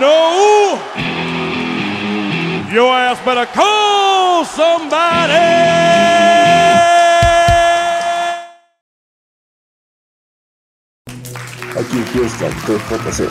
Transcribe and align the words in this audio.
know, 0.00 0.78
your 2.72 2.92
ass 2.92 3.18
better 3.24 3.46
call 3.46 4.44
somebody. 4.44 5.32
Aquí 11.78 11.98
empieza 11.98 12.46
el 12.46 12.54
JC. 12.54 13.28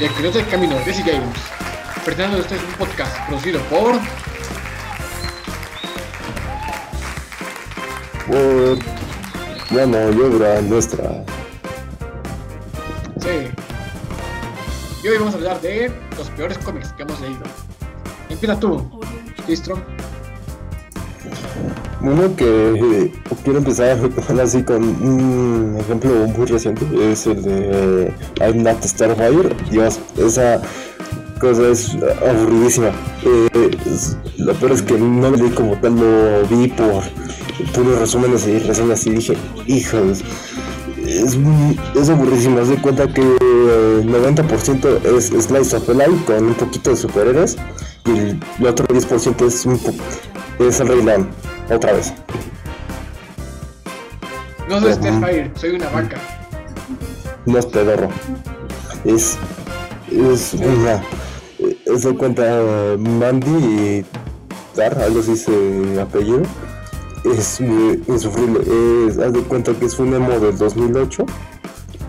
Y 0.00 0.04
el 0.04 0.14
que 0.14 0.30
del 0.30 0.48
camino, 0.48 0.76
Desi 0.86 1.02
Games. 1.02 1.38
Presentando 2.04 2.38
a 2.38 2.40
ustedes 2.40 2.62
un 2.62 2.72
podcast 2.74 3.26
producido 3.26 3.60
por. 3.62 3.98
Por 8.26 8.78
mano 9.70 10.12
y 10.12 10.20
obra 10.22 10.60
nuestra. 10.62 11.24
Sí. 13.20 13.69
Y 15.02 15.08
hoy 15.08 15.18
vamos 15.18 15.34
a 15.34 15.36
hablar 15.38 15.60
de 15.60 15.90
los 16.18 16.28
peores 16.30 16.58
cómics 16.58 16.92
que 16.92 17.02
hemos 17.02 17.20
leído. 17.20 17.40
Empieza 18.28 18.58
tú, 18.60 18.88
Listrom. 19.48 19.80
Uno 22.02 22.34
que 22.34 22.44
eh, 23.04 23.12
quiero 23.44 23.58
empezar 23.58 23.98
así 24.42 24.62
con 24.62 24.82
un 24.82 25.76
ejemplo 25.78 26.10
muy 26.28 26.46
reciente 26.46 26.86
es 27.12 27.26
el 27.26 27.42
de 27.42 28.12
I'm 28.40 28.62
Not 28.62 28.82
Starfire. 28.82 29.54
Dios, 29.70 29.98
esa 30.16 30.60
cosa 31.40 31.68
es 31.68 31.90
aburridísima. 32.26 32.88
Eh, 33.24 33.70
es- 33.86 34.16
lo 34.38 34.54
peor 34.54 34.72
es 34.72 34.82
que 34.82 34.96
no 34.96 35.30
lo 35.30 35.36
leí 35.36 35.50
como 35.50 35.76
tal, 35.80 35.96
lo 35.96 36.46
vi 36.48 36.68
por 36.68 37.02
puros 37.74 37.98
resúmenes 37.98 38.46
y 38.46 38.58
reseñas 38.60 39.06
y 39.06 39.10
dije, 39.10 39.36
hijos, 39.66 40.22
es, 41.24 41.36
muy- 41.36 41.78
es 41.94 42.08
aburridísimo. 42.10 42.58
Haz 42.60 42.68
de 42.68 42.76
cuenta 42.80 43.06
que 43.12 43.20
el 43.22 44.06
90% 44.08 45.04
es 45.16 45.26
Slice 45.44 45.76
of 45.76 45.88
Life 45.88 46.24
con 46.26 46.44
un 46.44 46.54
poquito 46.54 46.90
de 46.90 46.96
superhéroes 46.96 47.56
y 48.06 48.10
el, 48.10 48.40
el 48.58 48.66
otro 48.66 48.86
10% 48.86 49.46
es, 49.46 49.66
un 49.66 49.80
es 50.58 50.80
el 50.80 50.88
Rey 50.88 51.02
León, 51.02 51.28
otra 51.70 51.92
vez. 51.92 52.12
No 54.68 54.80
soy 54.80 54.92
Ujú. 54.92 55.00
Starfire, 55.02 55.50
soy 55.56 55.70
una 55.70 55.88
vaca. 55.88 56.16
No 57.46 57.58
es 57.58 57.66
pedorro. 57.66 58.08
Es. 59.04 59.36
Es 60.12 60.54
una. 60.54 61.02
Es 61.86 62.02
de 62.02 62.14
cuenta 62.16 62.42
eh, 62.46 62.96
Mandy 62.98 64.04
Dar, 64.76 64.96
algo 65.02 65.20
así 65.20 65.36
se 65.36 66.00
apellido. 66.00 66.42
Es 67.24 67.60
insufrible. 67.60 68.60
Es, 69.08 69.18
haz 69.18 69.32
de 69.32 69.40
cuenta 69.42 69.72
que 69.74 69.86
es 69.86 69.98
un 69.98 70.14
emo 70.14 70.38
del 70.38 70.56
2008 70.56 71.26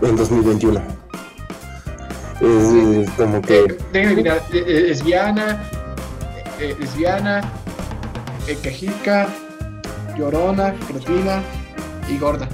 en 0.02 0.16
2021. 0.16 0.80
Es 2.40 3.10
como 3.16 3.40
que. 3.42 3.76
lesbiana, 3.92 4.36
eh, 4.52 6.44
eh, 6.60 6.76
lesbiana, 6.80 7.40
eh, 8.48 8.58
quejica, 8.62 9.28
llorona, 10.18 10.74
cretina 10.88 11.42
y 12.08 12.18
gorda. 12.18 12.48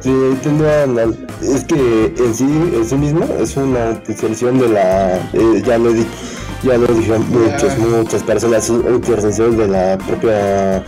Sí, 0.00 0.10
tendría 0.42 0.86
la- 0.88 1.14
es 1.40 1.64
que 1.64 2.12
en 2.18 2.34
sí, 2.34 2.44
en 2.74 2.84
sí 2.84 2.96
mismo 2.96 3.24
es 3.38 3.56
una 3.56 3.90
utilización 3.90 4.58
de 4.58 4.68
la, 4.68 5.16
eh, 5.32 5.62
ya 5.64 5.78
lo 5.78 5.90
he 5.90 5.94
di- 5.94 6.06
ya 6.62 6.78
lo 6.78 6.86
dijeron 6.86 7.28
muchas, 7.30 7.78
muchas 7.78 8.22
personas, 8.22 8.64
es 8.64 8.70
una 8.70 8.90
utilización 8.90 9.56
de 9.56 9.68
la 9.68 9.98
propia 9.98 10.84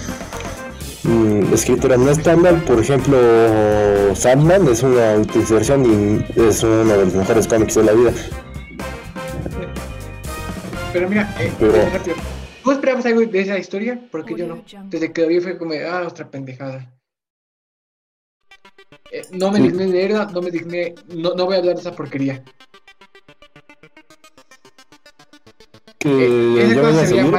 mm, 1.02 1.52
escritura 1.52 1.96
no 1.96 2.10
estándar, 2.10 2.64
por 2.64 2.78
ejemplo, 2.80 3.18
Sandman 4.14 4.68
es 4.68 4.82
una 4.82 5.16
utilización 5.16 5.84
y 5.84 6.40
es 6.40 6.62
uno 6.62 6.84
de 6.84 7.04
los 7.04 7.14
mejores 7.14 7.46
cómics 7.48 7.74
de 7.74 7.82
la 7.82 7.92
vida. 7.92 8.12
Pero 10.92 11.08
mira, 11.08 11.34
eh, 11.40 11.52
Pero-. 11.58 12.14
¿Tú 12.62 12.70
esperabas 12.70 13.04
algo 13.04 13.20
de 13.20 13.40
esa 13.40 13.58
historia? 13.58 14.00
Porque 14.10 14.34
yo 14.36 14.46
no. 14.46 14.64
Desde 14.84 15.12
que 15.12 15.22
lo 15.22 15.28
vi 15.28 15.40
fue 15.40 15.58
como, 15.58 15.74
ah, 15.74 16.06
otra 16.06 16.30
pendejada. 16.30 16.90
Eh, 19.10 19.22
no 19.32 19.50
me 19.50 19.60
digné 19.60 19.86
leerla, 19.86 20.26
no 20.32 20.40
me 20.40 20.50
digné, 20.50 20.94
no, 21.08 21.34
no 21.34 21.44
voy 21.44 21.56
a 21.56 21.58
hablar 21.58 21.74
de 21.74 21.80
esa 21.82 21.92
porquería. 21.92 22.42
Que 26.04 26.62
Eh, 26.62 26.74
yo 26.74 26.82
cosa 26.82 26.90
voy 26.92 27.00
a 27.00 27.06
se 27.06 27.06
seguir 27.08 27.32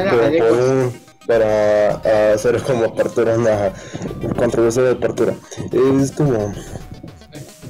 para 1.28 2.34
hacer 2.34 2.62
como 2.64 2.86
apertura 2.86 3.36
una 3.38 3.74
controversia 4.36 4.84
de 4.84 4.92
apertura. 4.92 5.34
Es 5.72 6.12
como, 6.12 6.54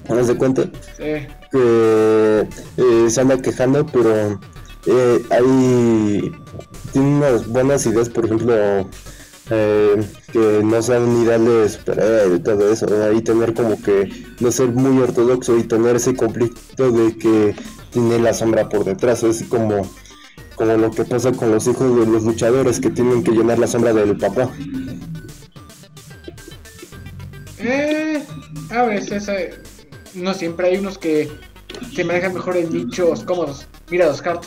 haz 0.09 0.27
de 0.27 0.35
cuenta, 0.35 0.63
Eh, 0.99 1.27
que 1.51 2.47
eh, 2.77 3.09
se 3.09 3.21
anda 3.21 3.41
quejando, 3.41 3.85
pero 3.85 4.39
eh, 4.87 5.21
hay 5.29 6.31
tiene 6.91 7.17
unas 7.17 7.47
buenas 7.47 7.85
ideas, 7.85 8.09
por 8.09 8.25
ejemplo, 8.25 8.53
eh, 9.49 10.03
que 10.31 10.61
no 10.63 10.81
sean 10.81 11.23
ideales 11.23 11.73
superhéroe 11.73 12.35
y 12.37 12.39
todo 12.39 12.71
eso, 12.71 12.87
ahí 13.03 13.21
tener 13.21 13.53
como 13.53 13.81
que 13.81 14.09
no 14.39 14.51
ser 14.51 14.69
muy 14.69 15.01
ortodoxo 15.01 15.57
y 15.57 15.63
tener 15.63 15.97
ese 15.97 16.15
conflicto 16.15 16.91
de 16.91 17.17
que 17.17 17.55
tiene 17.91 18.19
la 18.19 18.33
sombra 18.33 18.67
por 18.69 18.85
detrás, 18.85 19.23
es 19.23 19.43
como 19.43 19.89
como 20.55 20.73
lo 20.73 20.91
que 20.91 21.03
pasa 21.03 21.31
con 21.31 21.51
los 21.51 21.67
hijos 21.67 21.99
de 21.99 22.05
los 22.05 22.23
luchadores 22.23 22.79
que 22.79 22.89
tienen 22.89 23.23
que 23.23 23.31
llenar 23.31 23.59
la 23.59 23.67
sombra 23.67 23.93
del 23.93 24.17
papá. 24.17 24.49
eh, 27.59 28.23
a 28.69 28.83
veces, 28.83 29.27
eh, 29.27 29.53
no 30.13 30.33
siempre 30.33 30.67
hay 30.67 30.77
unos 30.77 30.97
que 30.97 31.29
se 31.93 32.03
manejan 32.03 32.33
mejor 32.33 32.57
en 32.57 32.71
nichos 32.71 33.23
cómodos. 33.23 33.67
Mira 33.89 34.07
los 34.07 34.25
Hart. 34.25 34.45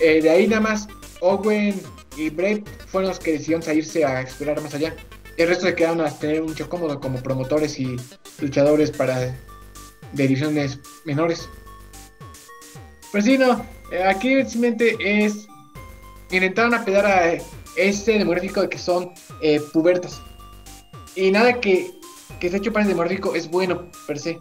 Eh, 0.00 0.22
de 0.22 0.30
ahí 0.30 0.46
nada 0.46 0.60
más, 0.60 0.88
Owen 1.20 1.80
y 2.16 2.30
Brett 2.30 2.68
fueron 2.86 3.10
los 3.10 3.18
que 3.18 3.32
decidieron 3.32 3.62
salirse 3.62 4.04
a 4.04 4.20
explorar 4.20 4.60
más 4.62 4.74
allá. 4.74 4.94
El 5.36 5.48
resto 5.48 5.66
se 5.66 5.74
quedaron 5.74 6.00
a 6.00 6.10
tener 6.10 6.42
un 6.42 6.52
cómodo 6.54 6.98
como 7.00 7.22
promotores 7.22 7.78
y 7.78 7.96
luchadores 8.40 8.90
para 8.90 9.36
divisiones 10.12 10.80
menores. 11.04 11.48
Pero 13.12 13.24
sí, 13.24 13.38
no, 13.38 13.64
aquí 14.06 14.44
simplemente 14.44 14.96
es. 15.00 15.46
Intentaron 16.30 16.74
apelar 16.74 17.06
a 17.06 17.38
este 17.76 18.18
demográfico 18.18 18.60
de 18.60 18.68
que 18.68 18.78
son 18.78 19.10
eh, 19.40 19.60
pubertas. 19.72 20.20
Y 21.14 21.30
nada 21.30 21.54
que, 21.54 21.90
que 22.38 22.48
esté 22.48 22.58
hecho 22.58 22.72
para 22.72 22.84
el 22.84 22.90
demográfico 22.90 23.34
es 23.34 23.50
bueno, 23.50 23.86
per 24.06 24.18
se. 24.18 24.38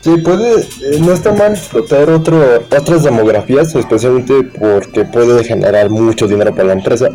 Sí, 0.00 0.16
puede, 0.18 0.60
eh, 0.60 1.00
no 1.00 1.12
está 1.12 1.32
mal 1.32 1.52
explotar 1.52 2.08
otro, 2.10 2.64
otras 2.70 3.02
demografías, 3.02 3.74
especialmente 3.74 4.44
porque 4.58 5.04
puede 5.04 5.42
generar 5.42 5.90
mucho 5.90 6.28
dinero 6.28 6.52
para 6.52 6.68
la 6.68 6.72
empresa 6.74 7.08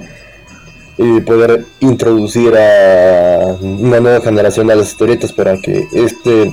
y 0.98 1.22
poder 1.22 1.66
introducir 1.80 2.54
a 2.56 3.58
una 3.62 4.00
nueva 4.00 4.22
generación 4.22 4.70
a 4.72 4.76
las 4.76 4.90
historietas 4.90 5.32
para 5.32 5.58
que 5.58 5.88
este 5.94 6.52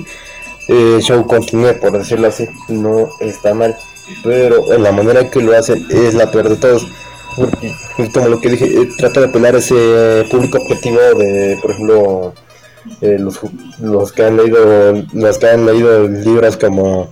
eh, 0.69 0.99
show 1.01 1.25
continúe, 1.25 1.73
por 1.81 1.97
decirlo 1.97 2.27
así. 2.27 2.47
No 2.67 3.09
está 3.19 3.53
mal, 3.53 3.75
pero 4.23 4.71
en 4.73 4.83
la 4.83 4.91
manera 4.91 5.29
que 5.29 5.41
lo 5.41 5.57
hacen 5.57 5.85
es 5.89 6.13
la 6.13 6.31
peor 6.31 6.49
de 6.49 6.55
todos. 6.55 6.87
Porque, 7.35 7.73
pues, 7.97 8.09
como 8.11 8.27
lo 8.27 8.39
que 8.39 8.49
dije, 8.49 8.65
eh, 8.65 8.89
trata 8.97 9.21
de 9.21 9.27
apelar 9.27 9.55
ese 9.55 10.25
público 10.29 10.59
objetivo 10.59 10.99
de, 11.17 11.57
por 11.61 11.71
ejemplo, 11.71 12.33
eh, 13.01 13.17
los, 13.19 13.39
los 13.81 14.11
que 14.11 14.23
han 14.23 14.37
leído 14.37 15.03
los 15.13 15.37
que 15.37 15.49
han 15.49 15.65
leído 15.65 16.07
libros 16.07 16.57
como 16.57 17.11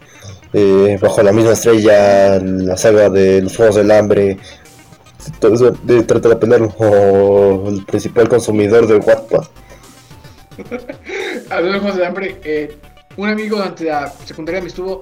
eh, 0.53 0.97
Bajo 1.01 1.21
la 1.23 1.31
misma 1.31 1.51
estrella, 1.51 2.39
la 2.39 2.77
saga 2.77 3.09
de 3.09 3.41
los 3.41 3.55
Juegos 3.55 3.75
del 3.75 3.91
Hambre, 3.91 4.37
todo 5.39 5.73
trata 6.05 6.29
de 6.29 6.35
apelar 6.35 6.61
o 6.77 7.69
el 7.69 7.85
principal 7.85 8.29
consumidor 8.29 8.87
de 8.87 8.95
Wattpad. 8.97 9.43
Hablando 11.49 11.73
de 11.73 11.79
juegos 11.79 11.97
de 11.97 12.05
hambre, 12.05 12.39
eh, 12.43 12.77
un 13.17 13.29
amigo 13.29 13.57
durante 13.57 13.85
la 13.85 14.09
secundaria 14.25 14.61
me 14.61 14.67
estuvo 14.67 15.01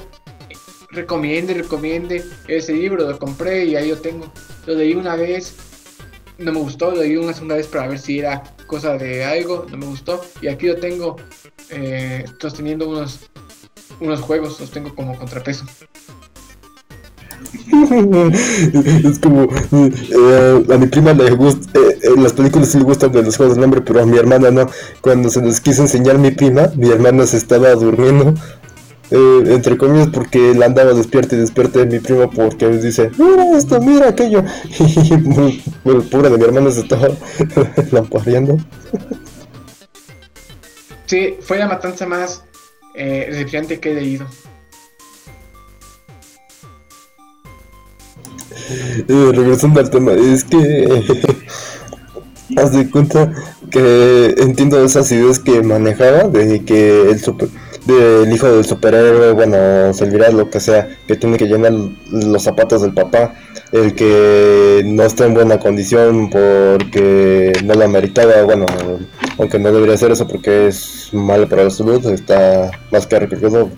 recomiende, 0.96 1.54
recomiende 1.54 2.24
ese 2.48 2.74
libro, 2.74 3.08
lo 3.08 3.20
compré 3.20 3.66
y 3.66 3.76
ahí 3.76 3.90
lo 3.90 3.98
tengo. 3.98 4.32
Lo 4.66 4.74
leí 4.74 4.96
una 4.96 5.16
vez, 5.16 5.56
no 6.38 6.52
me 6.52 6.60
gustó, 6.60 6.92
lo 6.92 7.02
leí 7.02 7.18
una 7.18 7.34
segunda 7.34 7.56
vez 7.56 7.68
para 7.68 7.88
ver 7.88 8.00
si 8.00 8.20
era 8.20 8.42
cosa 8.66 8.98
de 8.98 9.24
algo, 9.24 9.68
no 9.70 9.78
me 9.78 9.86
gustó. 9.86 10.26
Y 10.42 10.48
aquí 10.48 10.68
lo 10.68 10.78
tengo 10.78 11.18
eh, 11.70 12.26
sosteniendo 12.40 12.90
unos, 12.90 13.30
unos 14.00 14.22
juegos, 14.22 14.60
los 14.60 14.72
tengo 14.72 14.96
como 14.96 15.18
contrapeso. 15.18 15.66
es 19.10 19.20
como 19.20 19.44
eh, 19.44 20.66
a 20.74 20.78
mi 20.78 20.88
prima 20.88 21.14
le 21.14 21.32
gusta 21.32 21.80
eh, 21.80 22.14
las 22.18 22.34
películas 22.34 22.70
sí 22.70 22.78
le 22.78 22.84
gustan 22.84 23.12
de 23.12 23.24
los 23.24 23.38
juegos 23.38 23.56
del 23.56 23.64
hambre 23.64 23.82
pero 23.82 24.02
a 24.02 24.06
mi 24.06 24.18
hermana 24.18 24.52
no. 24.52 24.70
Cuando 25.02 25.30
se 25.30 25.42
nos 25.42 25.60
quiso 25.60 25.82
enseñar 25.82 26.18
mi 26.18 26.32
prima 26.32 26.72
mi 26.76 26.90
hermana 26.90 27.26
se 27.26 27.38
estaba 27.38 27.74
durmiendo 27.76 28.34
eh, 29.12 29.44
entre 29.48 29.78
comillas 29.78 30.10
porque 30.14 30.54
la 30.56 30.66
andaba 30.66 30.94
despierta 30.94 31.36
y 31.36 31.40
despierta 31.40 31.80
de 31.80 31.86
mi 31.86 32.00
prima 32.00 32.30
porque 32.30 32.68
dice 32.70 33.12
mira 33.18 33.58
esto 33.58 33.80
mira 33.80 34.10
aquello 34.10 34.44
y 34.80 35.14
el 35.14 36.04
pobre 36.04 36.30
de 36.30 36.38
mi 36.38 36.44
hermana 36.44 36.72
se 36.72 36.82
estaba 36.82 37.10
lampareando. 37.92 38.58
Sí, 41.06 41.38
fue 41.40 41.60
la 41.60 41.68
matanza 41.68 42.08
más 42.08 42.44
eh, 42.96 43.46
que 43.80 43.92
he 43.92 43.94
leído. 43.94 44.26
Eh, 49.08 49.32
regresando 49.34 49.80
al 49.80 49.90
tema, 49.90 50.14
es 50.14 50.44
que 50.44 51.04
haz 52.58 52.72
de 52.74 52.90
cuenta 52.90 53.32
que 53.70 54.36
entiendo 54.38 54.84
esas 54.84 55.12
ideas 55.12 55.40
que 55.40 55.62
manejaba 55.62 56.24
de 56.30 56.64
que 56.64 57.10
el 57.10 57.20
super, 57.20 57.50
del 57.86 58.32
hijo 58.32 58.48
del 58.48 58.66
superhéroe, 58.66 59.34
bueno, 59.34 59.94
servirá 59.94 60.30
lo 60.32 60.50
que 60.50 60.60
sea, 60.60 60.88
que 61.08 61.16
tiene 61.16 61.38
que 61.38 61.48
llenar 61.48 61.74
los 62.12 62.44
zapatos 62.44 62.82
del 62.82 62.94
papá, 62.94 63.36
el 63.72 63.94
que 63.96 64.84
no 64.86 65.04
está 65.04 65.26
en 65.26 65.34
buena 65.34 65.60
condición 65.60 66.30
porque 66.30 67.54
no 67.64 67.74
la 67.74 67.88
meritaba, 67.88 68.44
bueno, 68.44 68.66
aunque 69.38 69.60
no 69.60 69.72
debería 69.72 69.96
hacer 69.96 70.12
eso 70.12 70.28
porque 70.28 70.68
es 70.68 71.10
malo 71.12 71.48
para 71.48 71.66
la 71.66 71.70
salud, 71.70 72.06
está 72.08 72.72
más 72.92 73.06
que 73.08 73.16
arreglado. 73.18 73.70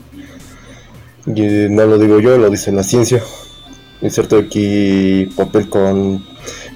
Y 1.26 1.42
no 1.70 1.86
lo 1.86 1.98
digo 1.98 2.20
yo, 2.20 2.38
lo 2.38 2.50
dice 2.50 2.72
la 2.72 2.84
ciencia. 2.84 3.22
Inserto 4.02 4.38
aquí 4.38 5.26
papel 5.36 5.70
con 5.70 6.24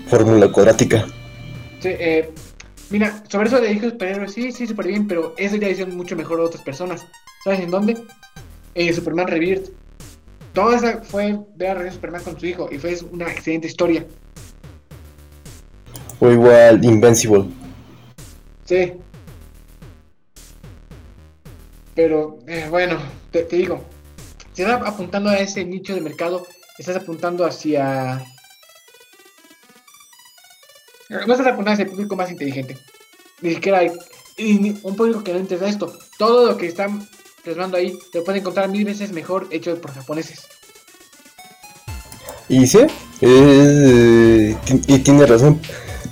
fórmula 0.08 0.52
cuadrática. 0.52 1.06
Sí, 1.80 1.90
eh, 1.90 2.32
mira, 2.90 3.24
sobre 3.30 3.48
eso 3.48 3.62
de 3.62 3.72
hijos 3.72 3.92
superhéroes, 3.92 4.34
sí, 4.34 4.52
sí, 4.52 4.66
súper 4.66 4.88
bien, 4.88 5.08
pero 5.08 5.34
eso 5.38 5.56
ya 5.56 5.70
hicieron 5.70 5.96
mucho 5.96 6.16
mejor 6.16 6.40
a 6.40 6.44
otras 6.44 6.64
personas. 6.64 7.06
¿Sabes 7.44 7.60
en 7.60 7.72
dónde? 7.72 7.98
En 8.74 8.94
Superman 8.94 9.28
Rebirth. 9.28 9.70
Toda 10.54 10.76
esa 10.76 11.02
fue 11.02 11.40
ver 11.56 11.78
a 11.78 11.92
Superman 11.92 12.24
con 12.24 12.40
su 12.40 12.46
hijo 12.46 12.70
y 12.72 12.78
fue 12.78 12.98
una 13.12 13.32
excelente 13.32 13.68
historia. 13.68 14.06
O 16.20 16.30
igual 16.30 16.84
Invincible. 16.84 17.46
Sí. 18.66 18.94
Pero, 21.96 22.40
eh, 22.48 22.68
bueno, 22.70 22.98
te, 23.32 23.44
te 23.44 23.58
digo, 23.58 23.84
si 24.54 24.64
estás 24.64 24.82
apuntando 24.86 25.30
a 25.30 25.38
ese 25.38 25.64
nicho 25.66 25.94
de 25.96 26.02
mercado, 26.02 26.46
estás 26.82 26.98
apuntando 26.98 27.46
hacia... 27.46 28.24
No 31.10 31.34
estás 31.34 31.48
apuntando 31.48 31.72
hacia 31.72 31.86
el 31.86 31.92
público 31.92 32.16
más 32.16 32.32
inteligente. 32.32 32.78
Ni 33.42 33.56
siquiera 33.56 33.80
hay 33.80 33.92
un 34.84 34.96
público 34.96 35.24
que 35.24 35.34
no 35.34 35.40
entienda 35.40 35.68
esto. 35.68 35.98
Todo 36.18 36.46
lo 36.52 36.58
que 36.58 36.68
están 36.68 37.08
plasmando 37.44 37.78
ahí 37.78 37.98
lo 38.14 38.24
pueden 38.24 38.42
encontrar 38.42 38.70
mil 38.70 38.86
veces 38.86 39.12
mejor 39.12 39.48
hecho 39.52 39.80
por 39.82 39.94
japoneses. 39.94 40.48
Y 42.48 42.68
sí, 42.68 42.80
eh, 43.22 44.58
ti- 44.66 44.82
y 44.88 45.00
tiene 45.00 45.26
razón. 45.26 45.60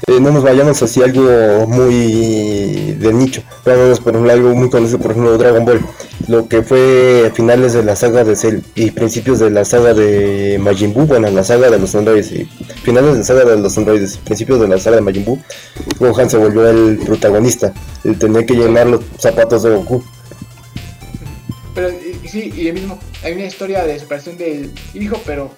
Eh, 0.07 0.19
no 0.19 0.31
nos 0.31 0.43
vayamos 0.43 0.81
hacia 0.81 1.05
algo 1.05 1.67
muy 1.67 2.93
de 2.93 3.13
nicho. 3.13 3.43
Vámonos 3.65 3.99
por 3.99 4.13
ejemplo, 4.13 4.31
algo 4.31 4.55
muy 4.55 4.69
conocido, 4.69 4.99
por 4.99 5.11
ejemplo, 5.11 5.37
Dragon 5.37 5.65
Ball. 5.65 5.81
Lo 6.27 6.47
que 6.47 6.61
fue 6.61 7.31
finales 7.33 7.73
de 7.73 7.83
la 7.83 7.95
saga 7.95 8.23
de 8.23 8.35
Cell 8.35 8.61
y 8.75 8.91
principios 8.91 9.39
de 9.39 9.49
la 9.49 9.65
saga 9.65 9.93
de 9.93 10.57
Majin 10.59 10.93
Buu, 10.93 11.05
bueno, 11.05 11.29
la 11.29 11.43
saga 11.43 11.69
de 11.69 11.79
los 11.79 11.95
androides 11.95 12.31
finales 12.83 13.13
de 13.13 13.17
la 13.19 13.23
saga 13.23 13.45
de 13.45 13.57
los 13.57 13.77
androides, 13.77 14.17
principios 14.17 14.59
de 14.59 14.67
la 14.67 14.77
saga 14.77 14.97
de 14.97 15.01
Majin 15.01 15.25
Buu, 15.25 15.39
Gohan 15.99 16.29
se 16.29 16.37
volvió 16.37 16.67
el 16.69 16.99
protagonista. 16.99 17.73
Él 18.03 18.17
tenía 18.17 18.45
que 18.45 18.53
llenar 18.53 18.87
los 18.87 19.01
zapatos 19.17 19.63
de 19.63 19.71
Goku. 19.71 20.03
Pero 21.75 21.89
sí, 22.29 22.53
y 22.55 22.67
el 22.67 22.73
mismo, 22.73 22.99
hay 23.23 23.33
una 23.33 23.45
historia 23.45 23.83
de 23.85 23.99
superación 23.99 24.37
del 24.37 24.71
hijo, 24.93 25.19
pero 25.25 25.51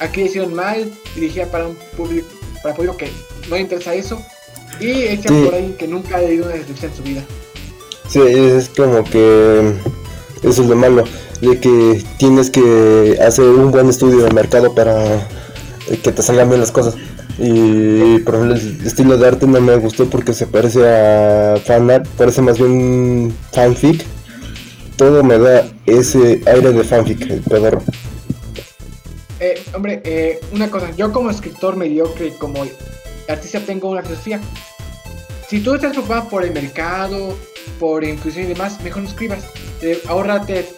aquí 0.00 0.22
hicieron 0.22 0.54
mal, 0.54 0.90
dirigida 1.14 1.46
para 1.46 1.66
un 1.66 1.76
público, 1.96 2.28
para 2.62 2.74
público 2.74 2.96
que 2.96 3.10
no 3.48 3.56
le 3.56 3.62
interesa 3.62 3.94
eso, 3.94 4.20
y 4.80 4.90
hecha 4.90 5.28
Sí. 5.28 5.42
por 5.44 5.54
alguien 5.54 5.74
que 5.74 5.88
nunca 5.88 6.16
ha 6.16 6.20
leído 6.20 6.46
una 6.46 6.54
descripción 6.54 6.90
en 6.90 6.96
su 6.96 7.02
vida. 7.02 7.24
Sí, 8.08 8.20
es 8.20 8.68
como 8.70 9.04
que 9.04 9.74
eso 10.42 10.62
es 10.62 10.68
lo 10.68 10.76
malo, 10.76 11.04
de 11.40 11.58
que 11.58 12.02
tienes 12.18 12.50
que 12.50 13.18
hacer 13.24 13.44
un 13.44 13.70
buen 13.70 13.88
estudio 13.88 14.24
de 14.24 14.30
mercado 14.32 14.74
para 14.74 15.26
que 16.02 16.12
te 16.12 16.22
salgan 16.22 16.48
bien 16.48 16.60
las 16.60 16.72
cosas. 16.72 16.94
Y 17.40 18.18
por 18.20 18.34
ejemplo 18.34 18.56
el 18.56 18.86
estilo 18.86 19.16
de 19.16 19.28
arte 19.28 19.46
no 19.46 19.60
me 19.60 19.76
gustó 19.76 20.06
porque 20.10 20.32
se 20.32 20.46
parece 20.48 20.80
a 20.88 21.56
fanart, 21.64 22.06
parece 22.16 22.42
más 22.42 22.58
bien 22.58 23.32
fanfic. 23.52 24.04
Todo 24.96 25.22
me 25.22 25.38
da 25.38 25.64
ese 25.86 26.40
aire 26.46 26.72
de 26.72 26.82
fanfic, 26.82 27.20
el 27.30 27.40
pedorro. 27.42 27.82
Eh, 29.40 29.62
hombre, 29.74 30.02
eh, 30.04 30.40
una 30.52 30.70
cosa, 30.70 30.90
yo 30.96 31.12
como 31.12 31.30
escritor 31.30 31.76
mediocre, 31.76 32.32
como 32.38 32.64
artista 33.28 33.60
tengo 33.60 33.90
una 33.90 34.02
filosofía. 34.02 34.40
Si 35.48 35.60
tú 35.60 35.74
estás 35.74 35.92
preocupado 35.92 36.28
por 36.28 36.44
el 36.44 36.52
mercado, 36.52 37.36
por 37.78 38.04
inclusión 38.04 38.44
y 38.44 38.48
demás, 38.48 38.80
mejor 38.82 39.02
no 39.02 39.08
escribas. 39.08 39.44
Eh, 39.80 40.02
ahórrate 40.08 40.68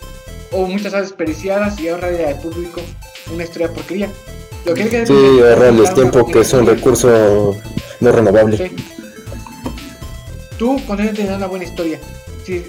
o 0.52 0.66
muchas 0.66 0.92
horas 0.92 1.08
desperdiciadas 1.08 1.80
y 1.80 1.88
ahorrale 1.88 2.26
al 2.26 2.38
público 2.38 2.80
una 3.32 3.44
historia 3.44 3.68
de 3.68 3.74
porquería. 3.74 4.08
Lo 4.64 4.74
que 4.74 4.82
hay 4.82 4.88
que 4.90 5.06
Sí, 5.06 5.12
es 5.12 5.44
ahorrarles 5.44 5.94
tiempo 5.94 6.26
que 6.26 6.40
es 6.40 6.52
un 6.52 6.66
recurso 6.66 7.56
no 8.00 8.12
renovable. 8.12 8.56
Sí. 8.56 8.76
Tú 10.58 10.78
concéntrate 10.86 11.26
en 11.26 11.34
una 11.34 11.46
buena 11.46 11.64
historia. 11.64 11.98
Si, 12.44 12.62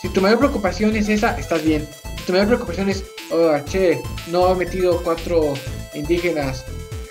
si 0.00 0.08
tu 0.10 0.20
mayor 0.20 0.38
preocupación 0.38 0.94
es 0.94 1.08
esa, 1.08 1.38
estás 1.38 1.64
bien. 1.64 1.88
Si 2.18 2.24
tu 2.24 2.32
mayor 2.32 2.48
preocupación 2.48 2.90
es, 2.90 3.04
oh, 3.30 3.56
che, 3.64 4.00
no 4.30 4.52
he 4.52 4.54
metido 4.54 5.00
cuatro 5.02 5.54
indígenas, 5.94 6.64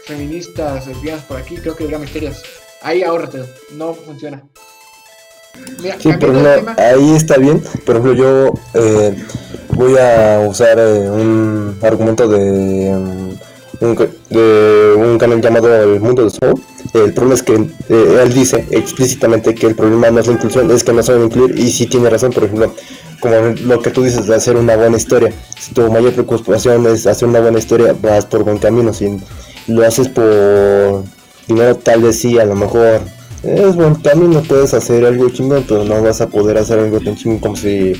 feministas, 0.06 0.88
lesbianas 0.88 1.24
por 1.25 1.38
aquí, 1.38 1.56
creo 1.57 1.75
que 1.75 1.83
habrá 1.86 2.00
misterios. 2.00 2.42
Ahí 2.81 3.04
ahórratelo, 3.04 3.45
no 3.75 3.94
funciona. 3.94 4.44
Mira, 5.81 5.98
Sí, 6.00 6.10
ejemplo, 6.10 6.31
tema, 6.31 6.75
ahí 6.77 7.16
está 7.16 7.38
bien. 7.38 7.62
Por 7.86 7.98
ejemplo, 7.98 8.13
yo 8.13 8.54
eh, 8.75 9.16
voy 9.75 9.98
a 9.98 10.45
usar 10.48 10.77
eh, 10.80 11.10
un 11.10 11.77
argumento 11.81 12.27
de, 12.27 12.89
um, 12.89 13.38
un, 13.81 14.10
de 14.30 14.94
un 14.95 15.18
canal 15.18 15.42
llamado 15.42 15.75
El 15.75 16.00
Mundo 16.00 16.24
de 16.24 16.30
Soul. 16.30 16.62
El 16.94 17.13
problema 17.13 17.36
es 17.36 17.44
que 17.44 17.53
eh, 17.53 18.21
él 18.24 18.33
dice 18.33 18.65
explícitamente 18.71 19.53
que 19.53 19.68
el 19.68 19.75
problema 19.75 20.09
no 20.09 20.19
es 20.19 20.27
la 20.27 20.33
inclusión, 20.33 20.71
es 20.71 20.83
que 20.83 20.94
no 20.94 21.03
saben 21.03 21.25
incluir. 21.25 21.57
Y 21.59 21.71
sí 21.71 21.86
tiene 21.86 22.09
razón, 22.09 22.31
por 22.31 22.45
ejemplo, 22.45 22.74
como 23.19 23.36
lo 23.65 23.81
que 23.81 23.91
tú 23.91 24.03
dices 24.03 24.25
de 24.25 24.36
hacer 24.36 24.56
una 24.56 24.75
buena 24.75 24.97
historia. 24.97 25.31
Si 25.59 25.74
tu 25.74 25.91
mayor 25.91 26.13
preocupación 26.13 26.88
es 26.88 27.06
hacer 27.06 27.27
una 27.27 27.41
buena 27.41 27.59
historia, 27.59 27.95
vas 28.01 28.25
por 28.25 28.44
buen 28.44 28.57
camino. 28.57 28.94
Si 28.94 29.19
lo 29.68 29.86
haces 29.86 30.07
por 30.07 31.03
dinero, 31.47 31.75
tal 31.75 32.01
vez 32.01 32.19
sí, 32.19 32.39
a 32.39 32.45
lo 32.45 32.56
mejor 32.56 33.01
es 33.44 33.75
buen 33.75 33.95
camino, 33.95 34.41
puedes 34.41 34.74
hacer 34.74 35.06
algo 35.06 35.30
chingón, 35.30 35.63
pero 35.68 35.86
no 35.86 36.01
vas 36.01 36.21
a 36.21 36.27
poder 36.27 36.57
hacer 36.57 36.80
algo 36.80 37.00
tan 37.00 37.15
chingón 37.15 37.39
como 37.39 37.55
si 37.55 37.93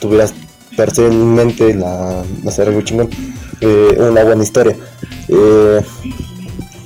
tuvieras 0.00 0.34
per 0.76 0.94
se 0.94 1.06
en 1.06 1.34
mente 1.34 1.74
la, 1.74 2.22
hacer 2.46 2.68
algo 2.68 2.82
chingón, 2.82 3.08
eh, 3.60 3.96
una 3.98 4.22
buena 4.22 4.42
historia. 4.42 4.76
Eh, 5.28 5.80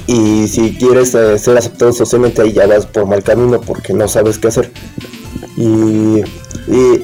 y 0.09 0.49
si 0.49 0.75
quieres 0.75 1.15
eh, 1.15 1.39
ser 1.39 1.59
aceptado 1.59 1.93
socialmente, 1.93 2.41
ahí 2.41 2.55
ya 2.55 2.67
vas 2.67 2.87
por 2.87 3.07
mal 3.07 3.23
camino 3.23 3.61
porque 3.61 3.93
no 3.93 4.09
sabes 4.09 4.39
qué 4.39 4.49
hacer. 4.49 4.73
Y, 5.57 6.23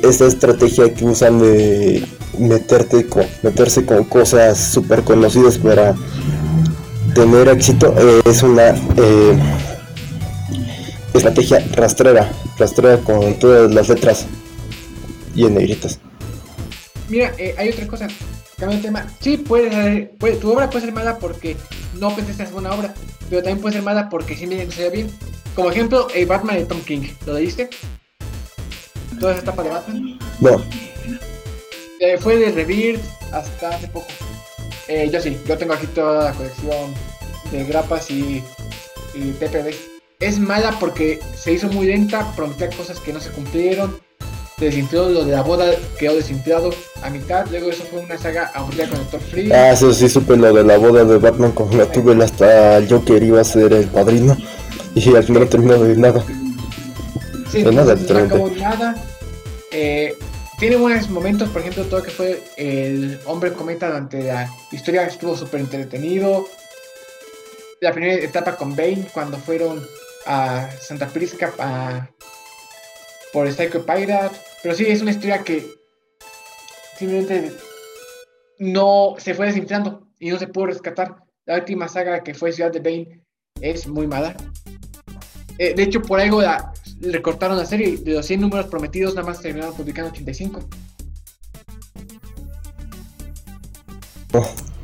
esta 0.02 0.26
estrategia 0.26 0.92
que 0.92 1.04
usan 1.06 1.38
de 1.38 2.06
meterte 2.38 3.06
con, 3.06 3.25
meterse 3.42 3.87
con 3.87 4.04
cosas 4.04 4.58
súper 4.58 5.02
conocidas 5.04 5.56
para 5.56 5.94
tener 7.14 7.49
éxito 7.49 7.94
eh, 7.96 8.20
es 8.26 8.42
una 8.42 8.70
eh, 8.70 9.38
estrategia 11.14 11.64
rastrera, 11.73 12.30
rastrera 12.58 12.99
con 12.99 13.38
todas 13.38 13.73
las 13.73 13.88
letras 13.88 14.26
y 15.34 15.46
en 15.46 15.54
negritas. 15.54 15.99
mira, 17.08 17.32
hay 17.56 17.70
otra 17.70 17.87
cosa. 17.87 18.08
Cambio 18.58 18.76
de 18.78 18.82
tema. 18.84 19.06
Sí, 19.20 19.37
puede 19.37 20.06
puede- 20.18 20.37
tu 20.37 20.52
obra 20.52 20.70
puede 20.70 20.84
ser 20.84 20.94
mala 20.94 21.18
porque 21.18 21.56
no 21.94 22.14
pensaste 22.14 22.42
en 22.42 22.49
hacer 22.49 22.58
una 22.58 22.73
obra, 22.75 22.94
pero 23.28 23.42
también 23.42 23.61
puede 23.61 23.75
ser 23.75 23.82
mala 23.82 24.08
porque 24.08 24.37
simplemente 24.37 24.75
no 24.76 24.82
se 24.82 24.90
bien. 24.90 25.11
Como 25.54 25.70
ejemplo, 25.70 26.08
el 26.14 26.26
Batman 26.26 26.56
de 26.56 26.64
Tom 26.66 26.80
King. 26.82 27.08
¿Lo 27.26 27.34
leíste? 27.34 27.68
Toda 29.20 29.32
esa 29.32 29.42
etapa 29.42 29.62
de 29.62 29.68
Batman. 29.70 30.18
No, 30.40 30.62
Eh, 32.00 32.18
fue 32.18 32.37
de 32.37 32.50
Rebirth 32.52 33.00
hasta 33.32 33.68
hace 33.70 33.88
poco. 33.88 34.06
Eh, 34.88 35.08
yo 35.12 35.20
sí, 35.20 35.38
yo 35.46 35.56
tengo 35.56 35.73
aquí 35.73 35.87
toda 35.87 36.25
la 36.30 36.32
colección 36.32 36.92
de 37.50 37.64
grapas 37.64 38.11
y, 38.11 38.42
y 39.14 39.30
TPBs. 39.38 39.76
Es 40.20 40.38
mala 40.38 40.78
porque 40.78 41.20
se 41.37 41.52
hizo 41.52 41.68
muy 41.68 41.87
lenta, 41.87 42.32
prometía 42.37 42.68
cosas 42.70 42.99
que 43.00 43.12
no 43.12 43.20
se 43.20 43.30
cumplieron. 43.30 43.99
Se 44.64 44.71
desinfló 44.71 45.11
lo 45.11 45.25
de 45.26 45.33
la 45.33 45.42
boda, 45.42 45.71
quedó 45.99 46.14
desinflado 46.14 46.71
a 47.02 47.11
mitad. 47.11 47.44
Luego 47.50 47.68
eso 47.68 47.85
fue 47.90 48.00
una 48.00 48.16
saga 48.16 48.50
aburrida 48.54 48.88
con 48.88 48.97
Doctor 49.00 49.21
Free. 49.21 49.52
ah, 49.52 49.73
eso 49.73 49.92
sí 49.92 50.09
supe 50.09 50.38
lo 50.38 50.54
de 50.54 50.64
la 50.64 50.78
boda 50.78 51.04
de 51.04 51.18
Batman 51.18 51.52
con 51.52 51.76
la 51.76 51.85
tuve 51.92 52.25
hasta 52.25 52.78
el 52.78 52.88
Joker 52.88 53.23
iba 53.23 53.42
a 53.42 53.44
ser 53.44 53.75
el 53.75 53.87
padrino 53.88 54.35
y 54.94 55.14
al 55.14 55.23
final 55.23 55.47
terminó 55.50 55.78
de 55.78 55.97
nada. 55.99 56.25
Sí, 57.52 57.62
de 57.62 57.73
nada, 57.73 57.94
no 57.94 58.49
nada. 58.56 58.94
Eh, 59.71 60.16
tiene 60.59 60.76
buenos 60.76 61.11
momentos, 61.11 61.50
por 61.50 61.61
ejemplo, 61.61 61.85
todo 61.85 61.99
lo 61.99 62.04
que 62.06 62.11
fue 62.11 62.42
el 62.56 63.21
hombre 63.26 63.52
cometa 63.52 63.88
durante 63.88 64.23
la 64.23 64.49
historia 64.73 65.04
estuvo 65.04 65.37
súper 65.37 65.61
entretenido. 65.61 66.47
La 67.83 67.92
primera 67.92 68.14
etapa 68.14 68.56
con 68.56 68.75
Bane, 68.75 69.09
cuando 69.12 69.37
fueron 69.37 69.87
a 70.25 70.71
Santa 70.80 71.06
Prisca 71.09 71.52
a- 71.59 72.09
por 73.30 73.52
Psycho 73.52 73.85
Pirate. 73.85 74.37
Pero 74.64 74.75
sí, 74.75 74.87
es 74.88 75.02
una 75.02 75.11
historia 75.11 75.44
que 75.44 75.62
simplemente 76.97 77.52
no 78.59 79.14
se 79.18 79.35
fue 79.35 79.44
desinflando 79.44 80.09
y 80.18 80.30
no 80.30 80.38
se 80.38 80.49
pudo 80.49 80.66
rescatar. 80.66 81.16
La 81.44 81.56
última 81.56 81.87
saga 81.87 82.23
que 82.25 82.33
fue 82.33 82.50
Ciudad 82.50 82.73
de 82.73 82.80
Bane 82.80 83.21
es 83.61 83.87
muy 83.87 84.06
mala. 84.06 84.35
Eh, 85.59 85.75
de 85.75 85.83
hecho, 85.83 86.00
por 86.00 86.18
algo 86.18 86.40
la, 86.40 86.73
recortaron 87.02 87.59
la 87.59 87.66
serie. 87.66 87.99
De 87.99 88.14
los 88.14 88.25
100 88.25 88.40
números 88.40 88.66
prometidos, 88.68 89.14
nada 89.14 89.26
más 89.26 89.42
terminaron 89.42 89.76
publicando 89.76 90.11
85. 90.11 90.61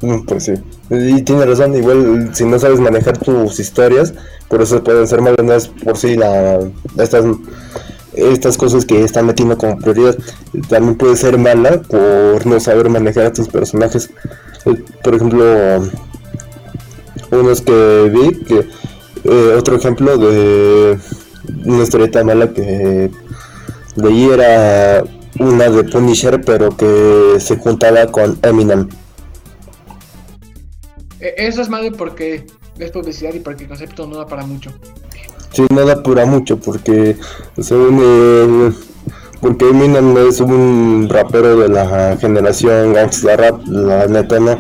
Mm, 0.03 0.27
Pues 0.27 0.45
sí. 0.45 0.53
Y 0.91 1.23
tiene 1.23 1.47
razón, 1.47 1.75
igual 1.75 2.35
si 2.35 2.45
no 2.45 2.59
sabes 2.59 2.81
manejar 2.81 3.17
tus 3.17 3.59
historias, 3.59 4.13
por 4.49 4.61
eso 4.61 4.85
pueden 4.85 5.09
ser 5.09 5.23
malas, 5.23 5.69
por 5.69 5.97
sí 5.97 6.17
la, 6.17 6.59
estas, 6.99 7.25
estas 8.21 8.57
cosas 8.57 8.85
que 8.85 9.03
están 9.03 9.27
metiendo 9.27 9.57
como 9.57 9.79
prioridad. 9.79 10.17
También 10.69 10.97
puede 10.97 11.17
ser 11.17 11.39
mala 11.39 11.83
por 11.83 12.47
no 12.47 12.61
saber 12.61 12.89
manejar 12.89 13.27
a 13.27 13.33
tus 13.33 13.49
personajes. 13.49 14.11
Eh, 14.67 14.83
Por 15.03 15.15
ejemplo, 15.15 15.45
unos 17.31 17.61
que 17.61 18.11
vi, 18.13 18.45
que 18.45 18.69
eh, 19.25 19.55
otro 19.57 19.77
ejemplo 19.77 20.17
de 20.17 20.99
una 21.65 21.83
historieta 21.83 22.25
mala 22.25 22.53
que 22.53 23.11
leí 23.97 24.31
era 24.31 25.05
una 25.39 25.69
de 25.69 25.85
Punisher, 25.85 26.41
pero 26.41 26.77
que 26.77 27.37
se 27.39 27.57
juntaba 27.57 28.07
con 28.07 28.39
Eminem. 28.43 28.89
Eh, 31.21 31.35
eso 31.37 31.63
es 31.63 31.69
malo 31.69 31.93
porque 31.97 32.47
es 32.79 32.91
publicidad 32.91 33.35
y 33.35 33.41
porque 33.41 33.65
el 33.65 33.69
concepto 33.69 34.07
no 34.07 34.17
da 34.17 34.27
para 34.27 34.45
mucho. 34.47 34.71
Sí, 35.53 35.65
no 35.75 35.85
da 35.85 36.03
para 36.03 36.27
mucho 36.27 36.59
porque 36.59 37.17
según 37.61 37.99
el, 37.99 38.75
porque 39.41 39.69
Eminem 39.69 40.17
es 40.19 40.41
un 40.41 41.09
rapero 41.11 41.57
de 41.59 41.69
la 41.69 42.17
generación 42.21 42.93
gangsta 42.93 43.37
rap, 43.37 43.61
la 43.67 44.07
neta 44.07 44.39
no. 44.39 44.57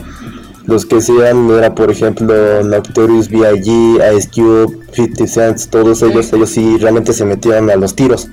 Los 0.67 0.87
que 0.87 1.01
sean 1.01 1.51
era 1.51 1.75
por 1.75 1.91
ejemplo 1.91 2.63
Notorious 2.63 3.29
B.I.G., 3.29 4.01
Ice 4.17 4.29
Cube, 4.33 4.79
50 4.93 5.27
Cent, 5.27 5.71
todos 5.71 6.03
ellos, 6.03 6.33
ellos 6.33 6.51
sí 6.51 6.77
realmente 6.79 7.13
se 7.13 7.25
metieron 7.25 7.71
a 7.71 7.77
los 7.77 7.95
tiros. 7.95 8.29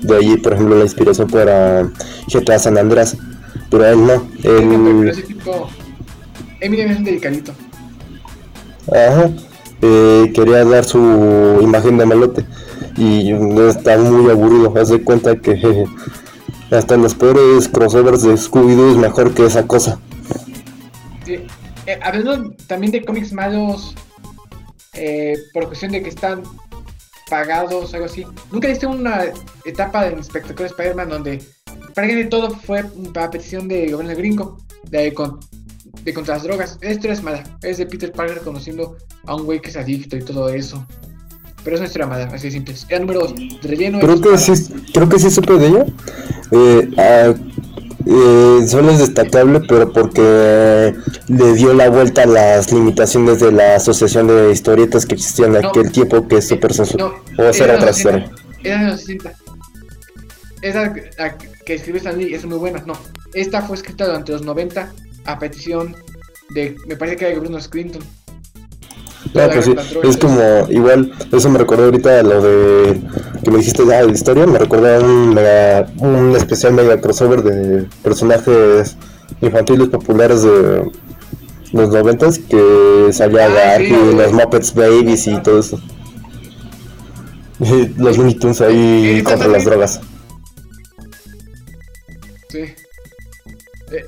De 0.00 0.16
allí, 0.16 0.36
por 0.36 0.54
ejemplo, 0.54 0.76
la 0.76 0.84
inspiración 0.84 1.28
para 1.28 1.88
GTA 2.32 2.58
San 2.58 2.78
Andreas. 2.78 3.16
Pero 3.70 3.86
él 3.86 4.06
no. 4.06 4.26
Pero 4.42 4.58
Él, 4.58 5.08
ese 5.08 5.22
tipo. 5.22 5.68
Eminem 6.60 6.90
es 6.90 6.98
un 6.98 7.04
delicadito. 7.04 7.52
Ajá. 8.88 9.30
Eh, 9.82 10.30
quería 10.34 10.64
dar 10.64 10.84
su 10.84 11.58
imagen 11.60 11.98
de 11.98 12.06
malote 12.06 12.44
y 12.96 13.32
está 13.68 13.98
muy 13.98 14.30
aburrido. 14.30 14.72
Haz 14.76 14.90
de 14.90 15.02
cuenta 15.02 15.36
que 15.36 15.84
hasta 16.70 16.94
en 16.94 17.02
los 17.02 17.14
peores 17.14 17.68
crossovers 17.68 18.22
de 18.22 18.34
Scooby-Doo 18.34 18.92
es 18.92 18.96
mejor 18.96 19.34
que 19.34 19.44
esa 19.46 19.66
cosa. 19.66 19.98
Eh, 21.26 21.98
hablando 22.00 22.54
también 22.68 22.92
de 22.92 23.04
cómics 23.04 23.32
malos, 23.32 23.94
eh, 24.94 25.36
por 25.52 25.66
cuestión 25.66 25.90
de 25.92 26.02
que 26.02 26.10
están 26.10 26.42
pagados, 27.28 27.92
algo 27.94 28.06
así. 28.06 28.24
¿Nunca 28.52 28.68
viste 28.68 28.86
una 28.86 29.24
etapa 29.64 30.04
del 30.04 30.18
Inspector 30.18 30.66
Spider-Man 30.66 31.08
donde 31.08 31.42
prácticamente 31.94 32.30
todo 32.30 32.50
fue 32.50 32.84
a 33.16 33.30
petición 33.30 33.66
de 33.68 33.90
gobierno 33.90 34.14
gringo, 34.16 34.58
de, 34.90 35.12
con- 35.12 35.40
de 36.04 36.14
contra 36.14 36.34
las 36.34 36.42
drogas? 36.42 36.72
Esta 36.80 36.90
historia 36.90 37.12
es 37.12 37.22
mala. 37.22 37.44
Es 37.62 37.78
de 37.78 37.86
Peter 37.86 38.12
Parker 38.12 38.38
conociendo 38.40 38.96
a 39.26 39.34
un 39.34 39.44
güey 39.44 39.60
que 39.60 39.70
es 39.70 39.76
adicto 39.76 40.16
y 40.16 40.22
todo 40.22 40.48
eso. 40.48 40.86
Pero 41.64 41.76
es 41.76 41.80
una 41.80 41.86
historia 41.86 42.06
mala, 42.06 42.24
así 42.26 42.48
de 42.48 42.50
simple. 42.52 42.74
Era 42.88 42.98
número 43.00 43.28
de 43.28 43.58
relleno. 43.62 44.00
Creo 44.00 44.20
que 44.20 44.36
sí, 44.38 44.52
creo 44.92 45.08
que 45.08 45.18
sí 45.18 45.30
supe 45.30 45.54
de 45.54 45.66
ella. 45.68 45.86
Eh, 46.50 46.90
ah, 46.98 47.34
eh, 48.04 48.66
solo 48.66 48.90
es 48.90 48.98
destacable, 48.98 49.60
pero 49.60 49.92
porque 49.92 50.94
le 51.28 51.52
dio 51.54 51.72
la 51.72 51.88
vuelta 51.88 52.24
a 52.24 52.26
las 52.26 52.72
limitaciones 52.72 53.38
de 53.38 53.52
la 53.52 53.76
asociación 53.76 54.26
de 54.26 54.50
historietas 54.50 55.06
que 55.06 55.14
existían 55.14 55.54
en 55.54 55.62
No. 55.62 55.68
aquel 55.68 55.92
tiempo, 55.92 56.26
que 56.26 56.38
es 56.38 56.48
súper 56.48 56.74
censurado. 56.74 57.14
No, 57.38 57.44
o 57.48 57.52
60. 57.52 57.90
historia. 57.90 58.30
Era 58.64 58.84
de 58.84 58.90
los 58.90 59.00
60. 59.00 59.32
Esa 60.62 60.94
la 61.18 61.38
que 61.38 61.74
escribe 61.74 61.98
Stan 61.98 62.16
Lee 62.18 62.34
es 62.34 62.44
muy 62.44 62.58
buena. 62.58 62.82
No, 62.86 62.94
esta 63.34 63.62
fue 63.62 63.76
escrita 63.76 64.06
durante 64.06 64.32
los 64.32 64.42
90 64.42 64.92
a 65.24 65.38
petición 65.38 65.94
de, 66.50 66.76
me 66.86 66.96
parece 66.96 67.16
que 67.16 67.24
era 67.26 67.34
de 67.34 67.40
Bruno 67.40 67.58
Clinton. 67.70 68.02
Ah, 69.34 69.48
pues 69.52 69.64
sí, 69.64 69.74
es 70.02 70.16
como 70.18 70.66
igual, 70.68 71.12
eso 71.32 71.48
me 71.48 71.58
recordó 71.58 71.84
ahorita 71.84 72.20
a 72.20 72.22
lo 72.22 72.42
de 72.42 73.00
que 73.42 73.50
me 73.50 73.58
dijiste 73.58 73.86
ya 73.86 74.04
de 74.04 74.12
historia, 74.12 74.46
me 74.46 74.58
recordó 74.58 74.94
a 74.94 74.98
un, 75.00 75.32
mega- 75.32 75.86
un 75.98 76.34
especial 76.36 76.74
mega 76.74 77.00
crossover 77.00 77.42
de 77.42 77.86
personajes 78.02 78.96
infantiles 79.40 79.88
populares 79.88 80.42
de 80.42 80.90
los 81.72 81.88
noventas 81.90 82.38
que 82.40 83.08
salía 83.12 83.46
Ah, 83.46 83.78
sí, 83.78 83.88
los. 84.14 84.32
Muppets 84.32 84.74
Babies 84.74 85.26
y 85.28 85.40
todo 85.40 85.60
eso. 85.60 85.80
Y 87.60 87.88
los 87.96 88.18
Looney 88.18 88.34
Tunes 88.34 88.60
ahí 88.60 89.22
contra 89.24 89.46
las 89.46 89.64
drogas. 89.64 90.00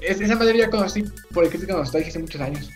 Es- 0.03 0.21
esa 0.21 0.37
madre 0.37 0.59
ya 0.59 0.71
conocí 0.71 1.05
por 1.33 1.45
el 1.45 1.51
crítico 1.51 1.75
nostalgia 1.77 2.09
hace 2.11 2.19
muchos 2.19 2.41
años. 2.41 2.71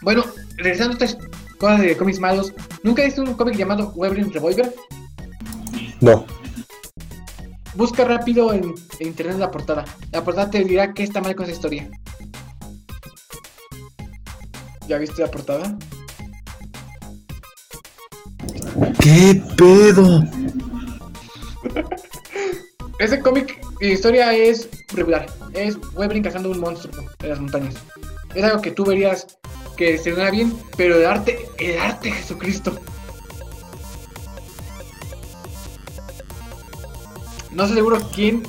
Bueno, 0.00 0.24
regresando 0.56 0.92
a 0.92 1.04
estas 1.04 1.18
cosas 1.58 1.80
de 1.80 1.96
cómics 1.96 2.18
malos, 2.18 2.52
¿nunca 2.82 3.04
viste 3.04 3.20
un 3.20 3.34
cómic 3.34 3.56
llamado 3.56 3.92
Wolverine 3.92 4.32
Revolver? 4.32 4.74
No, 6.00 6.26
Busca 7.74 8.04
rápido 8.04 8.52
en, 8.52 8.74
en 8.98 9.06
internet 9.06 9.38
la 9.38 9.50
portada. 9.50 9.84
La 10.10 10.22
portada 10.22 10.50
te 10.50 10.62
dirá 10.62 10.92
qué 10.92 11.04
está 11.04 11.22
mal 11.22 11.34
con 11.34 11.44
esa 11.44 11.54
historia. 11.54 11.88
¿Ya 14.86 14.98
viste 14.98 15.22
la 15.22 15.30
portada? 15.30 15.74
¿qué 19.00 19.42
pedo? 19.56 20.22
Ese 22.98 23.20
cómic, 23.20 23.58
la 23.88 23.94
historia 23.94 24.32
es 24.32 24.68
regular. 24.94 25.26
Es 25.54 25.76
Wolverine 25.92 26.22
cazando 26.24 26.50
un 26.50 26.60
monstruo 26.60 27.04
en 27.20 27.28
las 27.28 27.40
montañas. 27.40 27.74
Es 28.34 28.44
algo 28.44 28.62
que 28.62 28.70
tú 28.70 28.84
verías 28.84 29.38
que 29.76 29.98
se 29.98 30.14
suena 30.14 30.30
bien, 30.30 30.56
pero 30.76 30.96
el 30.96 31.04
arte, 31.04 31.48
el 31.58 31.78
arte 31.78 32.12
Jesucristo. 32.12 32.78
No 37.50 37.66
sé 37.66 37.74
seguro 37.74 37.98
quién. 38.14 38.44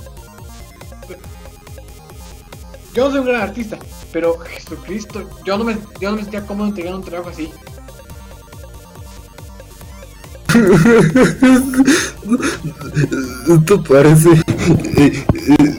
Yo 2.93 3.05
no 3.05 3.09
soy 3.09 3.19
un 3.21 3.25
gran 3.25 3.41
artista, 3.41 3.79
pero 4.11 4.37
Jesucristo, 4.37 5.27
yo 5.43 5.57
no 5.57 5.63
me, 5.63 5.75
yo 5.99 6.11
no 6.11 6.17
me 6.17 6.21
sentía 6.21 6.45
cómodo 6.45 6.67
entregar 6.69 6.93
un 6.93 7.03
trabajo 7.03 7.29
así. 7.31 7.51
Esto 13.49 13.83
parece 13.83 14.29
eh, 14.97 14.97
eh, 14.97 15.25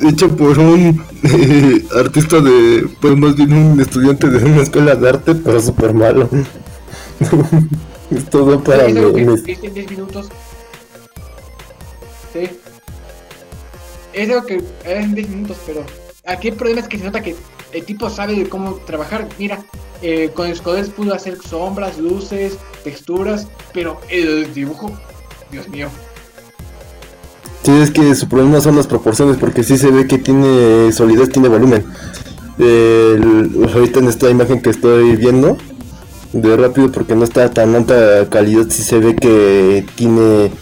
hecho 0.02 0.37
por 0.37 0.59
un 0.59 1.00
eh, 1.23 1.85
artista 1.97 2.40
de, 2.40 2.88
pues 3.00 3.16
más 3.16 3.37
bien 3.37 3.52
un 3.52 3.81
estudiante 3.81 4.28
de 4.28 4.45
una 4.45 4.62
escuela 4.62 4.97
de 4.97 5.09
arte, 5.09 5.37
pero 5.37 5.61
súper 5.61 5.95
malo. 5.95 6.28
es 8.11 8.28
todo 8.31 8.64
para 8.64 8.87
viste 8.87 9.59
en 9.62 9.75
10 9.75 9.90
minutos. 9.90 10.26
Sí. 12.33 12.50
Es 14.12 14.28
algo 14.28 14.45
que 14.45 14.57
es 14.57 14.64
en 14.85 15.14
10 15.14 15.28
minutos, 15.28 15.57
pero 15.66 15.87
aquí 16.26 16.49
el 16.49 16.54
problema 16.54 16.81
es 16.81 16.88
que 16.88 16.99
se 16.99 17.04
nota 17.04 17.23
que 17.23 17.37
el 17.73 17.85
tipo 17.85 18.11
sabe 18.11 18.35
de 18.35 18.49
cómo 18.49 18.73
trabajar. 18.87 19.28
Mira, 19.38 19.64
eh, 20.02 20.33
con 20.35 20.52
colores 20.57 20.90
pudo 20.90 21.14
hacer 21.14 21.38
sombras, 21.40 21.97
luces, 21.99 22.59
texturas, 22.85 23.49
pero 23.73 24.00
el 24.11 24.55
dibujo, 24.55 24.93
Dios 25.50 25.69
mío. 25.69 25.88
Sí, 27.64 27.73
es 27.73 27.91
que 27.91 28.14
su 28.14 28.29
problema 28.29 28.61
son 28.61 28.76
las 28.76 28.87
proporciones, 28.87 29.38
porque 29.38 29.64
sí 29.64 29.79
se 29.79 29.91
ve 29.91 30.07
que 30.07 30.19
tiene 30.19 30.93
solidez, 30.93 31.31
tiene 31.31 31.49
volumen. 31.49 31.85
El- 32.59 33.69
ahorita 33.75 33.99
en 34.00 34.09
esta 34.09 34.29
imagen 34.31 34.61
que 34.61 34.71
estoy 34.71 35.17
viendo, 35.17 35.57
de 36.33 36.57
rápido, 36.57 36.93
porque 36.93 37.14
no 37.14 37.25
está 37.25 37.50
tan 37.50 37.75
alta 37.75 38.29
calidad, 38.29 38.67
sí 38.69 38.83
se 38.83 38.99
ve 38.99 39.17
que 39.17 39.85
tiene, 39.97 40.53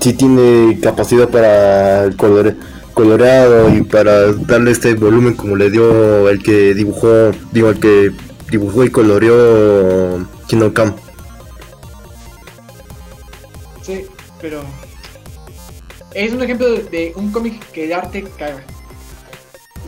sí 0.00 0.12
tiene 0.12 0.78
capacidad 0.80 1.28
para 1.28 2.04
el 2.04 2.16
colore- 2.16 2.56
y 3.74 3.82
para 3.82 4.32
darle 4.32 4.70
este 4.70 4.94
volumen 4.94 5.32
como 5.34 5.56
le 5.56 5.70
dio 5.70 6.28
el 6.28 6.42
que 6.42 6.74
dibujó, 6.74 7.30
digo, 7.50 7.70
el 7.70 7.80
que 7.80 8.12
dibujó 8.50 8.84
y 8.84 8.90
coloreó 8.90 10.18
Kino 10.46 10.74
pero 14.42 14.62
es 16.12 16.32
un 16.32 16.42
ejemplo 16.42 16.70
de, 16.70 16.82
de 16.82 17.12
un 17.16 17.32
cómic 17.32 17.64
que 17.70 17.84
el 17.84 17.94
arte 17.94 18.24
caga. 18.36 18.62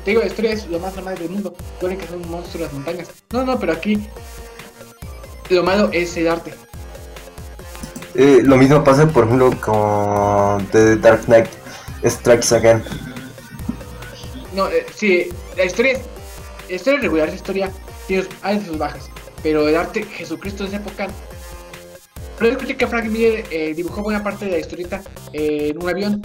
Te 0.05 0.11
digo, 0.11 0.21
la 0.21 0.29
historia 0.29 0.53
es 0.53 0.67
lo 0.69 0.79
más 0.79 0.95
normal 0.95 1.19
del 1.19 1.31
mundo. 1.31 1.55
Pueden 1.81 1.99
que 1.99 2.07
son 2.07 2.23
un 2.23 2.31
monstruo 2.31 2.61
en 2.61 2.65
las 2.65 2.73
montañas. 2.73 3.09
No, 3.33 3.45
no, 3.45 3.59
pero 3.59 3.73
aquí 3.73 4.07
lo 5.51 5.63
malo 5.63 5.91
es 5.93 6.17
el 6.17 6.29
arte. 6.29 6.55
Eh, 8.15 8.41
lo 8.45 8.57
mismo 8.57 8.85
pasa, 8.85 9.09
por 9.09 9.25
ejemplo, 9.25 9.51
con 9.61 10.65
The 10.67 10.97
Dark 10.97 11.25
Knight 11.25 11.47
Strikes 12.05 12.55
Again. 12.55 12.83
No, 14.55 14.69
eh, 14.69 14.87
sí, 14.95 15.31
la 15.57 15.65
historia 15.65 15.93
es. 15.93 16.01
La 16.69 16.77
historia 16.77 17.01
regular, 17.01 17.29
esa 17.29 17.37
historia 17.37 17.71
tiene 18.07 18.23
sus 18.23 18.33
altas 18.43 18.65
y 18.65 18.69
sus 18.69 18.79
bajas. 18.79 19.11
Pero 19.43 19.69
el 19.69 19.77
arte 19.77 20.03
Jesucristo 20.05 20.63
de 20.65 20.69
esa 20.69 20.79
época. 20.79 21.09
Pero 22.39 22.53
escuché 22.53 22.77
que 22.77 22.87
Frank 22.87 23.07
Miller 23.07 23.45
eh, 23.51 23.75
dibujó 23.75 24.03
buena 24.03 24.23
parte 24.23 24.47
de 24.47 24.51
la 24.53 24.59
historieta 24.59 25.03
eh, 25.33 25.69
en 25.71 25.83
un 25.83 25.89
avión 25.89 26.23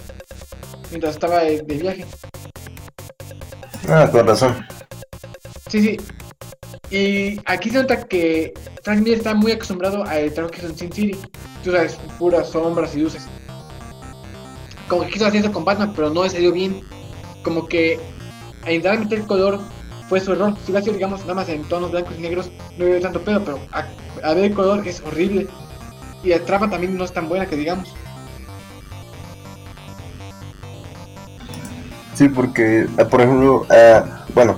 mientras 0.90 1.14
estaba 1.14 1.40
de, 1.40 1.62
de 1.62 1.76
viaje. 1.76 2.06
Ah, 3.88 4.10
con 4.12 4.28
razón. 4.28 4.66
Sí, 5.70 5.82
sí. 5.82 5.98
Y 6.92 7.40
aquí 7.46 7.70
se 7.70 7.78
nota 7.78 8.08
que 8.08 8.54
Frank 8.84 9.02
Miller 9.02 9.20
está 9.20 9.36
muy 9.36 9.52
acostumbrado 9.52 10.04
al 10.04 10.34
trabajo 10.34 10.52
que 10.52 10.60
hizo 10.60 10.68
en 10.70 10.78
Sin 10.78 10.92
City. 10.92 11.20
Tú 11.64 11.72
sabes, 11.72 12.00
puras 12.18 12.50
sombras 12.50 12.96
y 12.96 13.02
luces. 13.02 13.28
Como 14.88 15.04
que 15.04 15.12
quiso 15.12 15.28
hacer 15.28 15.42
eso 15.42 15.52
con 15.52 15.64
Batman, 15.66 15.94
pero 15.96 16.10
no 16.10 16.24
le 16.24 16.32
salió 16.32 16.52
bien. 16.52 16.82
Como 17.44 17.68
que 17.68 18.00
a 18.64 18.72
intentar 18.72 19.00
meter 19.00 19.22
color 19.28 19.60
fue 20.08 20.20
su 20.20 20.34
error. 20.34 20.56
Si 20.66 20.72
hubiera 20.72 20.82
sido, 20.82 20.96
digamos, 20.96 21.22
nada 21.22 21.36
más 21.36 21.50
en 21.50 21.64
tonos 21.66 21.92
blancos 21.92 22.16
y 22.18 22.22
negros, 22.22 22.50
no 22.78 22.86
hubiera 22.86 23.02
tanto 23.02 23.22
pedo, 23.22 23.44
pero 23.44 23.60
a, 23.72 23.86
a 24.24 24.34
ver 24.34 24.46
el 24.46 24.54
color 24.56 24.88
es 24.88 25.02
horrible. 25.02 25.48
Y 26.24 26.30
la 26.30 26.40
trama 26.40 26.70
también 26.70 26.98
no 26.98 27.06
es 27.06 27.14
tan 27.14 27.30
buena 27.30 27.46
que 27.46 27.56
digamos. 27.56 27.94
Sí, 32.14 32.28
porque, 32.28 32.82
eh, 32.98 33.06
por 33.06 33.22
ejemplo, 33.22 33.66
eh, 33.74 34.02
bueno, 34.34 34.58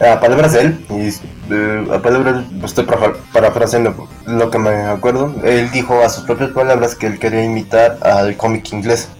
eh, 0.00 0.08
a 0.08 0.18
palabras 0.18 0.54
de 0.54 0.60
él, 0.62 0.86
y 0.88 1.52
eh, 1.52 1.86
a 1.92 2.00
palabras, 2.00 2.46
estoy 2.64 2.86
parafra- 2.86 3.16
parafraseando 3.30 4.08
lo 4.26 4.50
que 4.50 4.58
me 4.58 4.70
acuerdo, 4.70 5.34
él 5.44 5.70
dijo 5.70 6.00
a 6.02 6.08
sus 6.08 6.24
propias 6.24 6.50
palabras 6.52 6.94
que 6.94 7.08
él 7.08 7.18
quería 7.18 7.44
imitar 7.44 7.98
al 8.02 8.38
cómic 8.38 8.72
inglés. 8.72 9.10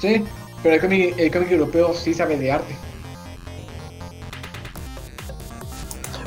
Sí, 0.00 0.22
pero 0.62 0.76
el 0.76 0.80
cómic, 0.80 1.14
el 1.18 1.32
cómic 1.32 1.50
europeo 1.50 1.92
sí 1.94 2.14
sabe 2.14 2.36
de 2.36 2.52
arte. 2.52 2.76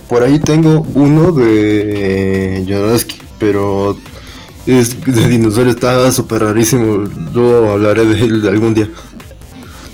Por 0.10 0.24
ahí 0.24 0.40
tengo 0.40 0.86
uno 0.96 1.32
de 1.32 2.66
Jodorowsky, 2.68 3.18
pero 3.40 3.96
es 4.66 5.00
de 5.06 5.28
dinosaurio 5.28 5.72
está 5.72 6.12
súper 6.12 6.42
rarísimo. 6.44 7.04
Luego 7.34 7.72
hablaré 7.72 8.06
de 8.06 8.20
él 8.22 8.48
algún 8.48 8.74
día. 8.74 8.90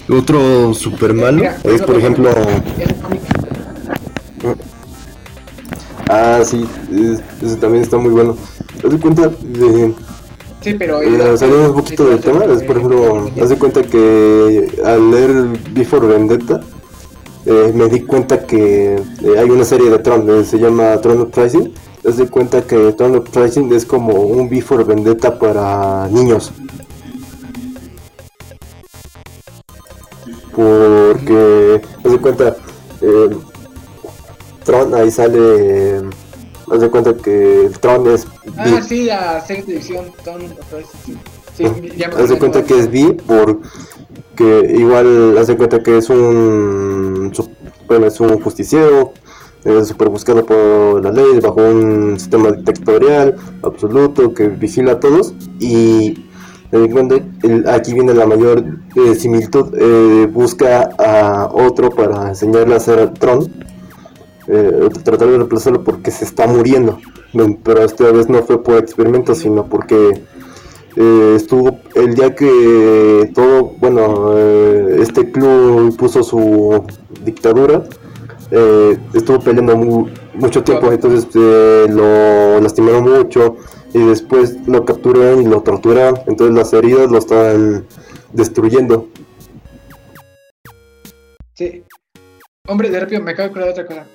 Otro 0.09 0.73
super 0.73 1.13
malo 1.13 1.43
es, 1.63 1.81
por 1.81 1.97
ejemplo, 1.97 2.29
cómic 3.01 3.21
ah, 6.09 6.41
sí, 6.45 6.65
es- 6.93 7.21
ese 7.45 7.55
también 7.57 7.83
está 7.83 7.97
muy 7.97 8.11
bueno. 8.11 8.37
Haz 8.83 8.91
de 8.91 8.99
cuenta 8.99 9.29
de, 9.41 9.93
Sí, 10.61 10.75
pero. 10.75 11.01
eh, 11.01 11.37
saliendo 11.37 11.69
un 11.69 11.75
poquito 11.75 12.05
del 12.05 12.19
tema, 12.19 12.45
es 12.45 12.63
por 12.63 12.77
ejemplo, 12.77 13.31
haz 13.41 13.49
de 13.49 13.57
cuenta 13.57 13.81
que 13.83 14.67
al 14.85 15.11
leer 15.11 15.31
Before 15.73 16.07
Vendetta, 16.07 16.61
eh, 17.45 17.71
me 17.73 17.87
di 17.87 18.01
cuenta 18.01 18.45
que 18.45 18.95
eh, 18.95 19.37
hay 19.37 19.49
una 19.49 19.63
serie 19.65 19.89
de 19.89 19.99
Tron, 19.99 20.29
eh, 20.29 20.43
se 20.43 20.57
llama 20.57 20.99
Tron 21.01 21.21
of 21.21 21.37
Rising. 21.37 21.71
Haz 22.07 22.17
de 22.17 22.27
cuenta 22.27 22.61
que 22.61 22.91
Tron 22.93 23.15
of 23.15 23.35
Rising 23.35 23.71
es 23.73 23.85
como 23.85 24.13
un 24.13 24.49
Before 24.49 24.83
Vendetta 24.83 25.37
para 25.37 26.07
niños. 26.09 26.51
Porque, 30.55 31.81
haz 32.03 32.11
de 32.11 32.17
cuenta, 32.19 32.55
eh, 33.01 33.29
Tron 34.63 34.95
ahí 34.95 35.11
sale, 35.11 36.01
haz 36.71 36.79
de 36.79 36.89
cuenta 36.89 37.15
que 37.15 37.69
Tron 37.79 38.07
es 38.07 38.25
Ah, 38.57 38.81
sí, 38.81 39.03
la 39.03 39.41
serie 39.41 39.61
de 39.61 39.67
televisión. 39.67 40.05
Tom, 40.23 40.41
sí, 41.05 41.17
sí, 41.57 41.63
ya 41.97 42.07
me 42.07 42.15
haz 42.15 42.29
de 42.29 42.37
cuenta 42.39 42.63
que 42.63 42.79
es 42.79 42.89
bi 42.89 43.13
por 43.13 43.59
que 44.35 44.75
igual 44.77 45.37
haz 45.37 45.47
de 45.47 45.57
cuenta 45.57 45.81
que 45.81 45.97
es 45.97 46.09
un 46.09 46.94
es 48.05 48.19
un 48.19 48.39
justiciero 48.41 49.13
es 49.63 49.87
súper 49.87 50.09
buscado 50.09 50.45
por 50.45 51.03
la 51.03 51.11
ley 51.11 51.39
bajo 51.41 51.55
un 51.59 52.19
sistema 52.19 52.51
dictatorial 52.51 53.35
absoluto 53.63 54.31
que 54.33 54.47
vigila 54.47 54.91
a 54.93 54.99
todos. 54.99 55.33
Y 55.59 56.23
el- 57.41 57.67
aquí 57.67 57.93
viene 57.93 58.13
la 58.13 58.27
mayor 58.27 58.63
eh, 58.95 59.15
similitud 59.15 59.73
eh, 59.75 60.27
busca 60.31 60.89
a 60.99 61.49
otro 61.51 61.89
para 61.89 62.29
enseñarle 62.29 62.75
a 62.75 62.77
hacer 62.77 63.11
Tron 63.13 63.51
eh, 64.47 64.89
tratar 65.03 65.29
de 65.29 65.37
reemplazarlo 65.37 65.83
porque 65.83 66.11
se 66.11 66.25
está 66.25 66.45
muriendo. 66.45 66.99
Pero 67.63 67.83
esta 67.83 68.11
vez 68.11 68.29
no 68.29 68.43
fue 68.43 68.61
por 68.61 68.75
experimento 68.77 69.33
sino 69.35 69.65
porque 69.65 70.21
eh, 70.95 71.33
estuvo 71.35 71.79
el 71.95 72.15
día 72.15 72.33
que 72.35 73.31
todo, 73.33 73.73
bueno, 73.79 74.33
eh, 74.37 74.97
este 75.01 75.31
club 75.31 75.95
puso 75.97 76.23
su 76.23 76.83
dictadura, 77.23 77.83
eh, 78.51 78.97
estuvo 79.13 79.39
peleando 79.39 79.75
mu- 79.75 80.07
mucho 80.35 80.63
tiempo, 80.63 80.91
entonces 80.91 81.27
lo 81.35 82.59
lastimaron 82.61 83.03
mucho 83.03 83.57
y 83.93 83.99
después 83.99 84.57
lo 84.67 84.85
capturaron 84.85 85.41
y 85.41 85.45
lo 85.45 85.61
torturaron, 85.61 86.19
entonces 86.27 86.55
las 86.55 86.73
heridas 86.73 87.09
lo 87.09 87.17
estaban 87.17 87.85
destruyendo. 88.33 89.07
Sí. 91.53 91.83
Hombre, 92.67 92.89
de 92.89 92.99
rápido 92.99 93.21
me 93.21 93.31
acabo 93.31 93.47
de 93.47 93.51
acordar 93.51 93.73
de 93.73 93.81
otra 93.81 93.85
cosa. 93.85 94.07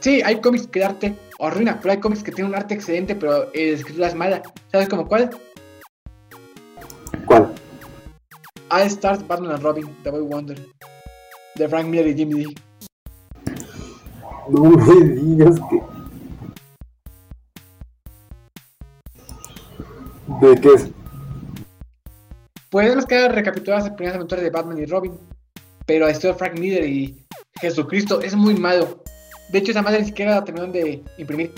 Sí, 0.00 0.22
hay 0.24 0.40
cómics 0.40 0.66
que 0.68 0.78
el 0.78 0.84
arte 0.86 1.14
arruina, 1.40 1.78
pero 1.80 1.92
hay 1.92 2.00
cómics 2.00 2.22
que 2.22 2.30
tienen 2.32 2.52
un 2.52 2.58
arte 2.58 2.74
excelente, 2.74 3.14
pero 3.16 3.52
eh, 3.52 3.72
la 3.72 3.76
escritura 3.76 4.06
es 4.08 4.14
mala. 4.14 4.42
¿Sabes 4.70 4.88
como 4.88 5.06
cuál? 5.06 5.30
¿Cuál? 7.24 7.54
All 8.70 8.82
Stars 8.82 9.26
Batman 9.26 9.52
and 9.52 9.62
Robin, 9.62 9.96
The 10.02 10.10
Boy 10.10 10.22
Wonder. 10.22 10.58
De 11.54 11.68
Frank 11.68 11.86
Miller 11.86 12.08
y 12.08 12.14
Jimmy 12.14 12.44
Lee. 12.44 12.54
No 14.48 14.70
me 14.70 15.04
digas 15.14 15.58
que... 15.70 15.80
¿De 20.40 20.60
qué 20.60 20.68
es? 20.74 20.90
Pues 22.70 22.94
más 22.94 23.06
que 23.06 23.14
nada 23.14 23.28
recapitular 23.28 23.80
las 23.80 23.90
primeras 23.90 24.16
aventuras 24.16 24.44
de 24.44 24.50
Batman 24.50 24.78
y 24.78 24.86
Robin. 24.86 25.18
Pero 25.86 26.06
la 26.06 26.12
historia 26.12 26.32
de 26.32 26.38
Frank 26.38 26.58
Miller 26.58 26.84
y 26.84 27.16
Jesucristo 27.60 28.20
es 28.20 28.34
muy 28.34 28.54
malo. 28.54 29.02
De 29.50 29.58
hecho, 29.58 29.70
esa 29.70 29.82
madre 29.82 30.00
ni 30.00 30.06
siquiera 30.06 30.34
la 30.34 30.44
terminaron 30.44 30.72
de 30.72 31.02
imprimir. 31.18 31.52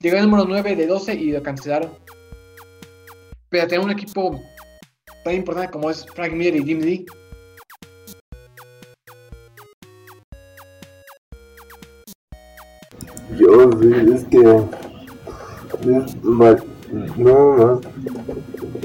Llegó 0.00 0.16
el 0.16 0.24
número 0.24 0.44
9 0.46 0.74
de 0.74 0.86
12 0.86 1.14
y 1.14 1.30
lo 1.30 1.42
cancelaron. 1.42 1.92
Pero 3.52 3.68
tener 3.68 3.84
un 3.84 3.90
equipo 3.90 4.40
tan 5.24 5.34
importante 5.34 5.70
como 5.70 5.90
es 5.90 6.06
Frank 6.14 6.32
Miller 6.32 6.56
y 6.56 6.64
Jim 6.64 6.80
Lee. 6.80 7.04
Yo, 13.38 13.70
sí, 13.80 13.92
es 14.14 14.24
que. 14.24 14.40
Es. 14.40 16.16
No, 16.24 16.32
más. 16.32 17.80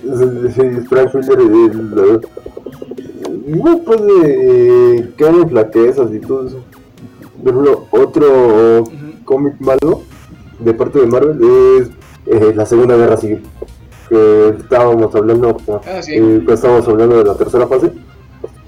Es, 0.04 0.88
Frank 0.90 1.14
Miller, 1.16 1.40
el- 1.40 2.22
No 3.48 3.78
puede 3.84 5.14
quedar 5.18 5.36
en 5.36 5.50
flaquezas 5.50 6.14
y 6.14 6.20
todo 6.20 6.48
eso. 6.48 6.64
Por 7.42 7.50
ejemplo, 7.54 7.88
otro 7.92 8.84
cómic 9.24 9.56
malo 9.60 10.02
de 10.60 10.74
parte 10.74 11.00
de 11.00 11.06
Marvel 11.08 11.40
es 11.80 11.90
eh, 12.26 12.54
la 12.54 12.66
Segunda 12.66 12.98
Guerra 12.98 13.16
Civil. 13.18 13.42
Que 14.10 14.50
estábamos 14.60 15.14
hablando, 15.16 15.58
Ah, 15.68 16.02
sí. 16.02 16.14
eh, 16.14 16.46
estábamos 16.50 16.88
hablando 16.88 17.18
de 17.18 17.24
la 17.26 17.36
tercera 17.36 17.68
fase. 17.68 17.92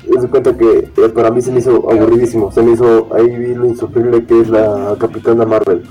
Me 0.10 0.18
doy 0.18 0.28
cuenta 0.28 0.58
que 0.58 0.90
eh, 0.98 1.10
para 1.14 1.30
mí 1.32 1.42
se 1.42 1.52
me 1.52 1.60
hizo 1.60 1.90
aburridísimo. 1.90 2.52
Se 2.52 2.62
me 2.62 2.72
hizo 2.74 3.08
ahí 3.14 3.28
vi 3.28 3.56
lo 3.56 3.66
insufrible 3.66 4.26
que 4.26 4.42
es 4.42 4.50
la 4.50 4.96
Capitana 5.00 5.46
Marvel. 5.46 5.84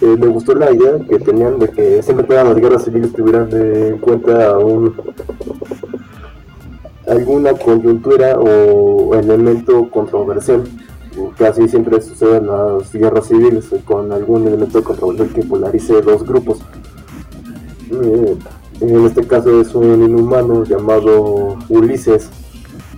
Eh, 0.00 0.16
me 0.18 0.26
gustó 0.26 0.54
la 0.54 0.72
idea 0.72 0.98
que 1.08 1.18
tenían 1.18 1.58
de 1.58 1.68
que 1.68 2.02
siempre 2.02 2.26
todas 2.26 2.46
las 2.46 2.56
guerras 2.56 2.84
civiles 2.84 3.12
tuvieran 3.12 3.48
en 3.52 3.98
cuenta 3.98 4.58
un, 4.58 4.94
alguna 7.08 7.52
coyuntura 7.52 8.38
o 8.38 9.14
elemento 9.14 9.88
controversial. 9.90 10.64
Así 11.38 11.66
siempre 11.68 12.00
sucede 12.02 12.38
en 12.38 12.46
las 12.46 12.92
guerras 12.92 13.28
civiles, 13.28 13.70
con 13.86 14.12
algún 14.12 14.46
elemento 14.46 14.82
controversial 14.84 15.28
que 15.30 15.42
polarice 15.44 16.02
dos 16.02 16.26
grupos. 16.26 16.58
Eh, 17.90 18.36
en 18.80 19.06
este 19.06 19.26
caso 19.26 19.60
es 19.60 19.74
un 19.74 20.04
inhumano 20.04 20.64
llamado 20.64 21.58
Ulises, 21.68 22.28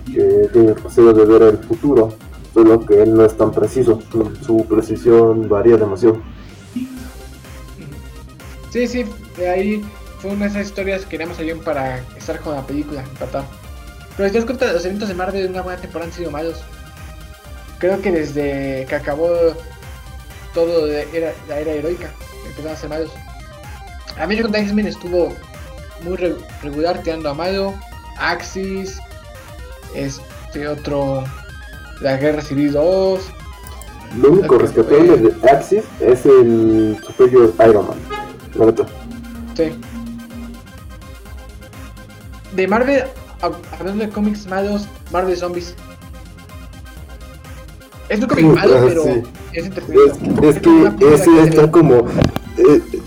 que 0.05 0.49
tiene 0.51 0.69
el 0.69 0.83
deseo 0.83 1.13
de 1.13 1.25
ver 1.25 1.41
el 1.43 1.57
futuro, 1.59 2.13
solo 2.53 2.85
que 2.85 3.01
él 3.03 3.13
no 3.13 3.25
es 3.25 3.37
tan 3.37 3.51
preciso, 3.51 3.99
su 4.45 4.65
precisión 4.65 5.47
varía 5.47 5.77
demasiado. 5.77 6.21
Sí, 8.71 8.87
sí, 8.87 9.05
de 9.37 9.49
ahí 9.49 9.85
fue 10.19 10.31
una 10.31 10.45
de 10.45 10.51
esas 10.51 10.67
historias 10.67 11.03
que 11.03 11.09
queríamos 11.09 11.39
ayudar 11.39 11.63
para 11.63 11.99
estar 12.17 12.39
con 12.39 12.55
la 12.55 12.65
película, 12.65 13.01
empatar. 13.01 13.45
Pero 14.15 14.27
si 14.27 14.33
te 14.33 14.39
das 14.39 14.45
cuenta, 14.45 14.73
los 14.73 14.85
eventos 14.85 15.07
de 15.07 15.15
Marvel 15.15 15.43
de 15.43 15.49
una 15.49 15.61
buena 15.61 15.79
temporada 15.79 16.11
han 16.11 16.15
sido 16.15 16.29
malos. 16.29 16.61
Creo 17.79 18.01
que 18.01 18.11
desde 18.11 18.85
que 18.87 18.95
acabó 18.95 19.29
todo 20.53 20.85
de 20.85 21.07
era, 21.13 21.33
la 21.47 21.59
era 21.59 21.71
heroica, 21.71 22.11
empezaron 22.45 22.73
a 22.73 22.75
ser 22.75 22.89
malos. 22.89 23.11
A 24.19 24.27
mí 24.27 24.37
con 24.39 24.53
X-Men 24.53 24.87
estuvo 24.87 25.33
muy 26.03 26.15
re- 26.17 26.35
regular 26.63 27.01
tirando 27.03 27.29
a 27.29 27.33
malo. 27.33 27.73
Axis. 28.17 28.99
Este 29.95 30.67
otro. 30.67 31.23
La 32.01 32.17
Guerra 32.17 32.41
Civil 32.41 32.71
2. 32.73 33.21
Lo 34.21 34.31
único 34.31 34.55
Ok, 34.55 34.61
rescatable 34.61 35.17
pues. 35.17 35.41
de 35.41 35.49
Axis 35.51 35.83
es 35.99 36.25
el 36.25 36.97
Superior 37.05 37.53
Iron 37.67 37.87
Man. 37.87 37.97
La. 38.55 38.85
Sí. 39.55 39.71
De 42.55 42.67
Marvel, 42.67 43.03
hab- 43.41 43.55
hablando 43.77 44.03
de 44.05 44.09
cómics 44.09 44.47
malos, 44.47 44.87
Marvel 45.11 45.37
Zombies. 45.37 45.75
Es 48.09 48.19
un 48.19 48.27
cómic 48.27 48.45
malo, 48.45 48.73
pero 48.87 49.03
sí. 49.03 49.23
es 49.53 49.65
entretenido. 49.67 50.05
Es, 50.07 50.55
es 50.55 50.61
que 50.61 51.13
ese 51.13 51.43
está 51.43 51.69
como. 51.69 51.97
eh, 52.57 52.81
eh, 52.91 53.01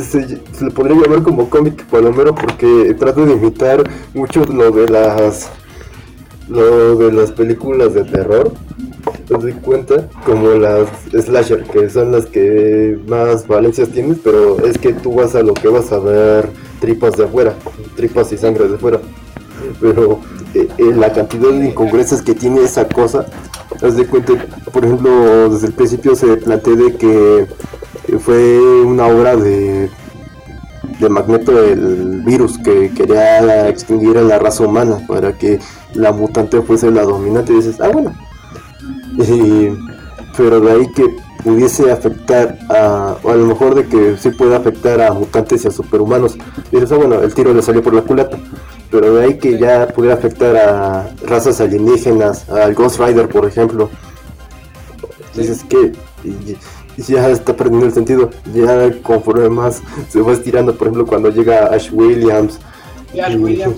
se, 0.00 0.40
se 0.52 0.64
le 0.64 0.70
podría 0.70 0.96
llamar 1.00 1.22
como 1.22 1.48
cómic 1.50 1.84
palomero 1.86 2.34
porque 2.34 2.94
trata 2.98 3.24
de 3.24 3.32
imitar 3.32 3.88
mucho 4.14 4.44
lo 4.44 4.70
de 4.70 4.88
las. 4.88 5.50
Lo 6.48 6.96
de 6.96 7.10
las 7.10 7.32
películas 7.32 7.94
de 7.94 8.04
terror. 8.04 8.52
¿Te 9.26 9.32
das 9.32 9.54
cuenta? 9.62 10.10
Como 10.26 10.50
las 10.50 10.88
slasher, 11.10 11.64
que 11.64 11.88
son 11.88 12.12
las 12.12 12.26
que 12.26 12.98
más 13.06 13.46
valencias 13.46 13.88
tienes, 13.88 14.18
pero 14.22 14.62
es 14.66 14.76
que 14.76 14.92
tú 14.92 15.14
vas 15.14 15.34
a 15.34 15.42
lo 15.42 15.54
que 15.54 15.68
vas 15.68 15.90
a 15.92 15.98
ver 15.98 16.50
tripas 16.80 17.16
de 17.16 17.24
afuera, 17.24 17.54
tripas 17.96 18.30
y 18.32 18.36
sangre 18.36 18.68
de 18.68 18.74
afuera. 18.74 19.00
Pero 19.80 20.20
eh, 20.54 20.68
eh, 20.76 20.92
la 20.94 21.12
cantidad 21.12 21.50
de 21.50 21.68
incongruencias 21.68 22.20
que 22.20 22.34
tiene 22.34 22.62
esa 22.62 22.86
cosa, 22.86 23.26
haz 23.82 23.96
de 23.96 24.06
cuenta, 24.06 24.34
por 24.70 24.84
ejemplo, 24.84 25.48
desde 25.48 25.68
el 25.68 25.72
principio 25.72 26.14
se 26.14 26.36
plantea 26.36 26.74
de 26.74 26.96
que 26.96 27.46
fue 28.18 28.58
una 28.82 29.06
obra 29.06 29.36
de, 29.36 29.88
de 31.00 31.08
Magneto 31.08 31.62
el 31.62 32.22
virus 32.24 32.58
que 32.58 32.90
quería 32.94 33.68
extinguir 33.68 34.18
a 34.18 34.22
la 34.22 34.38
raza 34.38 34.64
humana 34.64 34.98
para 35.08 35.36
que 35.36 35.58
la 35.94 36.12
mutante 36.12 36.60
fuese 36.62 36.90
la 36.90 37.02
dominante 37.02 37.52
y 37.52 37.56
dices, 37.56 37.80
ah 37.80 37.88
bueno. 37.88 38.12
Y- 39.18 39.70
pero 40.36 40.58
de 40.60 40.72
ahí 40.72 40.92
que 40.92 41.06
pudiese 41.44 41.92
afectar 41.92 42.58
a, 42.68 43.16
o 43.22 43.30
a 43.30 43.36
lo 43.36 43.46
mejor 43.46 43.74
de 43.76 43.86
que 43.86 44.16
sí 44.16 44.30
puede 44.30 44.56
afectar 44.56 45.00
a 45.00 45.12
mutantes 45.12 45.64
y 45.64 45.68
a 45.68 45.70
superhumanos. 45.70 46.36
Dices, 46.72 46.90
ah 46.90 46.96
bueno, 46.96 47.20
el 47.22 47.32
tiro 47.34 47.54
le 47.54 47.62
salió 47.62 47.82
por 47.82 47.94
la 47.94 48.02
culata. 48.02 48.36
Pero 48.90 49.14
de 49.14 49.24
ahí 49.24 49.38
que 49.38 49.58
ya 49.58 49.86
pudiera 49.88 50.14
afectar 50.16 50.56
a 50.56 51.10
razas 51.24 51.60
alienígenas, 51.60 52.48
al 52.48 52.74
Ghost 52.74 52.98
Rider, 53.00 53.28
por 53.28 53.46
ejemplo. 53.46 53.90
Dices 55.36 55.64
que 55.68 55.92
y- 56.24 56.28
y 56.28 56.56
ya 56.96 57.28
está 57.28 57.54
perdiendo 57.56 57.86
el 57.86 57.92
sentido. 57.92 58.30
Ya 58.52 58.90
conforme 59.02 59.48
más 59.48 59.82
se 60.08 60.20
va 60.20 60.32
estirando, 60.32 60.74
por 60.74 60.88
ejemplo, 60.88 61.06
cuando 61.06 61.30
llega 61.30 61.66
Ash 61.66 61.90
Williams. 61.92 62.58
Ash 63.22 63.32
y- 63.32 63.36
Williams. 63.36 63.76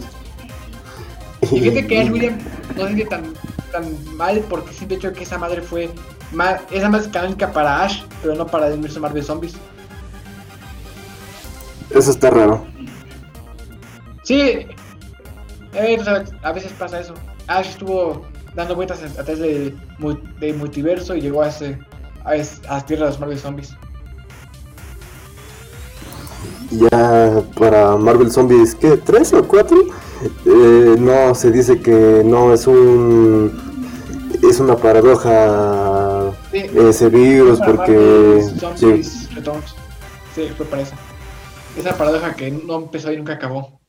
Y 1.42 1.60
fíjate 1.60 1.86
que 1.86 2.00
Ash 2.00 2.10
Williams 2.10 2.42
no 2.76 2.82
se 2.82 2.94
siente 2.94 3.04
tan, 3.06 3.22
tan 3.72 4.16
mal 4.16 4.42
porque 4.48 4.72
sí, 4.72 4.86
de 4.86 4.96
hecho 4.96 5.12
que 5.12 5.22
esa 5.24 5.38
madre 5.38 5.60
fue 5.62 5.90
más, 6.32 6.60
esa 6.70 6.88
más 6.88 7.06
canónica 7.08 7.52
para 7.52 7.84
Ash, 7.84 8.02
pero 8.22 8.34
no 8.34 8.46
para 8.46 8.66
el 8.66 8.74
universo 8.74 9.00
Marvel 9.00 9.22
Zombies. 9.22 9.54
Eso 11.90 12.10
está 12.10 12.30
raro. 12.30 12.64
Sí, 14.24 14.66
eh, 15.74 16.26
a 16.42 16.52
veces 16.52 16.72
pasa 16.72 17.00
eso. 17.00 17.14
Ash 17.46 17.68
estuvo 17.68 18.26
dando 18.56 18.74
vueltas 18.74 19.02
a 19.02 19.22
través 19.22 19.38
del 19.38 19.78
multiverso 20.56 21.14
y 21.14 21.20
llegó 21.20 21.42
a, 21.42 21.48
ese, 21.48 21.78
a, 22.26 22.34
es- 22.36 22.60
a 22.68 22.74
las 22.74 22.86
tierras 22.86 23.06
de 23.06 23.10
los 23.12 23.20
Marvel 23.20 23.38
Zombies. 23.38 23.70
Ya 26.70 27.42
para 27.58 27.96
Marvel 27.96 28.30
Zombies, 28.30 28.74
¿qué? 28.74 28.96
¿Tres 28.96 29.32
o 29.32 29.46
cuatro? 29.46 29.76
Eh, 30.44 30.96
no, 30.98 31.34
se 31.34 31.50
dice 31.52 31.80
que 31.80 32.22
no 32.24 32.52
es 32.52 32.66
un. 32.66 33.64
Es 34.42 34.60
una 34.60 34.76
paradoja 34.76 36.32
Sí, 36.50 36.58
ese 36.74 37.08
virus 37.08 37.58
para 37.60 37.72
porque. 37.76 37.92
Marvel 38.62 39.04
sí, 39.04 39.28
Returns. 39.34 39.74
Sí, 40.34 40.48
fue 40.56 40.66
para 40.66 40.82
eso. 40.82 40.94
Esa 41.78 41.96
paradoja 41.96 42.34
que 42.34 42.50
no 42.50 42.76
empezó 42.76 43.12
y 43.12 43.16
nunca 43.16 43.34
acabó. 43.34 43.80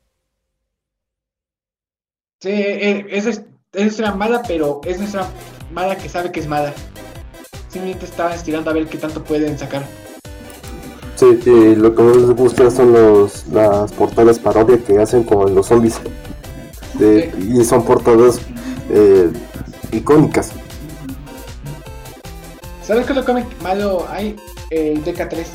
Sí, 2.42 2.50
eh, 2.52 3.08
esa 3.10 3.30
es, 3.32 3.42
es 3.74 3.98
una 4.00 4.14
mala, 4.14 4.44
pero 4.48 4.82
es 4.86 5.00
una 5.00 5.26
mala 5.74 5.98
que 5.98 6.08
sabe 6.10 6.32
que 6.32 6.42
es 6.42 6.48
mala. 6.48 6.74
Simplemente 7.70 8.06
estaba 8.06 8.34
estirando 8.34 8.70
a 8.70 8.74
ver 8.74 8.88
qué 8.88 8.98
tanto 8.98 9.24
pueden 9.24 9.58
sacar. 9.58 9.86
sí, 11.16 11.40
lo 11.76 11.94
que 11.96 12.02
más 12.04 12.16
les 12.18 12.30
gusta 12.36 12.70
son 12.72 12.94
los, 12.94 13.46
las 13.48 13.92
portadas 13.92 14.40
parodia 14.40 14.78
que 14.80 15.00
hacen 15.00 15.24
con 15.24 15.54
los 15.54 15.68
zombies. 15.68 16.00
De- 16.96 17.32
Y 17.40 17.64
son 17.66 17.84
portadas 17.84 18.40
eh, 18.90 19.30
icónicas. 19.92 20.52
¿Sabes 22.86 23.06
qué 23.06 23.12
otro 23.12 23.26
cómic 23.26 23.46
malo 23.62 24.06
hay? 24.10 24.36
El 24.70 25.04
DK3. 25.04 25.46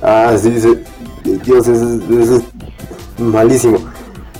Ah, 0.00 0.34
sí, 0.40 0.58
sí. 0.60 0.78
Dios, 1.44 1.68
ese, 1.68 1.84
ese 2.22 2.36
es 2.36 2.42
malísimo. 3.18 3.78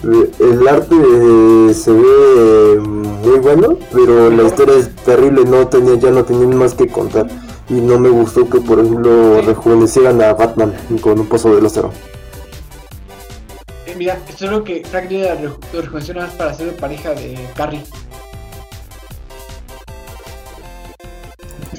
Eh, 0.05 0.31
El 0.41 0.67
arte 0.67 0.97
eh, 0.97 1.75
se 1.75 1.93
ve 1.93 2.03
eh, 2.03 2.79
muy 2.81 3.39
bueno, 3.39 3.79
pero 3.93 4.31
la 4.31 4.43
historia 4.43 4.77
es 4.77 4.95
terrible, 4.97 5.45
no 5.45 5.69
tenía, 5.69 5.95
ya 5.95 6.11
no 6.11 6.25
tenían 6.25 6.57
más 6.57 6.75
que 6.75 6.89
contar. 6.89 7.29
Y 7.69 7.75
no 7.75 7.99
me 7.99 8.09
gustó 8.09 8.49
que, 8.51 8.61
por 8.61 8.81
ejemplo, 8.81 9.41
rejuvenecieran 9.43 10.21
a 10.21 10.33
Batman 10.35 10.75
con 11.01 11.21
un 11.21 11.29
pozo 11.29 11.55
de 11.55 11.63
lázaro. 11.63 11.93
Eh, 13.87 13.95
mira, 13.97 14.19
esto 14.29 14.47
es 14.47 14.51
lo 14.51 14.65
que 14.65 14.85
Frank 14.85 15.09
Miller 15.09 15.39
rejuveneció 15.73 16.15
nada 16.15 16.27
más 16.27 16.37
para 16.37 16.55
ser 16.55 16.77
pareja 16.77 17.11
de 17.11 17.39
Carrie. 17.55 17.85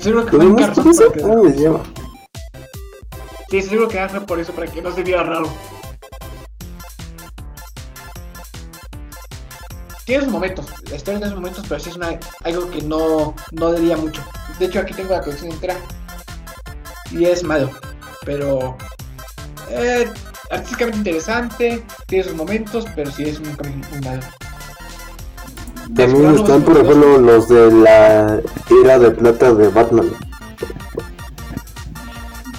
Seguro 0.02 0.26
que 0.26 0.32
fue 0.32 1.22
¿Cómo 1.22 1.44
me 1.44 1.56
llama? 1.56 1.84
Sí, 3.50 3.62
seguro 3.62 3.88
que 3.88 4.10
fue 4.10 4.22
por 4.22 4.40
eso, 4.40 4.52
para 4.54 4.68
que 4.68 4.82
no 4.82 4.92
se 4.92 5.04
viera 5.04 5.24
raro. 5.24 5.48
Tiene 10.06 10.24
sus 10.24 10.34
momentos, 10.34 10.66
la 10.90 10.96
historia 10.98 11.20
tiene 11.20 11.28
sus 11.28 11.36
momentos, 11.36 11.66
pero 11.68 11.80
sí 11.80 11.90
es 11.90 11.96
una, 11.96 12.20
algo 12.44 12.70
que 12.70 12.82
no, 12.82 13.34
no 13.52 13.74
diría 13.74 13.96
mucho. 13.96 14.22
De 14.60 14.66
hecho, 14.66 14.80
aquí 14.80 14.94
tengo 14.94 15.12
la 15.12 15.22
colección 15.22 15.52
entera. 15.52 15.76
Y 17.12 17.26
es 17.26 17.44
malo, 17.44 17.72
pero... 18.26 18.78
Eh, 19.70 20.10
artísticamente 20.52 20.98
interesante, 20.98 21.84
tiene 22.08 22.24
sus 22.26 22.36
momentos, 22.36 22.86
pero 22.96 23.12
sí 23.12 23.24
es 23.24 23.40
un 23.40 23.56
cómic 23.56 23.90
muy 23.92 24.02
malo. 24.02 24.22
También 25.96 26.36
están, 26.36 26.64
por 26.64 26.78
ejemplo, 26.78 27.18
los 27.20 27.48
de 27.48 27.72
la 27.72 28.42
era 28.84 29.00
de 29.00 29.12
plata 29.12 29.54
de 29.54 29.68
Batman. 29.70 30.12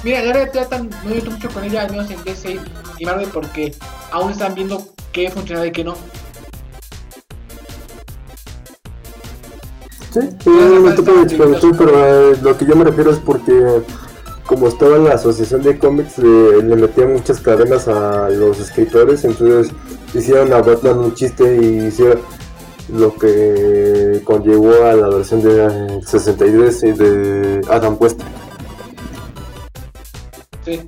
Mira, 0.03 0.23
la 0.23 0.33
verdad 0.35 0.53
tratan, 0.53 0.91
no 1.03 1.11
he 1.11 1.15
visto 1.15 1.31
mucho 1.31 1.49
con 1.49 1.65
ella, 1.65 1.83
al 1.83 1.91
menos 1.91 2.11
en 2.11 2.23
DC 2.25 2.61
y 2.99 3.05
Marvel, 3.07 3.29
porque 3.33 3.75
aún 4.13 4.31
están 4.31 4.55
viendo 4.55 4.87
qué 5.13 5.31
funcionaba 5.31 5.67
y 5.67 5.73
qué 5.73 5.85
no. 5.85 5.95
Sí, 10.15 10.21
no 10.47 10.81
me 10.81 10.93
toca 10.93 11.13
de 11.13 11.23
explicación, 11.23 11.75
pero 11.77 11.91
eh, 12.33 12.37
lo 12.41 12.57
que 12.57 12.65
yo 12.67 12.77
me 12.77 12.85
refiero 12.85 13.11
es 13.11 13.19
porque 13.19 13.83
como 14.47 14.69
estaba 14.69 14.95
en 14.95 15.07
la 15.07 15.15
asociación 15.15 15.63
de 15.63 15.77
cómics 15.77 16.21
eh, 16.21 16.61
le 16.63 16.77
metían 16.77 17.15
muchas 17.15 17.41
cadenas 17.41 17.89
a 17.89 18.29
los 18.29 18.61
escritores, 18.61 19.25
entonces 19.25 19.73
hicieron 20.15 20.53
a 20.53 20.63
Batman 20.63 21.01
un 21.01 21.15
chiste 21.15 21.57
y 21.61 21.87
hicieron 21.87 22.21
lo 22.97 23.13
que 23.17 24.23
conllevó 24.25 24.85
a 24.85 24.95
la 24.95 25.09
versión 25.09 25.43
de 25.43 25.67
eh, 25.67 26.01
63 26.07 26.85
y 26.85 26.93
de 26.93 27.61
Adam 27.69 27.97
West. 27.99 28.21
Sí. 30.65 30.81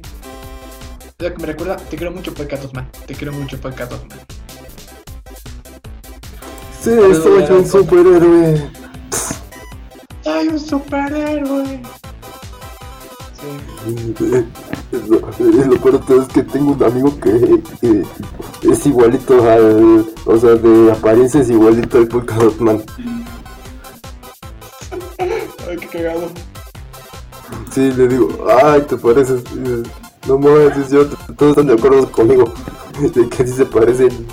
Lo 1.19 1.35
que 1.35 1.41
me 1.41 1.47
recuerda, 1.47 1.75
te 1.75 1.97
quiero 1.97 2.13
mucho 2.13 2.33
Polkatos 2.33 2.73
Man. 2.75 2.89
Te 3.07 3.15
quiero 3.15 3.33
mucho 3.33 3.61
Polkatos 3.61 3.99
Man. 4.09 4.19
Sí, 6.81 6.91
esto 6.93 7.41
es 7.41 7.51
un 7.51 7.67
superhéroe. 7.67 8.76
¡Soy 10.27 10.49
un 10.49 10.59
superhéroe! 10.59 11.81
Sí. 13.39 14.17
Lo, 15.09 15.21
peor 15.21 15.93
de 15.93 15.99
todo 16.05 16.23
es 16.23 16.29
que 16.29 16.43
tengo 16.43 16.73
un 16.73 16.83
amigo 16.83 17.17
que 17.21 17.63
es 18.69 18.87
igualito 18.87 19.49
al, 19.49 20.05
o 20.25 20.37
sea, 20.37 20.57
de 20.57 20.91
apariencia 20.91 21.43
es 21.43 21.51
igualito 21.51 21.99
al 21.99 22.09
Polka 22.09 22.35
Dot 22.35 22.59
Man. 22.59 22.83
Ay, 25.21 25.77
qué 25.81 25.87
cagado. 25.87 26.29
Sí, 27.71 27.93
le 27.93 28.09
digo, 28.09 28.29
ay, 28.65 28.83
te 28.83 28.97
pareces. 28.97 29.45
No 30.27 30.39
mames, 30.39 30.77
es 30.77 30.91
yo, 30.91 31.07
todos 31.37 31.51
están 31.51 31.69
de 31.69 31.75
acuerdo 31.75 32.11
conmigo 32.11 32.53
de 33.15 33.29
que 33.29 33.47
sí 33.47 33.53
se 33.53 33.65
parecen. 33.65 34.27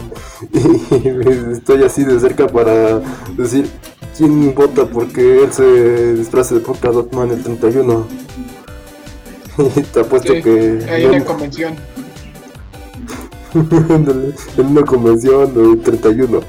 Y 0.51 1.07
estoy 1.53 1.83
así 1.83 2.03
de 2.03 2.19
cerca 2.19 2.47
para 2.47 2.99
decir 3.37 3.69
quién 4.17 4.53
vota 4.53 4.85
porque 4.85 5.43
él 5.43 5.53
se 5.53 6.15
disfraza 6.15 6.55
de 6.55 6.61
Polka 6.61 6.89
Dot 6.89 7.13
Man 7.13 7.31
el 7.31 7.43
31. 7.43 8.07
Te 9.93 9.99
apuesto 9.99 10.33
Sí, 10.33 10.41
que 10.41 10.85
Hay 10.89 11.05
una 11.05 11.23
convención. 11.23 11.75
En 13.53 14.65
una 14.65 14.81
convención 14.83 15.53
del 15.53 15.79
31. 15.81 16.39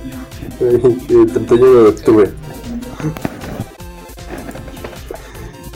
eh, 0.60 0.80
El 1.10 1.26
31 1.32 1.66
de 1.82 1.88
octubre. 1.90 2.30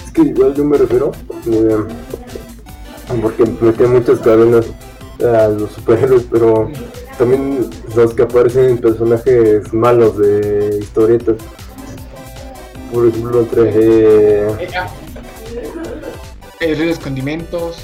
Es 0.04 0.11
que 0.12 0.22
igual 0.22 0.54
yo 0.54 0.64
me 0.64 0.78
refiero. 0.78 1.12
eh, 1.46 1.76
porque 3.22 3.44
metí 3.61 3.85
muchas 3.85 4.20
cadenas 4.20 4.66
a 5.20 5.48
los 5.48 5.70
superhéroes, 5.72 6.24
pero 6.31 6.70
también 7.18 7.68
los 7.94 8.14
que 8.14 8.22
aparecen 8.22 8.64
en 8.70 8.78
personajes 8.78 9.72
malos 9.74 10.16
de 10.18 10.78
historietas. 10.81 11.37
Por 12.92 13.07
ejemplo, 13.09 13.40
entre. 13.40 13.62
eh, 13.68 14.46
Eh, 14.61 14.68
eh, 16.61 16.74
Ríos 16.74 16.98
Condimentos. 16.98 17.76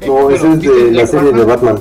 Eh, 0.00 0.06
no, 0.06 0.12
bueno, 0.14 0.36
ese 0.36 0.46
es 0.48 0.58
¿viste 0.60 0.84
de 0.84 0.90
la 0.92 1.06
serie 1.06 1.32
de 1.32 1.44
Batman. 1.44 1.78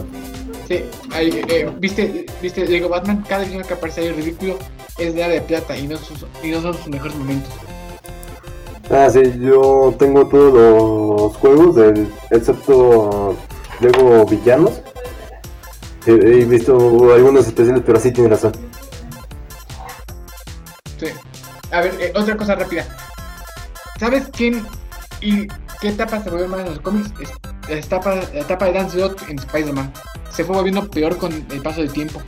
Sí, 0.67 0.83
ahí, 1.11 1.41
eh, 1.47 1.69
¿viste, 1.79 2.25
¿viste 2.41 2.65
Lego 2.67 2.89
Batman? 2.89 3.23
Cada 3.27 3.43
villano 3.45 3.65
que 3.65 3.73
aparece 3.73 4.01
ahí 4.01 4.11
ridículo 4.11 4.57
es 4.97 5.15
de 5.15 5.27
de 5.27 5.41
plata 5.41 5.77
y 5.77 5.87
no, 5.87 5.97
sus- 5.97 6.25
y 6.43 6.51
no 6.51 6.61
son 6.61 6.73
sus 6.73 6.87
mejores 6.87 7.15
momentos. 7.15 7.53
Ah, 8.89 9.09
sí, 9.09 9.21
yo 9.39 9.93
tengo 9.99 10.27
todos 10.27 10.53
los 10.53 11.37
juegos, 11.37 11.75
del, 11.75 12.07
excepto 12.31 13.35
Lego 13.81 14.25
Villanos. 14.25 14.81
He, 16.07 16.13
he 16.13 16.45
visto 16.45 16.73
algunos 17.13 17.45
especiales, 17.45 17.83
pero 17.85 17.99
sí 17.99 18.11
tiene 18.11 18.29
razón. 18.29 18.53
Sí. 20.97 21.07
A 21.71 21.81
ver, 21.81 21.93
eh, 21.99 22.13
otra 22.15 22.37
cosa 22.37 22.55
rápida. 22.55 22.87
¿Sabes 23.99 24.23
quién 24.31 24.65
y 25.21 25.47
qué 25.81 25.89
etapa 25.89 26.23
se 26.23 26.29
volvió 26.29 26.47
más 26.47 26.61
en 26.61 26.65
los 26.67 26.79
cómics? 26.79 27.11
Es 27.19 27.29
la 27.69 27.75
etapa, 27.75 28.15
la 28.15 28.39
etapa 28.39 28.65
de 28.65 28.73
Dan 28.73 28.89
Slott 28.89 29.21
en 29.27 29.37
Spider-Man. 29.37 29.91
Se 30.31 30.45
fue 30.45 30.55
volviendo 30.55 30.89
peor 30.89 31.17
con 31.17 31.33
el 31.33 31.61
paso 31.61 31.81
del 31.81 31.91
tiempo. 31.91 32.21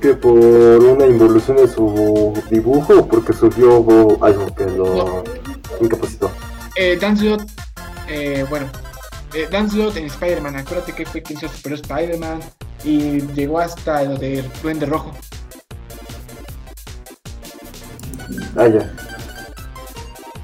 Que 0.00 0.14
por 0.14 0.32
una 0.32 1.06
involución 1.06 1.56
de 1.56 1.68
su 1.68 2.40
dibujo 2.48 3.00
o 3.00 3.08
porque 3.08 3.32
sufrió 3.32 3.76
algo 4.22 4.54
que 4.54 4.66
lo 4.66 5.24
incapacitó. 5.80 6.30
Eh, 6.76 6.96
Dan 7.00 7.16
Slott, 7.16 7.42
eh, 8.08 8.46
bueno, 8.48 8.66
eh, 9.34 9.48
en 9.50 10.04
Spider-Man. 10.06 10.56
Acuérdate 10.56 10.92
que 10.92 11.06
fue 11.06 11.22
quien 11.22 11.38
se 11.38 11.48
superó 11.48 11.74
Spider-Man 11.76 12.40
y 12.84 13.20
llegó 13.34 13.60
hasta 13.60 14.02
lo 14.02 14.16
de 14.16 14.44
Duende 14.62 14.86
Rojo. 14.86 15.12
Ah, 18.56 18.68
ya. 18.68 18.92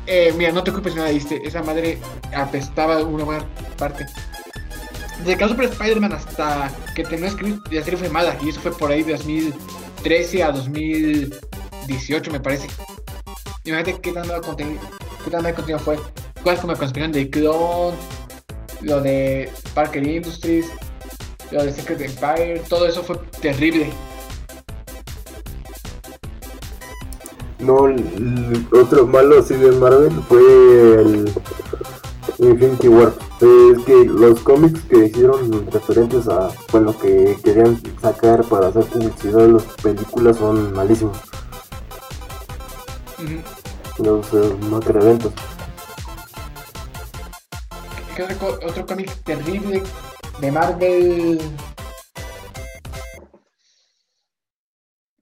Eh, 0.07 0.33
mira, 0.37 0.53
no 0.53 0.63
te 0.63 0.71
ocupes 0.71 0.95
nada, 0.95 1.11
¿viste? 1.11 1.41
Esa 1.45 1.63
madre 1.63 1.99
apestaba 2.35 3.03
una 3.03 3.25
buena 3.25 3.45
parte. 3.77 4.07
Desde 5.19 5.37
que 5.37 5.49
Super 5.49 5.65
Spider-Man 5.65 6.13
hasta 6.13 6.71
que 6.95 7.03
terminó 7.03 7.27
escribir, 7.27 7.61
la 7.71 7.83
serie 7.83 7.99
fue 7.99 8.09
mala. 8.09 8.37
Y 8.43 8.51
eso 8.51 8.61
fue 8.61 8.71
por 8.73 8.91
ahí 8.91 9.03
de 9.03 9.13
2013 9.13 10.43
a 10.43 10.53
2018, 10.53 12.31
me 12.31 12.41
parece. 12.41 12.69
Imagínate 13.65 14.01
qué 14.01 14.13
tan 14.13 14.29
mal 14.29 14.41
contenido, 14.43 14.81
qué 15.25 15.31
tan 15.31 15.43
mal 15.43 15.55
contenido 15.55 15.81
fue. 15.81 15.99
Cosas 16.45 16.61
como 16.61 16.77
conspiración 16.77 17.11
de 17.11 17.29
Clone, 17.29 17.97
lo 18.83 19.01
de 19.01 19.51
Parker 19.75 20.07
Industries, 20.07 20.67
lo 21.51 21.65
de 21.65 21.73
Secret 21.73 22.01
Empire, 22.01 22.63
todo 22.69 22.87
eso 22.87 23.03
fue 23.03 23.17
terrible. 23.41 23.91
No, 27.59 27.87
el- 27.89 28.67
otro 28.73 29.07
malo 29.07 29.41
así 29.41 29.55
de 29.55 29.73
Marvel 29.73 30.13
fue 30.29 30.41
el 31.01 31.33
Infinity 32.39 32.89
War. 32.89 33.13
Es 33.41 33.85
que 33.85 34.05
los 34.05 34.41
cómics 34.41 34.81
que 34.89 35.07
hicieron 35.07 35.67
referentes 35.71 36.29
a 36.29 36.49
bueno 36.73 36.97
que 36.99 37.37
querían 37.43 37.81
sacar 38.01 38.45
para 38.45 38.69
hacer 38.69 38.85
publicidad 38.85 39.39
de 39.39 39.53
las 39.53 39.63
películas 39.83 40.37
son 40.37 40.73
malísimos. 40.75 41.17
Los 43.99 44.27
eh, 44.35 44.57
macroeventos. 44.71 45.33
¿Qué 48.17 48.23
otro, 48.23 48.87
cómic 48.87 49.13
terrible 49.25 49.83
de 50.41 50.51
Marvel? 50.51 51.39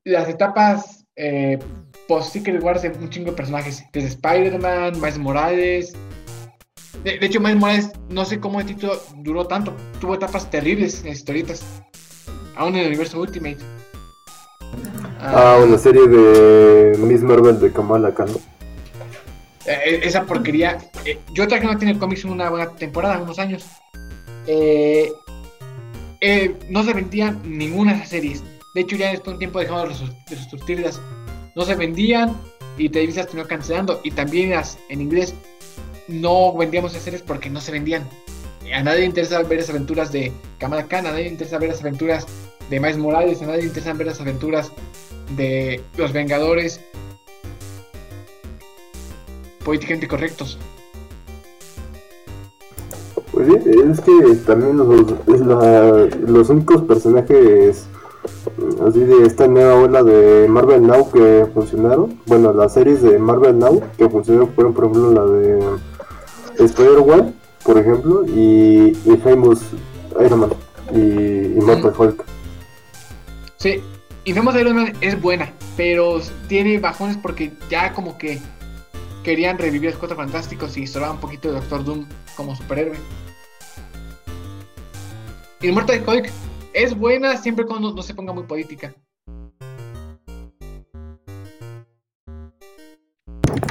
Las 0.04 0.28
etapas 0.28 1.04
eh, 1.16 1.58
post 2.06 2.32
Secret 2.32 2.62
Wars 2.62 2.82
de 2.82 2.90
un 2.90 3.10
chingo 3.10 3.32
de 3.32 3.36
personajes. 3.36 3.82
Desde 3.92 4.10
Spider-Man, 4.10 5.00
Miles 5.00 5.18
Morales. 5.18 5.92
De, 7.02 7.18
hecho, 7.20 7.40
Miles 7.40 7.56
Morales, 7.56 7.90
no 8.10 8.24
sé 8.24 8.38
cómo 8.38 8.60
el 8.60 8.66
título 8.66 8.92
duró 9.16 9.44
tanto. 9.48 9.74
Tuvo 10.00 10.14
etapas 10.14 10.48
terribles 10.48 11.04
en 11.04 11.14
historietas. 11.14 11.64
Aún 12.54 12.76
en 12.76 12.82
el 12.82 12.86
universo 12.88 13.20
Ultimate. 13.20 13.58
Ah, 15.18 15.58
una 15.66 15.78
serie 15.78 16.06
de 16.06 16.96
Miss 16.98 17.22
Marvel 17.22 17.58
de 17.58 17.72
Kamala 17.72 18.14
Khan. 18.14 18.28
Eh, 19.66 20.00
esa 20.02 20.24
porquería. 20.24 20.78
eh, 21.04 21.18
yo 21.32 21.48
traje 21.48 21.64
no 21.64 21.78
tiene 21.78 21.98
cómics 21.98 22.24
en 22.24 22.30
una 22.30 22.50
buena 22.50 22.70
temporada, 22.70 23.18
unos 23.18 23.38
años. 23.38 23.64
Eh, 24.46 25.10
eh, 26.20 26.54
no 26.68 26.82
se 26.84 26.92
vendían 26.92 27.40
ninguna 27.44 27.92
de 27.92 27.98
esas 27.98 28.10
series. 28.10 28.44
De 28.74 28.80
hecho, 28.80 28.96
ya 28.96 29.10
después 29.10 29.26
de 29.26 29.32
un 29.32 29.38
tiempo 29.38 29.58
dejamos 29.60 30.00
de 30.00 30.36
resurtirlas. 30.36 31.00
No 31.54 31.64
se 31.64 31.74
vendían 31.74 32.36
y 32.76 32.88
Televisa 32.88 33.24
terminó 33.24 33.46
cancelando. 33.46 34.00
Y 34.04 34.10
también 34.10 34.50
las 34.50 34.78
en 34.88 35.00
inglés 35.00 35.34
no 36.08 36.52
vendíamos 36.54 36.92
esas 36.92 37.04
series 37.04 37.22
porque 37.22 37.50
no 37.50 37.60
se 37.60 37.72
vendían. 37.72 38.08
A 38.74 38.82
nadie 38.82 39.00
le 39.00 39.06
interesa 39.06 39.42
ver 39.42 39.60
las 39.60 39.70
aventuras 39.70 40.10
de 40.10 40.32
Kamala 40.58 40.86
Khan, 40.86 41.06
a 41.06 41.10
nadie 41.10 41.24
le 41.24 41.30
interesa 41.30 41.58
ver 41.58 41.68
las 41.68 41.80
aventuras 41.80 42.26
de 42.70 42.80
Miles 42.80 42.96
Morales, 42.96 43.42
a 43.42 43.46
nadie 43.46 43.60
le 43.60 43.68
interesa 43.68 43.92
ver 43.92 44.06
las 44.06 44.20
aventuras 44.20 44.72
de 45.36 45.82
los 45.96 46.12
Vengadores 46.12 46.80
políticamente 49.64 50.06
correctos. 50.08 50.58
Pues 53.32 53.48
sí, 53.48 53.70
es 53.90 54.00
que 54.00 54.34
también 54.46 54.76
los, 54.76 55.10
es 55.26 55.40
la- 55.40 56.06
los 56.26 56.48
únicos 56.50 56.82
personajes 56.82 57.86
mm, 58.56 58.86
así 58.86 59.00
de 59.00 59.26
esta 59.26 59.48
nueva 59.48 59.74
ola 59.74 60.02
de 60.04 60.46
Marvel 60.48 60.86
Now 60.86 61.10
que 61.10 61.46
funcionaron, 61.52 62.20
bueno, 62.26 62.52
las 62.52 62.74
series 62.74 63.02
de 63.02 63.18
Marvel 63.18 63.58
Now 63.58 63.82
que 63.98 64.08
funcionaron 64.08 64.50
fueron 64.54 64.72
por 64.72 64.84
ejemplo 64.84 65.12
la 65.12 65.24
de 65.24 66.64
Spider-Man, 66.64 67.34
por 67.64 67.78
ejemplo, 67.78 68.24
y, 68.26 68.96
y 69.04 69.16
Famous 69.24 69.62
Iron 70.24 70.40
Man 70.40 70.50
y, 70.94 70.98
y 70.98 71.58
Mortal 71.60 71.92
Hulk. 71.98 72.24
Sí, 73.56 73.80
Infamous 74.26 74.54
Iron 74.60 74.76
Man 74.76 74.92
es 75.00 75.20
buena, 75.20 75.50
pero 75.76 76.20
tiene 76.46 76.78
bajones 76.78 77.16
porque 77.16 77.52
ya 77.68 77.92
como 77.94 78.16
que 78.16 78.38
querían 79.24 79.58
revivir 79.58 79.88
a 79.88 79.90
los 79.92 79.98
Cuatro 79.98 80.16
Fantásticos 80.16 80.76
y 80.76 80.86
sobraba 80.86 81.14
un 81.14 81.20
poquito 81.20 81.48
de 81.48 81.54
Doctor 81.54 81.82
Doom 81.82 82.06
como 82.36 82.54
superhéroe. 82.54 82.96
Y 85.60 85.72
Mortal 85.72 86.04
Hulk 86.06 86.30
es 86.74 86.96
buena 86.96 87.36
siempre 87.38 87.64
cuando 87.64 87.92
no 87.92 88.02
se 88.02 88.14
ponga 88.14 88.32
muy 88.32 88.44
política. 88.44 88.94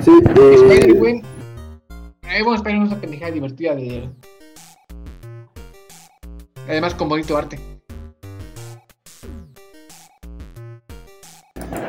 Sí, 0.03 0.11
eh, 0.11 0.55
Spider-Man. 0.55 1.21
Eh, 2.23 2.43
bueno, 2.43 2.55
Spider-Man 2.55 2.87
es 2.87 2.91
una 2.91 2.99
pendejada 3.01 3.31
divertida 3.31 3.75
de. 3.75 4.09
Además 6.67 6.95
con 6.95 7.07
bonito 7.09 7.37
arte. 7.37 7.59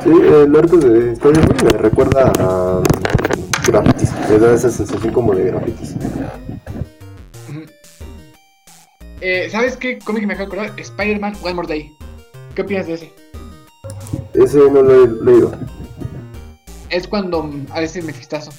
sí, 0.05 0.11
el 0.11 0.55
arco 0.55 0.77
de 0.77 1.12
Spider-Man 1.12 1.57
me 1.64 1.79
recuerda 1.79 2.31
a 2.38 2.83
grafitis, 3.66 4.12
me 4.29 4.38
da 4.38 4.55
esa 4.55 4.70
sensación 4.70 5.12
como 5.12 5.35
de 5.35 5.44
grafitis. 5.44 5.96
Ujú. 7.48 7.64
Eh, 9.20 9.48
¿Sabes 9.50 9.77
qué 9.77 9.98
cómic 9.98 10.27
me 10.27 10.35
acabo 10.35 10.50
de 10.50 10.61
acordar? 10.61 10.81
Spider-Man 10.81 11.35
One 11.42 11.55
More 11.55 11.68
Day. 11.68 11.90
¿Qué 12.55 12.62
opinas 12.62 12.87
de 12.87 12.94
ese? 12.94 13.12
Ese 14.35 14.59
no 14.70 14.83
lo 14.83 15.05
he 15.05 15.09
leído. 15.24 15.53
Es 16.90 17.09
cuando 17.09 17.42
mm, 17.42 17.66
a 17.70 17.81
veces 17.81 18.05
Mefistazo. 18.05 18.50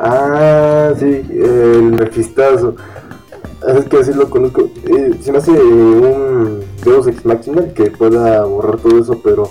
Ah, 0.00 0.92
sí, 0.98 1.22
el 1.30 1.82
Mefistazo. 1.82 2.76
Es 3.66 3.84
que 3.86 3.96
así 3.98 4.12
lo 4.12 4.30
conozco. 4.30 4.70
Eh, 4.86 5.18
se 5.20 5.32
me 5.32 5.38
hace 5.38 5.50
un 5.50 6.64
Deus 6.84 7.08
Ex 7.08 7.24
Machina 7.24 7.72
que 7.74 7.90
pueda 7.90 8.44
borrar 8.44 8.78
todo 8.78 9.00
eso, 9.00 9.20
pero 9.22 9.48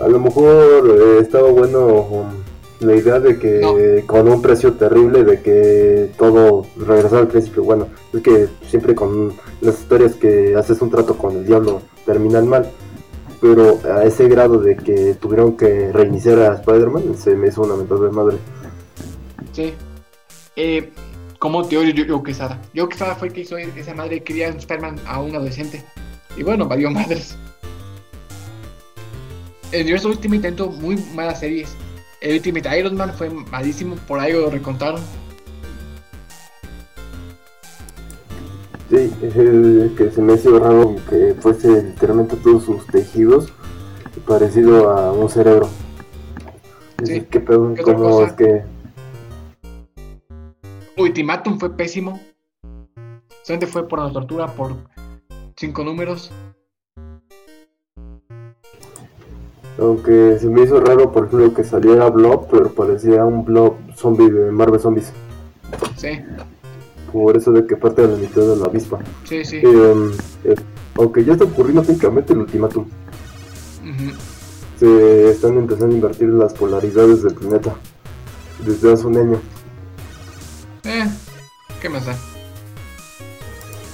a 0.00 0.08
lo 0.08 0.20
mejor 0.20 0.88
eh, 0.88 1.18
estaba 1.20 1.50
bueno 1.50 1.86
um, 1.86 2.39
la 2.80 2.94
idea 2.94 3.20
de 3.20 3.38
que 3.38 4.04
con 4.06 4.28
un 4.28 4.40
precio 4.42 4.72
terrible 4.74 5.24
de 5.24 5.40
que 5.40 6.10
todo 6.16 6.66
regresara 6.76 7.22
al 7.22 7.28
principio. 7.28 7.62
Bueno, 7.62 7.88
es 8.12 8.22
que 8.22 8.48
siempre 8.68 8.94
con 8.94 9.34
las 9.60 9.78
historias 9.80 10.14
que 10.14 10.54
haces 10.56 10.80
un 10.80 10.90
trato 10.90 11.16
con 11.16 11.36
el 11.36 11.46
diablo 11.46 11.82
terminan 12.06 12.48
mal. 12.48 12.70
Pero 13.40 13.80
a 13.90 14.04
ese 14.04 14.28
grado 14.28 14.58
de 14.58 14.76
que 14.76 15.14
tuvieron 15.14 15.56
que 15.56 15.92
reiniciar 15.92 16.38
a 16.40 16.54
Spider-Man 16.56 17.14
se 17.16 17.36
me 17.36 17.48
hizo 17.48 17.62
una 17.62 17.76
mentada 17.76 18.06
de 18.06 18.10
madre. 18.10 18.36
Sí. 19.52 19.72
Eh, 20.56 20.92
como 21.38 21.66
te 21.66 21.78
odio 21.78 21.90
yo, 21.90 22.04
yo 22.04 22.22
Quesada. 22.22 22.60
Yo 22.74 22.88
Quesada 22.88 23.14
fue 23.14 23.28
el 23.28 23.34
que 23.34 23.40
hizo 23.42 23.56
esa 23.56 23.94
madre 23.94 24.18
que 24.18 24.24
quería 24.24 24.50
un 24.50 24.56
Spider-Man 24.56 25.00
a 25.06 25.20
un 25.20 25.34
adolescente. 25.34 25.82
Y 26.36 26.42
bueno, 26.42 26.66
valió 26.66 26.90
madres. 26.90 27.36
El 29.72 29.82
universo 29.82 30.08
Ultimate 30.08 30.36
intentó 30.36 30.68
muy 30.68 30.96
malas 31.14 31.40
series. 31.40 31.74
El 32.20 32.36
Ultimate 32.36 32.78
Iron 32.78 32.96
Man 32.96 33.12
fue 33.14 33.30
malísimo, 33.30 33.96
por 34.06 34.20
ahí 34.20 34.32
lo 34.32 34.50
recontaron. 34.50 35.00
Sí, 38.90 39.12
es 39.22 39.36
el 39.36 39.94
que 39.96 40.10
se 40.10 40.20
me 40.20 40.34
hizo 40.34 40.58
raro 40.58 40.96
que 41.08 41.34
fuese 41.40 41.82
literalmente 41.82 42.36
todos 42.36 42.64
sus 42.64 42.86
tejidos 42.88 43.52
parecido 44.26 44.90
a 44.90 45.12
un 45.12 45.28
cerebro. 45.28 45.68
Sí. 47.04 47.22
¿Qué 47.30 47.40
pedo? 47.40 47.74
¿Qué 47.74 47.82
¿Cómo 47.82 48.22
es 48.22 48.32
que 48.34 48.62
Ultimatum 50.96 51.58
fue 51.58 51.76
pésimo. 51.76 52.20
Solamente 53.42 53.66
fue 53.66 53.88
por 53.88 54.00
la 54.00 54.12
tortura 54.12 54.54
por 54.54 54.76
cinco 55.56 55.82
números. 55.82 56.30
Aunque 59.78 60.38
se 60.38 60.46
me 60.48 60.62
hizo 60.62 60.80
raro, 60.80 61.10
por 61.12 61.26
ejemplo, 61.26 61.54
que 61.54 61.64
saliera 61.64 62.10
Blob, 62.10 62.48
pero 62.50 62.70
parecía 62.72 63.24
un 63.24 63.44
Blob 63.44 63.74
zombie 63.96 64.30
de 64.30 64.50
Marvel 64.52 64.80
Zombies. 64.80 65.12
Sí, 65.96 66.20
Por 67.12 67.36
eso 67.36 67.52
de 67.52 67.66
que 67.66 67.76
parte 67.76 68.02
de 68.02 68.08
la 68.08 68.16
mitad 68.16 68.42
de 68.42 68.56
la 68.56 68.66
avispa. 68.66 68.98
sí, 69.24 69.44
sí. 69.44 69.56
Eh, 69.62 70.10
eh, 70.44 70.54
aunque 70.96 71.24
ya 71.24 71.32
está 71.32 71.44
ocurriendo 71.44 71.82
técnicamente 71.82 72.32
el 72.32 72.40
ultimátum. 72.40 72.86
Se 74.78 75.30
están 75.30 75.58
empezando 75.58 75.94
a 75.94 75.98
invertir 75.98 76.28
las 76.30 76.54
polaridades 76.54 77.22
del 77.22 77.34
planeta. 77.34 77.74
Desde 78.64 78.92
hace 78.92 79.06
un 79.06 79.16
año. 79.16 79.40
Eh, 80.84 81.06
¿qué 81.80 81.88
más 81.88 82.06
da? 82.06 82.16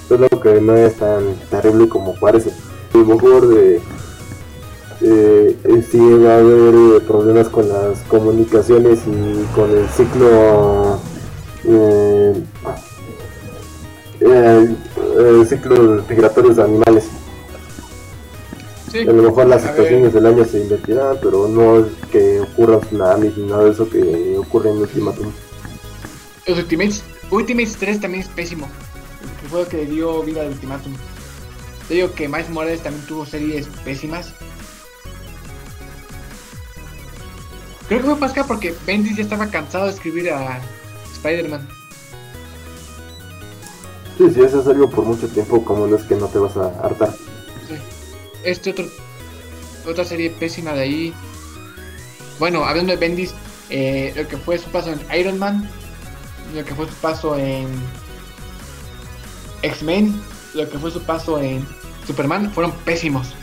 Solo 0.07 0.27
que 0.41 0.61
no 0.61 0.75
es 0.75 0.95
tan 0.95 1.35
terrible 1.49 1.89
como 1.89 2.15
parece. 2.15 2.51
A 2.93 2.97
lo 2.97 3.05
mejor 3.05 3.47
de, 3.49 3.81
eh, 5.01 5.55
eh, 5.63 5.83
sí 5.89 5.99
va 5.99 6.35
a 6.35 6.37
haber 6.39 6.73
eh, 6.73 6.99
problemas 7.05 7.49
con 7.49 7.67
las 7.69 7.99
comunicaciones 8.07 8.99
y 9.05 9.55
con 9.55 9.69
el 9.69 9.87
ciclo 9.89 10.99
eh, 11.65 12.33
eh, 14.19 14.75
el 15.19 15.47
ciclo 15.47 16.03
migratorio 16.09 16.53
de 16.53 16.63
animales. 16.63 17.05
Sí. 18.91 18.99
A 18.99 19.11
lo 19.11 19.21
mejor 19.21 19.47
las 19.47 19.65
A 19.65 19.71
ver, 19.71 19.79
estaciones 19.81 20.13
del 20.13 20.25
año 20.25 20.45
se 20.45 20.59
invertirán, 20.61 21.17
pero 21.21 21.47
no 21.47 21.79
es 21.79 21.87
que 22.11 22.39
ocurra 22.39 22.79
tsunamis 22.79 23.37
ni 23.37 23.47
nada 23.47 23.65
de 23.65 23.71
eso 23.71 23.89
que 23.89 24.37
ocurre 24.37 24.69
en 24.71 24.77
Ultimatum. 24.77 25.31
Los 26.47 26.57
Ultimates, 26.57 27.03
Ultimates 27.29 27.75
3 27.77 27.99
también 27.99 28.23
es 28.23 28.29
pésimo. 28.29 28.67
Que 29.41 29.47
fue 29.49 29.63
lo 29.63 29.67
que 29.67 29.85
dio 29.85 30.23
vida 30.23 30.41
al 30.41 30.47
Ultimatum. 30.47 30.93
Te 31.87 31.95
digo 31.95 32.11
que 32.13 32.27
Miles 32.27 32.49
Morales 32.49 32.81
también 32.81 33.05
tuvo 33.05 33.25
series 33.25 33.67
pésimas. 33.83 34.33
Creo 37.87 38.01
que 38.01 38.15
fue 38.15 38.33
que 38.33 38.43
porque 38.43 38.75
Bendis 38.85 39.15
ya 39.15 39.23
estaba 39.23 39.47
cansado 39.47 39.85
de 39.85 39.91
escribir 39.91 40.29
a 40.31 40.59
Spider-Man. 41.13 41.67
Sí, 44.17 44.29
si 44.33 44.41
eso 44.41 44.61
es 44.61 44.67
algo 44.67 44.89
por 44.89 45.05
mucho 45.05 45.27
tiempo, 45.27 45.63
como 45.63 45.87
no 45.87 45.95
es 45.95 46.03
que 46.03 46.15
no 46.15 46.27
te 46.27 46.39
vas 46.39 46.57
a 46.57 46.67
hartar. 46.81 47.11
Sí. 47.67 47.75
Este 48.43 48.71
otro 48.71 48.85
otra 49.89 50.03
serie 50.03 50.29
pésima 50.29 50.73
de 50.73 50.81
ahí. 50.81 51.13
Bueno, 52.39 52.65
hablando 52.65 52.91
de 52.91 52.97
Bendis, 52.97 53.33
eh, 53.69 54.13
lo 54.15 54.27
que 54.27 54.37
fue 54.37 54.57
su 54.57 54.69
paso 54.69 54.91
en 54.91 55.19
Iron 55.19 55.39
Man, 55.39 55.69
lo 56.53 56.63
que 56.65 56.75
fue 56.75 56.87
su 56.87 56.93
paso 56.95 57.37
en 57.37 57.67
X-Men, 59.61 60.21
lo 60.53 60.69
que 60.69 60.77
fue 60.77 60.91
su 60.91 61.01
paso 61.01 61.39
en 61.39 61.65
Superman, 62.05 62.51
fueron 62.51 62.71
pésimos. 62.85 63.33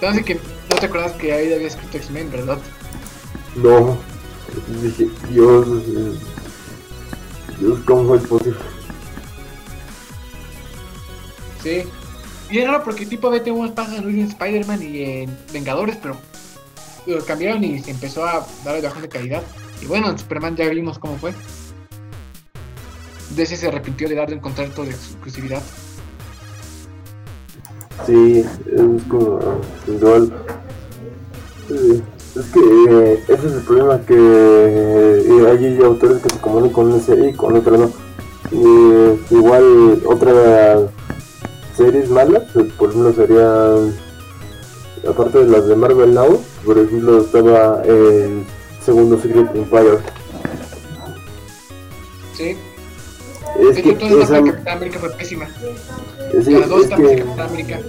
Entonces 0.00 0.24
que 0.24 0.34
no 0.34 0.76
te 0.80 0.86
acuerdas 0.86 1.12
que 1.12 1.30
ahí 1.30 1.52
había 1.52 1.66
escrito 1.66 1.98
X-Men, 1.98 2.30
¿verdad? 2.30 2.58
No, 3.54 3.98
dije, 4.82 5.08
Dios, 5.28 5.66
Dios, 7.58 7.78
¿cómo 7.84 8.14
es 8.14 8.22
posible? 8.22 8.58
Sí. 11.62 11.82
Y 12.50 12.58
es 12.58 12.66
raro 12.66 12.82
porque 12.82 13.04
tipo 13.04 13.28
vete 13.28 13.50
unos 13.50 13.72
pasos 13.72 13.98
en 13.98 14.18
Spider-Man 14.20 14.82
y 14.82 15.02
en 15.02 15.38
Vengadores, 15.52 15.96
pero 16.00 16.16
lo 17.04 17.22
cambiaron 17.24 17.62
y 17.62 17.78
se 17.80 17.90
empezó 17.90 18.24
a 18.24 18.46
dar 18.64 18.76
el 18.76 18.82
bajón 18.82 19.02
de 19.02 19.08
calidad. 19.10 19.42
Y 19.82 19.86
bueno, 19.86 20.08
en 20.08 20.18
Superman 20.18 20.56
ya 20.56 20.66
vimos 20.70 20.98
cómo 20.98 21.18
fue. 21.18 21.34
DC 23.36 23.56
se 23.56 23.68
arrepintió 23.68 24.08
de 24.08 24.14
darle 24.14 24.36
un 24.36 24.40
contrato 24.40 24.82
de 24.82 24.90
exclusividad. 24.92 25.62
Sí, 28.06 28.40
es 28.40 29.02
como 29.08 29.38
igual. 29.86 30.32
eh, 31.70 32.02
Es 32.36 32.46
que 32.52 32.60
eh, 32.60 33.24
ese 33.28 33.46
es 33.48 33.52
el 33.54 33.60
problema 33.62 34.00
que 34.06 34.14
eh, 34.16 35.46
hay 35.50 35.82
autores 35.82 36.18
que 36.22 36.30
se 36.30 36.38
comunican 36.38 36.72
con 36.72 36.92
una 36.92 37.28
y 37.28 37.32
con 37.34 37.56
otra 37.56 37.76
no. 37.76 37.90
Eh, 38.52 39.18
igual 39.30 40.02
otra 40.06 40.78
series 41.76 42.08
malas, 42.08 42.44
eh, 42.56 42.70
por 42.78 42.90
ejemplo 42.90 43.12
serían 43.12 43.94
aparte 45.08 45.38
de 45.40 45.46
las 45.46 45.66
de 45.66 45.76
Marvel 45.76 46.14
Now, 46.14 46.40
por 46.64 46.78
ejemplo 46.78 47.20
estaba 47.20 47.82
el 47.84 48.44
segundo 48.84 49.20
Secret 49.20 49.54
Empire. 49.54 49.98
Sí. 52.34 52.56
Es 53.60 53.82
que 53.82 53.92
toda 53.92 54.10
la 54.12 54.24
esa, 54.24 54.44
Capitán 54.44 54.76
América 54.76 54.98
fue 54.98 55.10
pésima. 55.10 55.46
sí, 56.42 56.52
Las 56.52 56.68
dos 56.68 56.84
es 56.84 56.88
que 56.88 57.16
Capitán 57.16 57.40
América. 57.40 57.80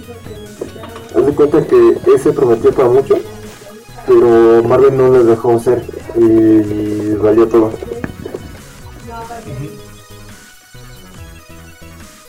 Haz 1.14 1.26
de 1.26 1.34
cuenta 1.34 1.66
que 1.66 1.96
ese 2.14 2.32
prometió 2.32 2.72
para 2.72 2.88
mucho, 2.88 3.18
pero 4.06 4.62
Marvel 4.64 4.96
no 4.96 5.10
le 5.10 5.24
dejó 5.24 5.58
ser 5.58 5.84
y 6.16 7.14
valió 7.14 7.46
todo. 7.48 7.72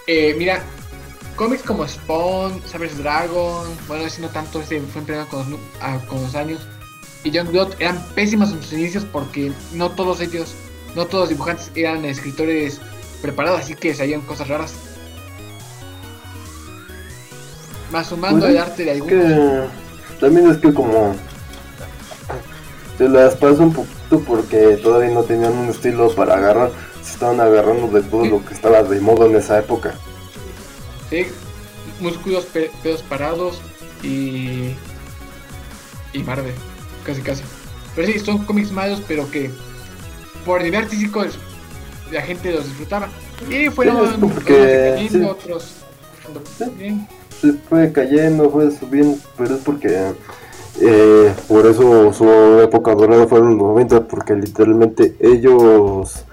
Eh, 0.08 0.36
mira, 0.38 0.62
cómics 1.36 1.64
como 1.64 1.88
Spawn, 1.88 2.62
Savage 2.66 2.96
Dragon, 2.96 3.68
bueno, 3.88 4.06
ese 4.06 4.22
no 4.22 4.30
tanto, 4.30 4.62
ese 4.62 4.82
fue 4.82 5.00
empleado 5.00 5.28
con 5.28 5.58
ah, 5.82 6.00
con 6.08 6.22
los 6.22 6.36
años. 6.36 6.60
Y 7.24 7.32
Youngblood 7.32 7.74
eran 7.80 8.04
pésimas 8.16 8.52
en 8.52 8.62
sus 8.62 8.74
inicios 8.74 9.06
porque 9.06 9.52
no 9.74 9.90
todos 9.92 10.20
ellos, 10.20 10.54
no 10.96 11.06
todos 11.06 11.24
los 11.24 11.30
dibujantes 11.30 11.72
eran 11.76 12.04
escritores 12.04 12.82
preparados, 13.24 13.62
así 13.62 13.74
que 13.74 13.96
salían 13.96 14.22
cosas 14.22 14.48
raras. 14.50 14.74
Más 17.92 18.08
sumando 18.08 18.40
Pues 18.42 18.52
el 18.52 18.58
arte 18.58 18.84
de 18.86 18.92
algunos. 18.92 19.16
que 19.16 19.64
también 20.20 20.50
es 20.50 20.58
que 20.58 20.74
como 20.74 21.16
se 22.98 23.08
las 23.10 23.36
pasó 23.36 23.64
un 23.64 23.74
poquito 23.74 24.20
porque 24.28 24.78
todavía 24.82 25.10
no 25.14 25.24
tenían 25.24 25.54
un 25.54 25.70
estilo 25.70 26.14
para 26.16 26.36
agarrar, 26.36 26.72
se 27.04 27.14
estaban 27.14 27.40
agarrando 27.40 27.88
de 27.88 28.02
todo 28.08 28.26
lo 28.26 28.46
que 28.46 28.54
estaba 28.54 28.84
de 28.84 29.00
moda 29.00 29.26
en 29.28 29.36
esa 29.36 29.60
época. 29.60 29.96
Sí, 31.10 31.28
músculos, 32.00 32.46
pe- 32.46 32.72
pedos 32.82 33.04
parados 33.04 33.62
y. 34.02 34.76
y 36.14 36.24
Marvel, 36.26 36.54
casi 37.06 37.22
casi. 37.22 37.44
Pero 37.96 38.08
sí, 38.12 38.20
son 38.20 38.40
cómics 38.46 38.72
malos, 38.72 39.02
pero 39.08 39.30
que 39.30 39.52
por 40.46 40.62
nivel 40.64 40.84
artístico 40.84 41.24
la 42.12 42.22
gente 42.22 42.52
los 42.52 42.66
disfrutaba. 42.66 43.08
Y 43.50 43.70
fueron 43.70 44.06
es 44.06 44.12
como 44.14 44.28
unos 44.28 44.44
que- 44.44 44.54
decayendo, 44.54 45.18
sí. 45.20 45.26
otros. 45.26 45.76
Bien. 46.78 47.08
Se 47.42 47.54
fue 47.54 47.92
cayendo, 47.92 48.50
fue 48.50 48.72
subiendo, 48.72 49.18
pero 49.38 49.56
es 49.56 49.62
porque 49.62 50.12
eh, 50.82 51.34
por 51.48 51.66
eso 51.66 52.14
su 52.14 52.26
época 52.62 52.96
dorada 52.96 53.28
fueron 53.28 53.50
los 53.58 53.68
90, 53.68 54.08
porque 54.08 54.34
literalmente 54.36 55.16
ellos, 55.20 56.24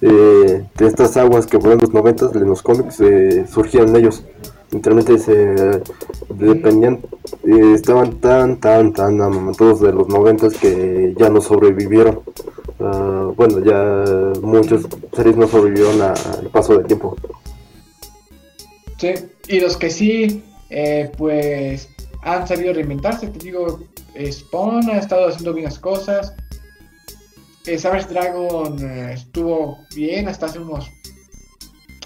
eh, 0.00 0.64
de 0.76 0.86
estas 0.86 1.16
aguas 1.16 1.46
que 1.46 1.58
fueron 1.58 1.80
los 1.80 1.92
90 1.92 2.30
en 2.34 2.46
los 2.48 2.62
cómics, 2.62 3.00
eh, 3.00 3.44
surgían 3.52 3.94
ellos. 3.96 4.22
Literalmente 4.70 5.18
se 5.18 5.82
dependían, 6.30 7.00
eh, 7.44 7.72
estaban 7.74 8.12
tan, 8.20 8.58
tan, 8.58 8.92
tan 8.94 9.20
amamantados 9.20 9.80
de 9.80 9.92
los 9.92 10.08
90 10.08 10.48
que 10.48 11.14
ya 11.18 11.28
no 11.28 11.40
sobrevivieron. 11.40 12.20
Ah, 12.84 13.30
bueno, 13.36 13.60
ya 13.64 14.40
muchos 14.40 14.86
series 15.14 15.36
no 15.36 15.46
sobrevivieron 15.46 16.00
al 16.02 16.48
paso 16.52 16.76
del 16.76 16.86
tiempo. 16.86 17.16
Sí, 18.98 19.14
y 19.48 19.60
los 19.60 19.76
que 19.76 19.90
sí, 19.90 20.42
eh, 20.70 21.10
pues 21.18 21.88
han 22.22 22.46
sabido 22.46 22.72
reinventarse. 22.72 23.28
Te 23.28 23.38
digo, 23.38 23.80
eh, 24.14 24.30
Spawn 24.32 24.88
ha 24.90 24.98
estado 24.98 25.28
haciendo 25.28 25.52
bien 25.52 25.64
las 25.66 25.78
cosas. 25.78 26.34
Eh, 27.66 27.78
Savage 27.78 28.08
Dragon 28.08 28.78
eh, 28.84 29.12
estuvo 29.14 29.78
bien 29.94 30.28
hasta 30.28 30.46
hace 30.46 30.58
unos. 30.58 30.90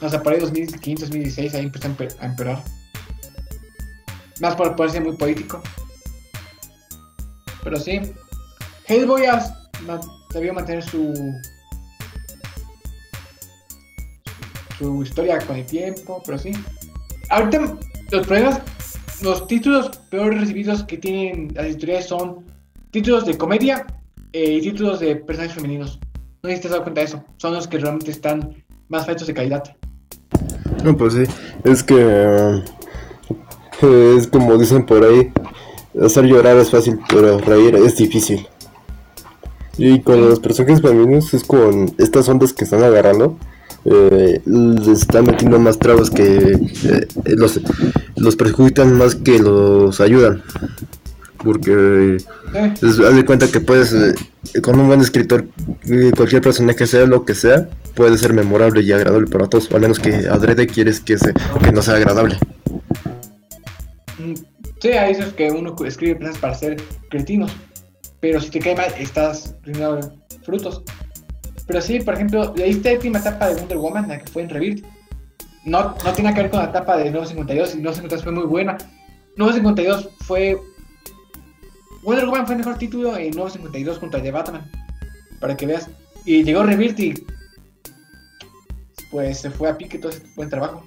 Hasta 0.03 0.23
por 0.23 0.35
ahí 0.35 0.41
2015, 0.41 1.05
2016, 1.07 1.55
ahí 1.55 1.65
empezó 1.65 1.89
a 1.89 1.91
empe- 1.93 2.17
a 2.21 2.27
empeorar. 2.27 2.63
Más 4.41 4.55
por 4.55 4.77
ponerse 4.77 5.01
muy 5.01 5.17
político. 5.17 5.63
Pero 7.65 7.79
sí. 7.79 8.01
Hellboy 8.87 9.25
debió 10.37 10.55
mantener 10.55 10.83
su 10.83 11.13
su 14.79 15.03
historia 15.03 15.39
con 15.39 15.57
el 15.57 15.67
tiempo, 15.67 16.23
pero 16.25 16.39
sí. 16.39 16.53
Ahorita 17.31 17.77
los 18.11 18.27
problemas, 18.27 18.61
los 19.23 19.47
títulos 19.47 19.91
peor 20.11 20.35
recibidos 20.35 20.85
que 20.85 20.99
tienen 20.99 21.53
las 21.55 21.67
editoriales 21.67 22.07
son 22.07 22.45
títulos 22.91 23.27
de 23.27 23.37
comedia 23.37 23.87
eh, 24.33 24.53
y 24.53 24.61
títulos 24.61 25.01
de 25.01 25.17
personajes 25.17 25.55
femeninos. 25.55 25.99
No 26.43 26.51
sé 26.51 26.57
si 26.57 26.63
te 26.63 26.69
has 26.69 26.73
dado 26.73 26.85
cuenta 26.85 27.01
de 27.01 27.07
eso. 27.07 27.25
Son 27.39 27.55
los 27.55 27.67
que 27.67 27.79
realmente 27.79 28.11
están 28.11 28.55
más 28.89 29.07
faltos 29.07 29.27
de 29.27 29.35
calidad. 29.35 29.65
No, 30.85 30.97
pues 30.97 31.15
sí, 31.15 31.25
es 31.65 31.83
que 31.83 31.97
eh, 33.83 34.15
es 34.17 34.29
como 34.29 34.57
dicen 34.57 34.87
por 34.87 35.05
ahí, 35.05 35.33
hacer 36.05 36.25
llorar 36.25 36.57
es 36.59 36.71
fácil, 36.71 37.01
pero 37.09 37.39
reír 37.39 37.75
es 37.77 37.97
difícil. 37.97 38.47
Y 39.79 40.01
con 40.01 40.21
los 40.29 40.41
personajes 40.41 40.81
femeninos 40.81 41.33
es 41.35 41.45
con 41.45 41.95
estas 41.99 42.29
ondas 42.29 42.53
que 42.53 42.65
están 42.65 42.83
agarrando, 42.83 43.39
eh, 43.85 44.41
les 44.47 44.89
están 44.89 45.25
metiendo 45.27 45.59
más 45.59 45.79
trabas 45.79 46.11
que 46.11 46.59
eh, 46.85 47.07
los, 47.27 47.61
los 48.17 48.37
perjudican 48.37 48.97
más 48.97 49.15
que 49.15 49.39
los 49.39 50.01
ayudan. 50.01 50.43
Porque 51.45 52.17
Eh, 52.55 52.75
es- 52.83 52.99
haz 53.01 53.15
de 53.15 53.25
cuenta 53.27 53.49
que 53.49 53.61
puedes, 53.61 53.93
eh, 53.93 54.15
con 54.63 54.81
un 54.81 54.87
buen 54.87 55.01
escritor, 55.01 55.47
cualquier 56.17 56.41
personaje 56.41 56.87
sea 56.87 57.05
lo 57.07 57.25
que 57.27 57.35
sea, 57.35 57.69
puede 57.95 58.17
ser 58.17 58.33
memorable 58.33 58.81
y 58.83 58.93
agradable 58.93 59.27
para 59.27 59.47
todos, 59.47 59.71
al 59.73 59.81
menos 59.83 59.99
que 59.99 60.27
adrede 60.29 60.67
quieres 60.67 61.01
que, 61.01 61.19
se, 61.19 61.35
que 61.35 61.73
no 61.73 61.83
sea 61.83 61.95
agradable. 61.97 62.39
Mm, 64.19 64.35
Sí, 64.81 64.89
hay 64.89 65.13
esos 65.13 65.33
que 65.33 65.51
uno 65.51 65.75
escribe 65.87 66.17
planes 66.17 66.37
para 66.39 66.55
ser 66.55 66.77
cretinos. 67.09 67.51
Pero 68.27 68.41
si 68.41 68.51
te 68.51 68.59
cae 68.59 68.75
mal, 68.75 68.93
estás 68.99 69.55
rindiendo 69.63 70.13
frutos. 70.43 70.83
Pero 71.69 71.81
sí, 71.81 72.01
por 72.01 72.15
ejemplo, 72.15 72.53
leíste 72.57 72.89
la 72.89 72.95
última 72.97 73.19
etapa 73.21 73.49
de 73.49 73.55
Wonder 73.55 73.79
Woman, 73.79 74.09
la 74.09 74.19
que 74.19 74.27
fue 74.33 74.43
en 74.43 74.51
Rebirth. 74.51 74.85
No, 75.65 75.95
no 76.05 76.13
tiene 76.13 76.35
que 76.35 76.43
ver 76.43 76.51
con 76.51 76.59
la 76.59 76.71
etapa 76.71 76.97
de 76.97 77.09
Nuevo 77.13 77.25
52, 77.25 77.77
y 77.77 77.83
Nuevo 77.83 77.95
52 77.95 78.25
fue 78.25 78.33
muy 78.33 78.47
buena. 78.47 78.79
Nuevo 79.37 79.53
52 79.53 80.09
fue. 80.23 80.59
Wonder 82.03 82.27
Woman 82.27 82.47
fue 82.47 82.57
el 82.57 82.59
mejor 82.59 82.79
título 82.79 83.17
en 83.17 83.31
Nuevo 83.31 83.49
52 83.49 84.01
contra 84.01 84.19
el 84.19 84.25
de 84.25 84.33
Batman. 84.33 84.73
Para 85.41 85.57
que 85.57 85.67
veas. 85.67 85.89
Y 86.25 86.43
llegó 86.43 86.65
Rebirth 86.65 86.99
y. 86.99 87.15
Pues 89.13 89.39
se 89.39 89.53
fue 89.53 89.69
a 89.69 89.79
pique 89.79 90.01
todo 90.01 90.11
ese 90.11 90.25
buen 90.35 90.51
trabajo. 90.51 90.85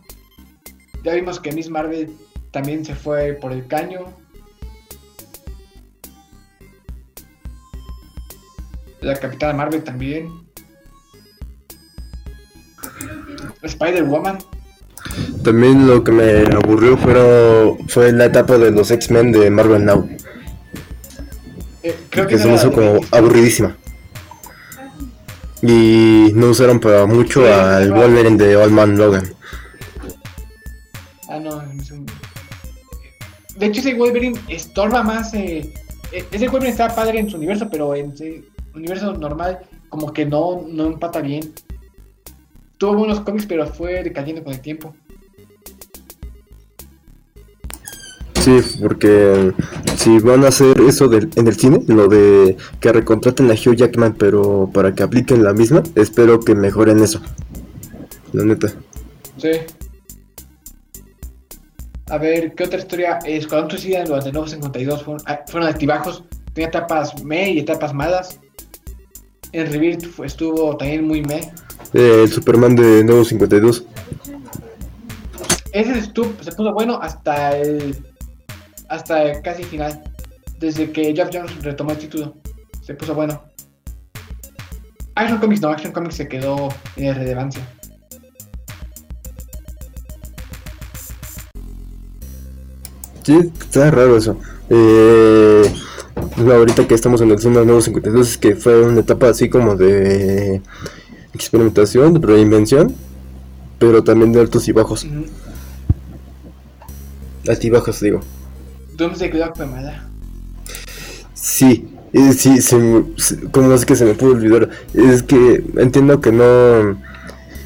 Ya 1.06 1.14
vimos 1.14 1.40
que 1.40 1.54
Miss 1.54 1.70
Marvel 1.70 2.14
también 2.52 2.84
se 2.84 2.96
fue 2.96 3.32
por 3.32 3.54
el 3.54 3.66
caño. 3.66 4.08
La 9.02 9.16
Capitana 9.16 9.54
Marvel 9.54 9.84
también. 9.84 10.30
Spider-Woman. 13.62 14.38
También 15.43 15.88
lo 15.88 16.04
que 16.04 16.12
me 16.12 16.39
aburrió 16.56 16.97
fueron, 16.97 17.88
fue 17.88 18.12
la 18.12 18.26
etapa 18.26 18.58
de 18.58 18.72
los 18.72 18.91
X-Men 18.91 19.32
de 19.32 19.50
Marvel 19.50 19.86
Now, 19.86 20.08
Eh, 21.82 21.95
creo 22.10 22.28
que 22.28 22.36
que 22.36 22.41
se 22.41 22.47
me 22.47 22.56
hizo 22.56 22.72
como 22.72 23.00
aburridísima. 23.12 23.78
Y 25.62 26.32
no 26.36 26.47
usaron 26.47 26.80
para 26.80 27.06
mucho 27.06 27.41
Sí, 27.41 27.47
al 27.52 27.91
Wolverine 27.91 28.38
de 28.38 28.56
Old 28.58 28.72
Man 28.72 28.97
Logan. 28.97 29.34
Ah, 31.30 31.39
no. 31.39 31.62
De 33.58 33.66
hecho, 33.66 33.80
ese 33.82 33.93
Wolverine 33.93 34.39
estorba 34.47 35.04
más. 35.04 35.34
eh, 35.34 35.74
eh, 36.12 36.26
Ese 36.32 36.47
Wolverine 36.47 36.72
está 36.72 36.93
padre 36.95 37.20
en 37.20 37.30
su 37.30 37.38
universo, 37.38 37.68
pero 37.70 37.93
en 37.95 38.16
universo 38.80 39.14
normal, 39.14 39.60
como 39.90 40.12
que 40.14 40.26
no, 40.26 40.66
no 40.68 40.86
empata 40.88 41.22
bien. 41.22 41.54
Tuvo 42.78 42.96
buenos 42.96 43.22
cómics, 43.22 43.46
pero 43.46 43.68
fue 43.68 44.04
decayendo 44.04 44.44
con 44.44 44.54
el 44.54 44.62
tiempo. 44.62 44.96
Sí, 48.36 48.62
porque 48.82 49.54
si 49.98 50.18
van 50.20 50.46
a 50.46 50.48
hacer 50.48 50.80
eso 50.82 51.10
del- 51.10 51.30
en 51.36 51.48
el 51.48 51.56
cine, 51.56 51.82
lo 51.88 52.08
de 52.08 52.56
que 52.80 52.92
recontraten 52.94 53.52
a 53.52 53.54
Hugh 53.54 53.76
Jackman, 53.76 54.14
pero 54.14 54.70
para 54.74 54.96
que 54.96 55.04
apliquen 55.04 55.44
la 55.44 55.54
misma, 55.54 55.84
espero 55.96 56.40
que 56.40 56.56
mejoren 56.56 57.00
eso. 57.04 57.22
La 58.32 58.46
neta. 58.46 58.70
Sí. 59.38 59.50
A 62.10 62.18
ver, 62.18 62.56
¿qué 62.56 62.64
otra 62.64 62.80
historia? 62.80 63.20
Eh, 63.26 63.38
Escuadrón 63.38 63.70
Suicida 63.70 64.00
de 64.04 64.32
Nuevos 64.32 64.52
52 64.52 65.04
fueron, 65.04 65.22
ah, 65.28 65.42
fueron 65.48 65.68
altibajos. 65.68 66.24
Tenía 66.54 66.70
etapas 66.70 67.22
me 67.24 67.52
y 67.52 67.60
etapas 67.60 67.94
malas. 67.94 68.40
En 69.52 69.72
Rebirth 69.72 70.20
estuvo 70.24 70.78
también 70.78 71.08
muy 71.08 71.22
me. 71.22 71.39
Eh, 71.93 72.24
el 72.24 72.30
Superman 72.30 72.76
de 72.76 73.04
Nuevo 73.04 73.24
52. 73.24 73.84
Ese 75.72 76.00
estuvo, 76.00 76.32
se 76.41 76.52
puso 76.52 76.74
bueno 76.74 77.00
hasta 77.02 77.58
el. 77.58 77.95
hasta 78.89 79.24
el 79.24 79.41
casi 79.41 79.64
final. 79.64 80.04
Desde 80.60 80.91
que 80.91 81.16
Jeff 81.16 81.30
Jones 81.32 81.64
retomó 81.64 81.91
el 81.91 81.97
título. 81.97 82.36
Se 82.82 82.93
puso 82.93 83.16
bueno. 83.16 83.41
Action 85.16 85.39
Comics 85.39 85.62
no, 85.62 85.70
Action 85.70 85.91
Comics 85.91 86.16
se 86.16 86.28
quedó 86.28 86.70
en 86.95 87.06
irrelevancia. 87.06 87.68
Sí, 93.24 93.52
está 93.60 93.91
raro 93.91 94.18
eso. 94.18 94.39
Eh, 94.70 95.72
ahorita 96.48 96.88
que 96.88 96.96
estamos 96.96 97.22
en 97.22 97.32
el 97.32 97.38
Nuevo 97.66 97.82
52 97.82 98.30
es 98.30 98.38
que 98.38 98.56
fue 98.56 98.82
una 98.84 99.02
etapa 99.02 99.30
así 99.30 99.50
como 99.50 99.76
de 99.76 100.62
experimentación, 101.34 102.14
de 102.20 102.26
reinvención, 102.28 102.96
pero 103.78 104.04
también 104.04 104.32
de 104.32 104.40
altos 104.42 104.68
y 104.68 104.72
bajos. 104.72 105.04
Ujú. 105.06 105.26
Altibajos, 107.48 108.00
digo. 108.00 108.20
Doomsday 108.96 109.30
Clock 109.30 109.58
mala. 109.60 110.08
Sí, 111.34 111.88
eh, 112.14 112.34
sí, 112.34 112.62
se 112.62 112.78
me- 112.78 113.06
¿cómo 113.52 113.74
es 113.74 113.86
que 113.86 113.96
se 113.96 114.06
me 114.06 114.14
pudo 114.14 114.32
olvidar? 114.34 114.70
Es 114.94 115.24
que 115.24 115.64
entiendo 115.78 116.20
que 116.20 116.32
no, 116.32 117.00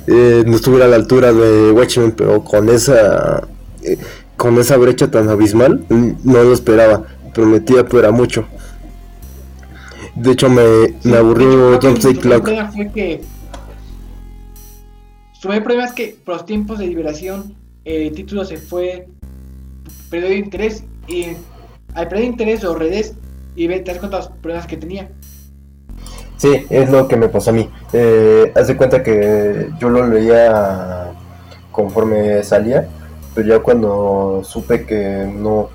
eh, 0.07 0.43
no 0.45 0.55
estuviera 0.55 0.86
a 0.86 0.88
la 0.88 0.95
altura 0.95 1.34
de 1.34 1.71
Watchmen, 1.71 2.11
pero 2.11 2.43
con 2.43 2.69
esa, 2.69 3.47
eh, 3.82 3.97
con 4.38 4.57
esa 4.59 4.78
brecha 4.78 5.09
tan 5.09 5.30
abismal, 5.30 5.86
mm, 5.89 6.11
no 6.24 6.43
lo 6.43 6.53
esperaba. 6.53 7.03
Prometía, 7.34 7.84
pero 7.86 7.99
era 7.99 8.11
mucho. 8.11 8.45
De 10.16 10.32
hecho, 10.32 10.49
me, 10.49 10.93
me 11.03 11.18
aburrió 11.18 11.80
Doomsday 11.80 12.16
su 12.16 12.22
Clock. 12.22 12.43
problema 12.43 12.72
fue 12.72 12.91
que. 12.91 13.22
Su 15.34 15.47
mayor 15.47 15.64
problema 15.64 15.86
es 15.88 15.93
que 15.93 16.16
por 16.24 16.36
los 16.36 16.45
tiempos 16.45 16.80
de 16.80 16.88
liberación 16.88 17.55
el 17.84 18.14
título 18.14 18.45
se 18.45 18.57
fue. 18.57 19.07
perdió 20.09 20.30
de 20.30 20.38
interés 20.38 20.84
y 21.07 21.28
al 21.95 22.07
perder 22.07 22.26
interés 22.26 22.64
o 22.64 22.76
redes 22.76 23.16
y 23.55 23.68
ve, 23.68 23.80
te 23.80 23.91
das 23.91 23.99
cuenta 23.99 24.18
de 24.18 24.24
los 24.24 24.32
problemas 24.39 24.68
que 24.68 24.78
tenía. 24.78 25.09
Sí, 26.38 26.66
es 26.70 26.89
lo 26.89 27.07
que 27.07 27.16
me 27.18 27.30
pasó 27.30 27.51
a 27.51 27.53
mí. 27.53 27.70
Eh, 27.93 28.51
haz 28.55 28.68
de 28.68 28.76
cuenta 28.78 29.03
que 29.03 29.70
yo 29.80 29.89
lo 29.89 30.07
leía 30.07 31.11
conforme 31.72 32.43
salía, 32.43 32.88
pero 33.34 33.47
ya 33.47 33.59
cuando 33.59 34.41
supe 34.43 34.86
que 34.86 35.28
no 35.34 35.70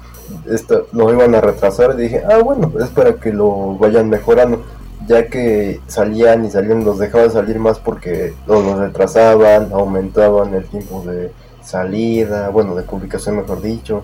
esto, 0.51 0.87
lo 0.93 1.13
iban 1.13 1.35
a 1.35 1.41
retrasar, 1.41 1.97
dije, 1.97 2.23
ah, 2.31 2.39
bueno, 2.43 2.73
es 2.81 2.89
para 2.91 3.15
que 3.15 3.33
lo 3.33 3.77
vayan 3.79 4.09
mejorando. 4.09 4.63
Ya 5.07 5.29
que 5.29 5.81
salían 5.87 6.45
y 6.45 6.51
salían, 6.51 6.85
los 6.85 6.99
dejaban 6.99 7.31
salir 7.31 7.59
más 7.59 7.79
porque 7.79 8.35
o 8.47 8.61
los 8.61 8.79
retrasaban, 8.79 9.71
aumentaban 9.73 10.53
el 10.55 10.65
tiempo 10.65 11.03
de 11.07 11.33
salida, 11.63 12.49
bueno, 12.51 12.75
de 12.75 12.83
publicación, 12.83 13.37
mejor 13.37 13.63
dicho, 13.63 14.03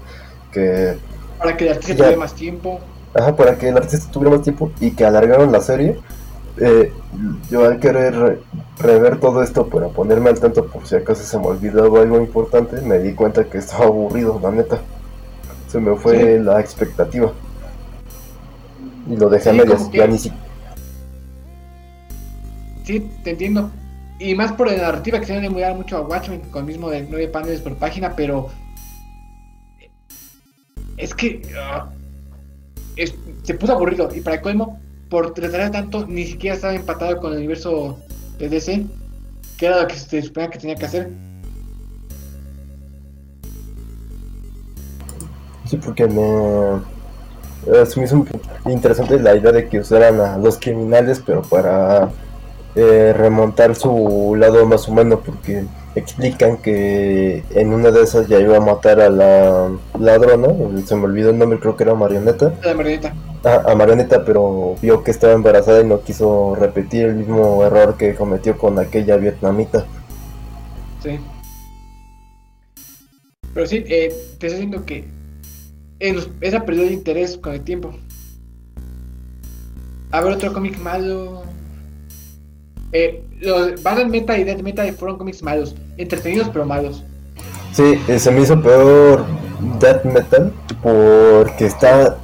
que 0.53 0.97
Para 1.39 1.57
que 1.57 1.65
el 1.67 1.73
artista 1.73 1.93
Ya. 1.95 1.99
tuviera 2.05 2.19
más 2.19 2.35
tiempo. 2.35 2.79
Ajá, 3.15 3.37
para 3.37 3.57
que 3.59 3.69
el 3.69 3.77
artista 3.77 4.11
tuviera 4.11 4.35
más 4.37 4.43
tiempo 4.45 4.71
y 4.81 4.93
que 4.93 5.05
alargaron 5.05 5.53
la 5.53 5.61
serie. 5.61 5.99
eh, 6.57 6.93
yo 7.51 7.65
al 7.67 7.81
querer 7.81 8.15
re- 8.17 8.39
rever 8.79 9.19
todo 9.19 9.43
esto 9.43 9.67
para 9.67 9.89
ponerme 9.89 10.31
al 10.31 10.39
tanto 10.39 10.65
por 10.67 10.87
si 10.87 10.95
acaso 10.95 11.25
se 11.25 11.37
me 11.39 11.47
olvidaba 11.49 12.01
algo 12.01 12.19
importante, 12.19 12.81
me 12.81 12.99
di 13.01 13.13
cuenta 13.13 13.45
que 13.45 13.59
estaba 13.59 13.87
aburrido, 13.87 14.39
la 14.43 14.53
neta. 14.53 14.79
Se 15.75 15.81
me 15.81 15.97
fue 15.97 16.39
la 16.39 16.61
expectativa. 16.61 17.33
Y 19.11 19.17
lo 19.17 19.29
dejé 19.29 19.49
a 19.49 19.53
Sí, 19.53 19.59
medias, 19.59 19.79
como 19.79 19.91
que- 19.91 19.99
ya 19.99 20.07
ni. 20.07 20.19
Sí, 22.85 23.11
te 23.25 23.31
entiendo. 23.31 23.73
Y 24.21 24.37
más 24.37 24.53
por 24.53 24.71
la 24.71 24.77
narrativa 24.77 25.19
que 25.19 25.27
se 25.27 25.41
le 25.41 25.51
mudar 25.51 25.75
mucho 25.75 25.97
a 25.97 26.03
Watchmen 26.03 26.43
con 26.53 26.61
el 26.61 26.67
mismo 26.67 26.91
de 26.91 27.03
9 27.11 27.27
paneles 27.27 27.61
por 27.61 27.75
página, 27.75 28.15
pero. 28.15 28.51
Es 30.97 31.13
que. 31.13 31.43
ah, 31.59 31.91
es- 32.95 33.17
se 33.43 33.55
puso 33.55 33.73
aburrido. 33.73 34.09
Y 34.15 34.21
para 34.21 34.41
colmo, 34.41 34.79
por 35.11 35.37
retrasar 35.37 35.73
tanto, 35.73 36.07
ni 36.07 36.25
siquiera 36.25 36.55
estaba 36.55 36.75
empatado 36.77 37.19
con 37.19 37.33
el 37.33 37.39
universo 37.39 37.99
de 38.39 38.49
DC, 38.49 38.87
que 39.59 39.67
era 39.67 39.83
lo 39.83 39.89
que 39.89 39.97
se 39.97 40.23
suponía 40.23 40.51
que 40.51 40.59
tenía 40.61 40.77
que 40.77 40.87
hacer. 40.87 41.11
Sí, 45.75 45.81
porque 45.83 46.07
me... 46.07 46.77
eh, 47.67 47.87
se 47.87 47.99
me 47.99 48.07
hizo 48.07 48.25
interesante 48.67 49.19
la 49.19 49.35
idea 49.35 49.51
de 49.51 49.69
que 49.69 49.81
usaran 49.81 50.21
a 50.21 50.39
los 50.39 50.59
criminales, 50.59 51.21
pero 51.25 51.43
para 51.43 52.11
eh, 52.77 53.13
remontar 53.17 53.75
su 53.75 54.37
lado 54.39 54.65
más 54.67 54.87
humano, 54.87 55.21
porque 55.25 55.65
explican 55.97 56.59
que 56.59 57.43
en 57.51 57.73
una 57.73 57.91
de 57.91 58.03
esas 58.03 58.29
ya 58.29 58.39
iba 58.39 58.57
a 58.57 58.61
matar 58.61 59.01
a 59.01 59.11
la 59.11 59.71
ladrona, 59.99 60.49
se 60.85 60.95
me 60.97 61.05
olvidó 61.05 61.31
el 61.31 61.39
nombre, 61.39 61.59
creo 61.59 61.77
que 61.77 61.85
era 61.85 61.95
Marioneta. 61.95 62.53
La 62.63 62.75
marioneta. 62.75 63.15
Ah, 63.45 63.63
a 63.67 63.75
Marioneta, 63.75 64.25
pero 64.25 64.77
vio 64.81 65.03
que 65.03 65.11
estaba 65.11 65.33
embarazada 65.33 65.81
y 65.81 65.85
no 65.85 66.01
quiso 66.03 66.55
repetir 66.55 67.07
el 67.07 67.17
mismo 67.17 67.65
error 67.65 67.97
que 67.97 68.15
cometió 68.15 68.57
con 68.57 68.79
aquella 68.79 69.17
vietnamita. 69.17 69.87
Sí. 71.03 71.19
Pero 73.53 73.67
sí, 73.67 73.85
eh, 73.87 74.09
te 74.39 74.47
estoy 74.47 74.51
diciendo 74.51 74.85
que 74.85 75.24
esa 76.41 76.65
perdió 76.65 76.85
el 76.85 76.93
interés 76.93 77.39
con 77.39 77.55
el 77.55 77.63
tiempo. 77.63 77.95
A 80.11 80.21
ver, 80.21 80.35
otro 80.35 80.53
cómic 80.53 80.79
malo. 80.79 81.43
Eh, 82.93 83.25
los 83.41 83.83
Battle 83.83 84.07
Meta 84.07 84.39
y 84.39 84.45
Death 84.45 84.63
Meta 84.63 84.85
fueron 84.93 85.19
cómics 85.19 85.43
malos. 85.43 85.75
Entretenidos 85.97 86.49
pero 86.53 86.65
malos. 86.65 87.03
Sí, 87.73 87.99
eh, 88.07 88.19
se 88.19 88.31
me 88.31 88.43
hizo 88.43 88.61
peor 88.63 89.25
Death 89.81 90.05
Metal 90.05 90.53
porque 90.83 91.67
está 91.67 92.19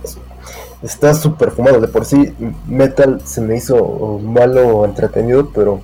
está 0.82 1.14
súper 1.14 1.50
fumado. 1.50 1.80
De 1.80 1.88
por 1.88 2.04
sí, 2.04 2.32
Metal 2.66 3.20
se 3.24 3.40
me 3.40 3.56
hizo 3.56 4.20
malo 4.22 4.84
entretenido, 4.84 5.50
pero 5.52 5.80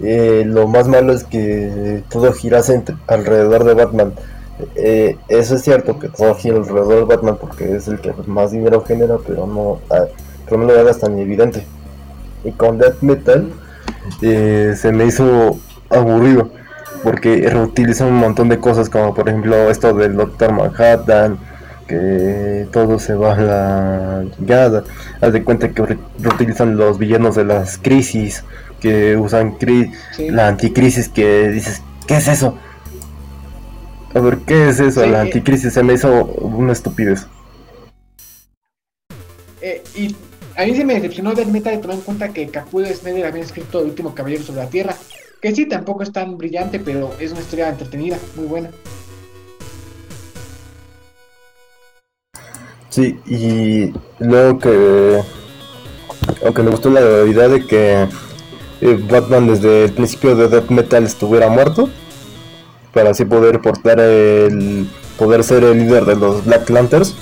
eh, 0.00 0.44
lo 0.46 0.68
más 0.68 0.88
malo 0.88 1.12
es 1.12 1.24
que 1.24 2.02
todo 2.10 2.32
girase 2.32 2.82
alrededor 3.06 3.64
de 3.64 3.74
Batman. 3.74 4.12
Eh, 4.74 5.16
eso 5.28 5.54
es 5.56 5.62
cierto 5.62 5.98
que 5.98 6.08
todo 6.08 6.34
gira 6.34 6.56
alrededor 6.56 7.00
de 7.08 7.14
Batman 7.16 7.36
porque 7.40 7.76
es 7.76 7.88
el 7.88 8.00
que 8.00 8.12
más 8.26 8.52
dinero 8.52 8.82
genera, 8.86 9.16
pero 9.26 9.46
no, 9.46 9.80
ah, 9.90 10.04
pero 10.46 10.58
no 10.58 10.66
lo 10.72 10.80
hagas 10.80 10.98
tan 10.98 11.18
evidente. 11.18 11.66
Y 12.44 12.52
con 12.52 12.78
Death 12.78 13.02
Metal 13.02 13.50
eh, 14.22 14.74
se 14.76 14.92
me 14.92 15.04
hizo 15.06 15.58
aburrido 15.90 16.50
porque 17.02 17.48
reutilizan 17.50 18.08
un 18.08 18.14
montón 18.16 18.48
de 18.48 18.58
cosas 18.58 18.88
como 18.88 19.14
por 19.14 19.28
ejemplo 19.28 19.70
esto 19.70 19.92
del 19.94 20.16
Doctor 20.16 20.52
Manhattan 20.52 21.38
que 21.86 22.66
todo 22.72 22.98
se 22.98 23.14
va 23.14 23.34
a 23.34 23.40
la 23.40 24.24
chingada 24.36 24.82
haz 25.20 25.32
de 25.32 25.44
cuenta 25.44 25.68
que 25.68 25.82
re- 25.86 25.98
reutilizan 26.20 26.76
los 26.76 26.98
villanos 26.98 27.36
de 27.36 27.44
las 27.44 27.78
crisis 27.78 28.42
que 28.80 29.16
usan 29.16 29.56
cri- 29.58 29.92
Sí. 30.12 30.30
la 30.30 30.48
anticrisis 30.48 31.08
que 31.08 31.48
dices 31.48 31.82
¿qué 32.08 32.16
es 32.16 32.26
eso? 32.28 32.56
A 34.16 34.20
ver 34.20 34.38
¿qué 34.38 34.68
es 34.68 34.80
eso? 34.80 35.02
Sí, 35.02 35.10
la 35.10 35.18
eh. 35.18 35.22
anticrisis 35.22 35.72
se 35.72 35.82
me 35.82 35.94
hizo 35.94 36.24
una 36.24 36.72
estupidez 36.72 37.26
Eh, 39.60 39.82
y 39.94 40.14
a 40.56 40.64
mí 40.64 40.74
se 40.74 40.84
me 40.84 40.94
decepcionó 40.94 41.34
Death 41.34 41.48
Meta 41.48 41.70
de 41.70 41.78
tomar 41.78 41.96
en 41.96 42.02
cuenta 42.02 42.28
que 42.28 42.48
Capullo 42.48 42.86
Snyder 42.86 43.26
había 43.26 43.42
escrito 43.42 43.80
El 43.80 43.86
último 43.86 44.14
caballero 44.14 44.42
sobre 44.42 44.62
la 44.62 44.70
Tierra. 44.70 44.96
Que 45.42 45.54
sí, 45.54 45.66
tampoco 45.66 46.02
es 46.02 46.12
tan 46.12 46.38
brillante, 46.38 46.78
pero 46.78 47.14
es 47.18 47.32
una 47.32 47.40
historia 47.40 47.68
entretenida, 47.68 48.16
muy 48.36 48.46
buena. 48.46 48.70
Sí, 52.88 53.18
y 53.26 53.92
luego 54.18 54.58
que. 54.58 55.20
Aunque 56.44 56.62
me 56.62 56.70
gustó 56.70 56.90
la 56.90 57.00
idea 57.26 57.48
de 57.48 57.66
que 57.66 58.08
eh, 58.80 58.98
Batman 59.10 59.48
desde 59.48 59.84
el 59.84 59.92
principio 59.92 60.34
de 60.36 60.48
Death 60.48 60.70
Metal 60.70 61.04
estuviera 61.04 61.48
muerto, 61.48 61.90
para 62.96 63.10
así 63.10 63.26
poder 63.26 63.60
portar 63.60 64.00
el. 64.00 64.88
poder 65.18 65.44
ser 65.44 65.62
el 65.64 65.78
líder 65.80 66.06
de 66.06 66.16
los 66.16 66.46
Black 66.46 66.70
Lanterns, 66.70 67.14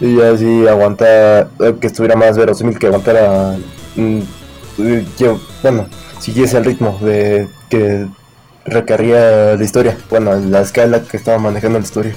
y 0.00 0.20
así 0.20 0.66
aguantar. 0.66 1.48
eh, 1.60 1.74
que 1.80 1.86
estuviera 1.86 2.16
más 2.16 2.36
verosímil, 2.36 2.76
que 2.76 2.88
aguantara. 2.88 3.56
mm, 3.94 4.20
eh, 4.78 5.06
que, 5.16 5.36
bueno, 5.62 5.86
siguiese 6.18 6.58
el 6.58 6.64
ritmo 6.64 6.98
de 7.00 7.48
que 7.70 8.08
requería 8.64 9.54
la 9.54 9.62
historia, 9.62 9.96
bueno, 10.10 10.34
la 10.34 10.62
escala 10.62 11.02
que 11.04 11.16
estaba 11.16 11.38
manejando 11.38 11.78
la 11.78 11.84
historia. 11.84 12.14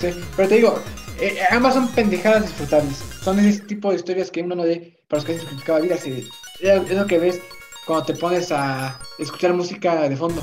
Sí, 0.00 0.08
pero 0.36 0.48
te 0.48 0.56
digo, 0.56 0.80
eh, 1.20 1.38
ambas 1.50 1.74
son 1.74 1.86
pendejadas 1.86 2.42
disfrutables. 2.42 2.96
Son 3.22 3.38
ese 3.38 3.60
tipo 3.60 3.90
de 3.90 3.96
historias 3.96 4.32
que 4.32 4.42
uno 4.42 4.56
no 4.56 4.64
ve 4.64 4.98
para 5.06 5.22
los 5.22 5.24
que 5.24 5.38
se 5.38 5.46
criticaba 5.46 5.78
vida. 5.78 5.96
Se, 5.96 6.24
es 6.60 6.90
lo 6.90 7.06
que 7.06 7.18
ves 7.20 7.40
cuando 7.86 8.06
te 8.06 8.14
pones 8.14 8.50
a 8.50 8.98
escuchar 9.20 9.54
música 9.54 10.08
de 10.08 10.16
fondo. 10.16 10.42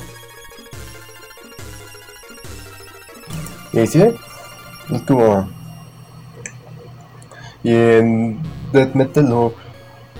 Y 3.72 3.86
sí, 3.86 4.02
es 4.92 5.02
como. 5.02 5.48
Y 7.62 7.72
en 7.72 8.42
Death 8.72 8.94
Metal 8.94 9.52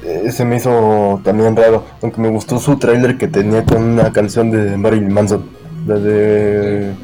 eh, 0.05 0.30
se 0.30 0.44
me 0.44 0.57
hizo 0.57 1.20
también 1.24 1.57
raro, 1.57 1.84
aunque 2.03 2.20
me 2.20 2.28
gustó 2.28 2.59
su 2.59 2.78
tráiler 2.78 3.18
que 3.18 3.28
tenía 3.28 3.64
con 3.64 3.82
una 3.82 4.12
canción 4.12 4.51
de 4.51 4.76
Marilyn 4.76 5.12
Manson, 5.12 5.48
la 5.86 5.96
de 5.96 6.94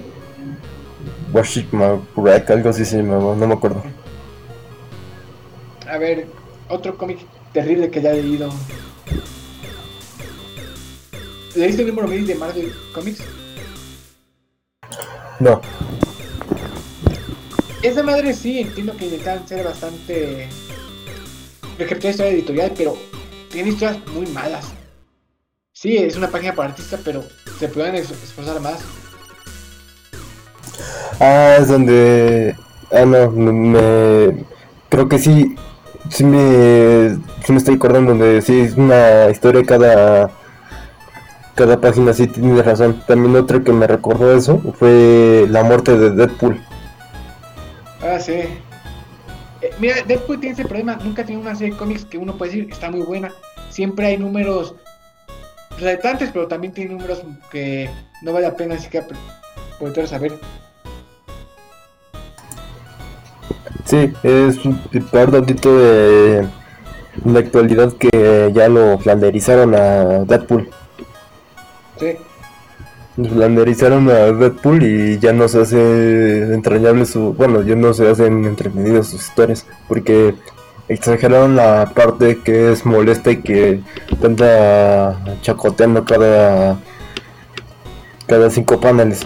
Worship 1.32 1.66
My 1.72 2.01
Wreck, 2.16 2.51
algo 2.51 2.70
así 2.70 2.84
se 2.84 2.99
llamaba, 2.99 3.34
no 3.34 3.47
me 3.47 3.55
acuerdo. 3.55 3.82
A 5.88 5.99
ver, 5.99 6.26
otro 6.68 6.97
cómic 6.97 7.18
terrible 7.53 7.90
que 7.90 8.03
ya 8.03 8.12
he 8.12 8.22
leído. 8.22 8.51
¿Leíste 11.55 11.82
el 11.82 11.88
número 11.88 12.09
1000 12.09 12.26
de 12.26 12.34
Marvel 12.34 12.72
Comics? 12.94 13.22
No, 15.40 15.61
Esa 17.87 18.03
madre 18.03 18.34
sí, 18.34 18.59
entiendo 18.59 18.97
que 18.97 19.05
intentan 19.05 19.47
ser 19.47 19.64
bastante. 19.64 20.49
Reescribir 21.78 22.11
historia 22.11 22.32
editorial, 22.32 22.72
pero 22.76 22.97
tiene 23.53 23.68
historias 23.70 23.99
muy 24.12 24.26
malas. 24.26 24.72
Sí, 25.72 25.97
es 25.97 26.16
una 26.16 26.28
página 26.28 26.53
para 26.53 26.70
artistas, 26.70 27.01
pero 27.05 27.22
se 27.61 27.68
pueden 27.68 27.95
es- 27.95 28.11
esforzar 28.11 28.61
más. 28.61 28.80
ah, 31.20 31.59
es 31.61 31.68
donde. 31.68 32.57
Ah, 32.91 33.05
no, 33.05 33.30
me. 33.30 34.45
creo 34.89 35.09
que 35.09 35.20
sí, 35.20 35.55
sí 36.11 36.24
me, 36.24 37.16
sí 37.45 37.53
me 37.53 37.59
estoy 37.59 37.76
acordando 37.76 38.11
donde 38.12 38.43
sí 38.43 38.62
es 38.62 38.74
una 38.76 39.30
historia 39.30 39.62
cada. 39.62 40.30
Cada 41.55 41.80
página 41.80 42.12
sí 42.12 42.26
tiene 42.26 42.61
razón. 42.62 43.01
También 43.07 43.37
otro 43.37 43.62
que 43.62 43.72
me 43.72 43.87
recordó 43.87 44.37
eso 44.37 44.61
fue 44.76 45.47
la 45.49 45.62
muerte 45.62 45.97
de 45.97 46.11
Deadpool. 46.11 46.61
Ah, 48.03 48.18
sí. 48.20 48.32
Eh, 48.32 48.59
mira, 49.78 49.97
Deadpool 50.07 50.40
tiene 50.40 50.55
ese 50.55 50.64
problema. 50.64 50.97
Nunca 51.03 51.24
tiene 51.24 51.40
una 51.40 51.55
serie 51.55 51.72
de 51.72 51.78
cómics 51.78 52.05
que 52.05 52.18
uno 52.18 52.36
puede 52.36 52.53
decir 52.53 52.68
está 52.70 52.90
muy 52.90 53.01
buena. 53.03 53.32
Siempre 53.70 54.07
hay 54.07 54.18
números 54.18 54.74
retantes, 55.78 56.30
pero 56.32 56.47
también 56.49 56.72
tiene 56.72 56.92
números 56.92 57.22
que 57.51 57.90
no 58.22 58.32
vale 58.32 58.49
la 58.49 58.57
pena 58.57 58.78
siquiera 58.78 59.07
pre- 59.07 59.18
poder 59.78 60.09
saber. 60.09 60.38
Sí, 63.84 64.12
es 64.22 64.64
un 64.64 64.78
peor 65.12 65.30
tantito 65.30 65.78
de 65.78 66.47
la 67.24 67.38
actualidad 67.38 67.92
que 67.92 68.51
ya 68.55 68.68
lo 68.68 68.99
flanderizaron 68.99 69.74
a 69.74 70.24
Deadpool. 70.24 70.68
Sí. 71.99 72.16
Flanderizaron 73.16 74.10
a 74.10 74.32
Deadpool 74.32 74.82
y 74.82 75.18
ya 75.18 75.32
no 75.32 75.48
se 75.48 75.60
hace 75.60 76.52
entrañable 76.52 77.06
su... 77.06 77.32
Bueno, 77.32 77.62
ya 77.62 77.74
no 77.74 77.94
se 77.94 78.08
hacen 78.08 78.44
entretenidas 78.44 79.08
sus 79.08 79.22
historias 79.22 79.66
porque 79.88 80.34
exageraron 80.88 81.56
la 81.56 81.92
parte 81.94 82.38
que 82.44 82.72
es 82.72 82.84
molesta 82.84 83.30
y 83.30 83.38
que 83.38 83.80
anda 84.22 85.18
chacoteando 85.42 86.04
cada... 86.04 86.78
Cada 88.26 88.50
cinco 88.50 88.80
paneles. 88.80 89.20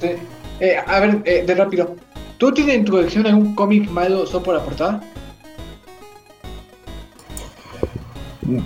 sí. 0.00 0.10
Eh, 0.60 0.76
a 0.86 1.00
ver, 1.00 1.22
eh, 1.24 1.42
de 1.44 1.54
rápido. 1.56 1.96
¿Tú 2.38 2.52
tienes 2.52 2.76
en 2.76 2.84
tu 2.84 2.92
colección 2.92 3.26
algún 3.26 3.52
cómic 3.56 3.90
malo 3.90 4.24
solo 4.26 4.44
por 4.44 4.54
la 4.54 4.64
portada? 4.64 5.00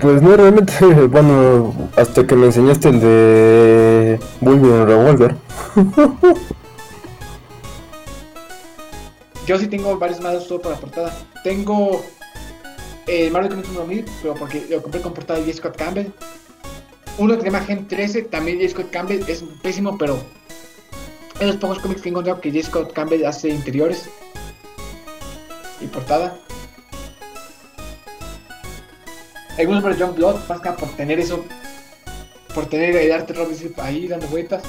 Pues 0.01 0.23
no, 0.23 0.37
realmente, 0.37 0.73
bueno, 1.09 1.75
hasta 1.97 2.27
que 2.27 2.35
me 2.35 2.47
enseñaste 2.47 2.89
el 2.89 3.01
de 3.01 4.19
Wolverine 4.41 4.87
Revolver. 4.87 5.37
Yo 9.47 9.59
sí 9.59 9.67
tengo 9.69 9.99
varios 9.99 10.21
malos 10.21 10.45
solo 10.45 10.63
por 10.63 10.73
la 10.73 10.79
portada. 10.79 11.15
Tengo 11.45 12.03
el 13.07 13.31
Marvel 13.31 13.51
Comics 13.51 13.69
número 13.69 13.87
1000, 13.87 14.05
pero 14.23 14.35
porque 14.35 14.67
lo 14.69 14.83
compré 14.83 15.01
con 15.03 15.13
portada 15.13 15.39
de 15.39 15.45
J. 15.45 15.59
Scott 15.59 15.77
Campbell. 15.77 16.11
Uno 17.19 17.35
que 17.35 17.43
se 17.43 17.47
llama 17.47 17.61
Gen 17.65 17.87
13, 17.87 18.23
también 18.23 18.59
J. 18.59 18.71
Scott 18.71 18.91
Campbell, 18.91 19.23
es 19.29 19.45
pésimo, 19.63 19.99
pero 19.99 20.19
es 21.39 21.47
los 21.47 21.57
pocos 21.57 21.79
cómics 21.79 22.01
que 22.01 22.09
he 22.09 22.13
que 22.13 22.51
J. 22.51 22.67
Scott 22.67 22.93
Campbell 22.95 23.27
hace 23.27 23.51
interiores 23.51 24.09
y 25.81 25.87
portada. 25.87 26.37
Algunos 29.59 29.83
por 29.83 29.99
John 29.99 30.15
Blood, 30.15 30.37
más 30.49 30.61
que 30.61 30.71
por 30.71 30.89
tener 30.91 31.19
eso, 31.19 31.45
por 32.55 32.67
tener 32.67 32.95
el 32.97 33.13
arte 33.13 33.33
de 33.33 33.39
Robin 33.39 33.57
Slip 33.57 33.79
ahí 33.81 34.07
dando 34.07 34.27
vueltas. 34.29 34.63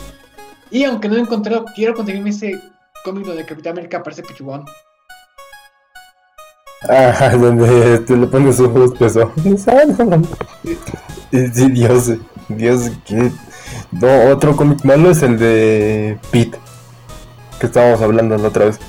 Y 0.72 0.84
aunque 0.84 1.08
no 1.08 1.16
lo 1.16 1.22
he 1.22 1.24
encontrado, 1.24 1.66
quiero 1.76 1.94
conseguirme 1.94 2.30
ese 2.30 2.62
cómic 3.04 3.26
donde 3.26 3.46
Capitán 3.46 3.74
América 3.74 3.98
aparece 3.98 4.24
pichugón. 4.24 4.66
Ah, 6.90 7.32
donde 7.38 8.00
te 8.00 8.16
le 8.16 8.28
pones 8.28 8.60
ojos 8.60 8.92
no. 9.02 10.22
Sí, 11.32 11.72
Dios, 11.72 12.14
Dios, 12.48 12.92
que... 13.06 13.32
No, 13.92 14.30
otro 14.32 14.56
cómic 14.56 14.84
malo 14.84 15.12
es 15.12 15.22
el 15.22 15.38
de 15.38 16.18
Pete, 16.32 16.58
que 17.60 17.66
estábamos 17.66 18.02
hablando 18.02 18.38
la 18.38 18.48
otra 18.48 18.66
vez. 18.66 18.80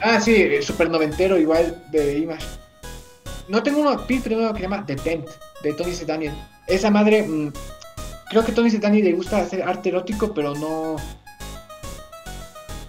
Ah, 0.00 0.20
sí, 0.20 0.46
super 0.62 0.90
noventero 0.90 1.38
igual 1.38 1.82
de 1.90 2.18
Image. 2.18 2.44
No 3.48 3.62
tengo 3.62 3.80
uno 3.80 4.06
Pete, 4.06 4.22
pero 4.24 4.38
uno 4.38 4.52
que 4.52 4.58
se 4.58 4.62
llama 4.62 4.84
The 4.86 4.96
Tent, 4.96 5.28
de 5.62 5.72
Tony 5.74 5.92
C. 5.92 6.04
Daniel. 6.04 6.34
Esa 6.66 6.90
madre, 6.90 7.22
mm, 7.22 7.52
creo 8.30 8.44
que 8.44 8.52
Tony 8.52 8.70
C. 8.70 8.78
Daniel 8.78 9.04
le 9.04 9.12
gusta 9.12 9.38
hacer 9.38 9.62
arte 9.62 9.90
erótico, 9.90 10.32
pero 10.32 10.54
no... 10.54 10.96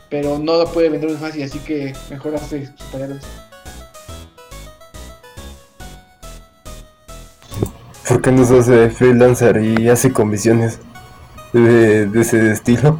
Pero 0.09 0.39
no 0.39 0.57
lo 0.57 0.71
puede 0.71 0.89
vender 0.89 1.09
muy 1.09 1.19
fácil, 1.19 1.43
así 1.43 1.59
que 1.59 1.93
mejor 2.09 2.35
hace 2.35 2.67
superhéroes. 2.77 3.23
¿Por 8.07 8.21
qué 8.21 8.31
no 8.31 8.45
se 8.45 8.59
hace 8.59 8.89
freelancer 8.91 9.57
y 9.61 9.89
hace 9.89 10.13
comisiones 10.13 10.79
de, 11.53 12.05
de 12.05 12.21
ese 12.21 12.51
estilo? 12.51 12.99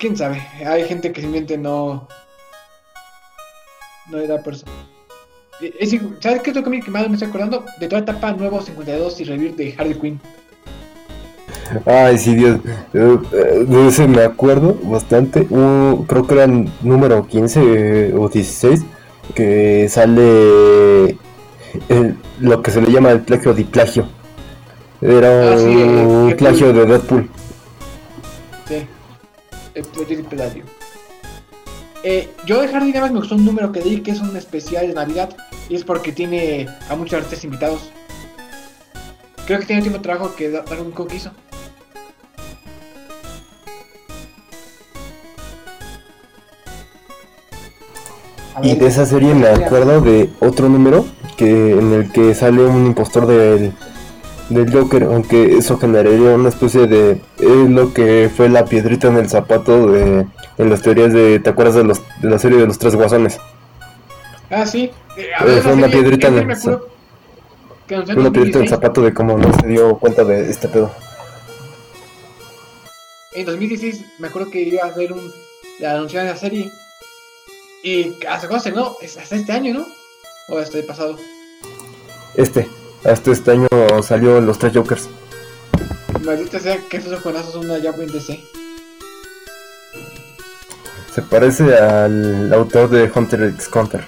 quién 0.00 0.16
sabe, 0.16 0.40
hay 0.66 0.88
gente 0.88 1.12
que 1.12 1.20
simplemente 1.20 1.58
no. 1.58 2.08
No 4.08 4.16
le 4.16 4.26
da 4.26 4.42
persona. 4.42 4.72
Es, 5.78 5.94
¿Sabes 6.20 6.40
qué 6.42 6.50
otro 6.50 6.62
cómic 6.64 6.84
que 6.84 6.90
más 6.90 7.06
me 7.08 7.14
estoy 7.14 7.28
acordando? 7.28 7.64
De 7.78 7.88
toda 7.88 8.02
etapa 8.02 8.32
nuevo 8.32 8.60
52 8.62 9.20
y 9.20 9.24
revivir 9.24 9.56
de 9.56 9.74
Harley 9.76 9.94
Quinn. 9.94 10.20
Ay, 11.86 12.18
sí, 12.18 12.34
Dios. 12.34 12.58
Eh, 12.94 13.18
De 13.68 13.88
ese 13.88 14.08
me 14.08 14.22
acuerdo 14.22 14.76
bastante. 14.82 15.46
Uh, 15.50 16.04
creo 16.06 16.26
que 16.26 16.34
era 16.34 16.44
el 16.44 16.68
número 16.82 17.26
15 17.26 17.60
eh, 17.62 18.14
o 18.16 18.28
16. 18.28 18.82
Que 19.34 19.86
sale 19.88 21.10
el- 21.88 22.16
lo 22.40 22.62
que 22.62 22.70
se 22.70 22.80
le 22.80 22.90
llama 22.90 23.10
el 23.10 23.20
plagio 23.20 23.54
de 23.54 23.64
plagio. 23.64 24.06
Era 25.00 25.52
Ah, 25.52 25.58
sí, 25.58 25.64
un 25.66 26.34
plagio 26.36 26.72
de 26.72 26.84
Deadpool. 26.86 27.30
Sí. 28.68 28.86
El 29.74 29.84
Project 29.84 30.28
Peladio. 30.28 30.64
Eh, 32.02 32.30
yo 32.46 32.60
de 32.62 32.72
nada 32.72 33.00
más 33.02 33.12
me 33.12 33.18
gustó 33.18 33.34
un 33.34 33.44
número 33.44 33.72
que 33.72 33.80
di 33.80 34.00
que 34.00 34.10
es 34.12 34.20
un 34.20 34.34
especial 34.36 34.86
de 34.86 34.94
Navidad. 34.94 35.30
Y 35.68 35.74
es 35.76 35.84
porque 35.84 36.12
tiene 36.12 36.66
a 36.88 36.96
muchos 36.96 37.14
artistas 37.14 37.44
invitados. 37.44 37.90
Creo 39.46 39.58
que 39.60 39.66
tiene 39.66 39.82
el 39.82 39.88
último 39.88 40.02
trabajo 40.02 40.34
que 40.34 40.50
Da- 40.50 40.62
Darwin 40.62 40.92
Cook 40.92 41.12
hizo. 41.14 41.30
Y 48.62 48.74
de 48.74 48.86
esa 48.88 49.06
serie 49.06 49.34
me 49.34 49.46
acuerdo 49.48 50.00
de 50.00 50.28
otro 50.40 50.68
número 50.68 51.06
que 51.36 51.72
en 51.72 51.92
el 51.92 52.12
que 52.12 52.34
sale 52.34 52.64
un 52.66 52.86
impostor 52.86 53.26
del, 53.26 53.72
del 54.50 54.70
Joker, 54.72 55.04
aunque 55.04 55.56
eso 55.56 55.78
generaría 55.78 56.34
una 56.34 56.48
especie 56.50 56.86
de 56.86 57.20
es 57.38 57.70
lo 57.70 57.92
que 57.94 58.30
fue 58.34 58.48
la 58.48 58.64
piedrita 58.64 59.08
en 59.08 59.16
el 59.16 59.28
zapato 59.28 59.86
de 59.90 60.26
en 60.58 60.70
las 60.70 60.82
teorías 60.82 61.12
de 61.12 61.38
¿te 61.40 61.50
acuerdas 61.50 61.76
de 61.76 61.84
los 61.84 62.00
de 62.20 62.28
la 62.30 62.38
serie 62.38 62.58
de 62.58 62.66
los 62.66 62.78
tres 62.78 62.94
guasones? 62.96 63.38
Ah, 64.50 64.66
sí. 64.66 64.90
Eh, 65.16 65.28
fue 65.62 65.72
una 65.72 65.86
serie- 65.86 65.88
piedrita 66.02 66.28
en 66.28 66.34
el- 66.34 66.40
en 66.42 66.48
Una 66.50 66.60
piedrita 67.86 68.12
en 68.12 68.18
el 68.18 68.22
2016. 68.24 68.70
zapato 68.70 69.02
de 69.02 69.14
cómo 69.14 69.38
no 69.38 69.52
se 69.60 69.66
dio 69.68 69.96
cuenta 69.98 70.24
de 70.24 70.50
este 70.50 70.68
pedo. 70.68 70.90
En 73.34 73.46
2016 73.46 74.04
me 74.18 74.28
acuerdo 74.28 74.50
que 74.50 74.60
iba 74.62 74.82
a 74.84 74.88
hacer 74.88 75.12
un. 75.12 75.32
En 75.80 76.26
la 76.26 76.36
serie. 76.36 76.70
Y 77.82 78.12
hasta 78.28 78.48
cuándo 78.48 78.62
se 78.62 78.72
no, 78.72 78.96
hasta 79.02 79.34
este 79.36 79.52
año, 79.52 79.72
¿no? 79.72 79.86
O 80.50 80.58
hasta 80.58 80.76
el 80.78 80.84
pasado. 80.84 81.16
Este, 82.34 82.68
hasta 83.04 83.30
este 83.30 83.52
año 83.52 83.68
salió 84.02 84.40
los 84.40 84.58
tres 84.58 84.72
Jokers. 84.74 85.08
Maldita 86.24 86.58
sea 86.58 86.78
que 86.88 86.98
esos 86.98 87.12
ojonazos 87.12 87.52
son 87.52 87.64
una 87.64 87.78
llave 87.78 88.04
en 88.04 88.12
DC. 88.12 88.44
Se 91.14 91.22
parece 91.22 91.76
al 91.76 92.52
autor 92.52 92.88
de 92.90 93.10
Hunter 93.12 93.42
x 93.44 93.68
Hunter. 93.74 94.04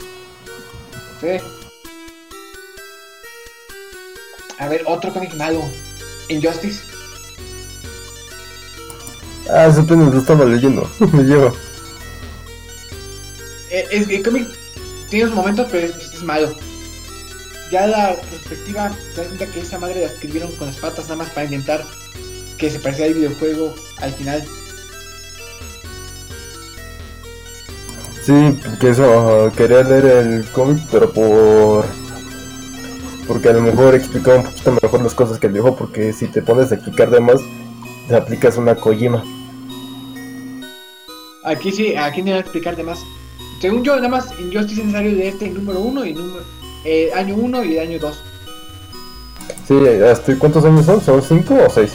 Sí. 1.20 1.38
A 4.58 4.68
ver, 4.68 4.82
otro 4.86 5.12
cómic 5.12 5.34
malo. 5.34 5.62
Injustice. 6.28 6.84
Ah, 9.50 9.66
ese 9.66 9.80
apenas 9.80 10.14
lo 10.14 10.20
estaba 10.20 10.44
leyendo. 10.44 10.88
Me 11.12 11.24
lleva. 11.24 11.52
Eh, 13.70 13.86
es 13.90 14.06
que 14.06 14.16
el 14.16 14.22
cómic 14.22 14.48
tiene 15.10 15.26
sus 15.26 15.34
momentos, 15.34 15.66
pero 15.70 15.86
es, 15.86 15.96
es 15.96 16.22
malo. 16.22 16.54
Ya 17.72 17.86
la 17.86 18.14
perspectiva, 18.16 18.90
das 19.16 19.26
cuenta 19.28 19.46
que 19.46 19.60
esa 19.60 19.78
madre 19.78 20.00
la 20.00 20.06
escribieron 20.06 20.52
con 20.56 20.66
las 20.66 20.76
patas 20.76 21.04
nada 21.04 21.16
más 21.16 21.30
para 21.30 21.46
intentar 21.46 21.82
que 22.58 22.68
se 22.68 22.78
pareciera 22.78 23.08
al 23.08 23.14
videojuego 23.14 23.74
al 23.96 24.12
final. 24.12 24.44
Sí, 28.22 28.58
porque 28.62 28.90
eso, 28.90 29.50
quería 29.56 29.82
leer 29.84 30.04
el 30.04 30.44
cómic, 30.50 30.82
pero 30.92 31.10
por... 31.14 31.86
Porque 33.26 33.48
a 33.48 33.54
lo 33.54 33.62
mejor 33.62 33.94
explicaba 33.94 34.40
un 34.40 34.44
poquito 34.44 34.78
mejor 34.82 35.02
las 35.02 35.14
cosas 35.14 35.38
que 35.38 35.46
el 35.46 35.62
porque 35.74 36.12
si 36.12 36.28
te 36.28 36.42
pones 36.42 36.70
a 36.72 36.74
explicar 36.74 37.08
de 37.08 37.20
más, 37.20 37.40
te 38.06 38.16
aplicas 38.16 38.58
una 38.58 38.74
Kojima. 38.74 39.24
Aquí 41.44 41.72
sí, 41.72 41.96
aquí 41.96 42.20
no 42.20 42.26
voy 42.26 42.34
a 42.34 42.40
explicarte 42.40 42.82
más. 42.82 42.98
Según 43.62 43.82
yo, 43.82 43.96
nada 43.96 44.08
más 44.08 44.38
Injustice 44.38 44.82
es 44.82 44.86
necesario 44.88 45.16
de 45.16 45.28
este 45.28 45.48
número 45.48 45.80
1 45.80 46.04
y 46.04 46.12
número, 46.12 46.44
eh, 46.84 47.10
año 47.14 47.34
1 47.36 47.64
y 47.64 47.78
año 47.78 47.98
2. 47.98 48.22
Sí, 49.68 49.74
hasta 50.04 50.38
¿cuántos 50.38 50.64
años 50.64 50.84
son? 50.86 51.00
¿Son 51.00 51.22
cinco 51.22 51.54
o 51.66 51.70
seis? 51.70 51.92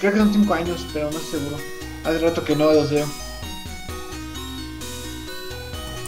Creo 0.00 0.12
que 0.12 0.18
son 0.18 0.32
5 0.32 0.54
años, 0.54 0.86
pero 0.92 1.10
no 1.10 1.18
estoy 1.18 1.40
seguro. 1.40 1.56
Hace 2.04 2.18
rato 2.18 2.44
que 2.44 2.54
no 2.54 2.72
los 2.72 2.90
veo. 2.90 3.06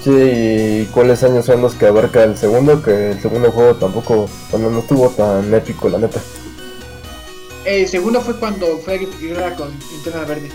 Sí, 0.05 0.11
¿y 0.13 0.87
cuáles 0.93 1.23
años 1.25 1.45
son 1.45 1.61
los 1.61 1.75
que 1.75 1.87
abarca 1.87 2.23
el 2.25 2.37
segundo? 2.37 2.83
Que 2.83 3.11
el 3.11 3.21
segundo 3.21 3.51
juego 3.53 3.75
tampoco, 3.77 4.29
bueno, 4.51 4.71
no 4.71 4.79
estuvo 4.79 5.09
tan 5.11 5.53
épico, 5.53 5.89
la 5.91 5.99
neta. 5.99 6.21
El 7.67 7.87
segundo 7.87 8.21
fue 8.23 8.35
cuando 8.39 8.79
fue 8.79 8.95
a 8.95 8.99
guerra 9.21 9.55
con 9.57 9.69
Linterna 9.93 10.25
Verde. 10.25 10.51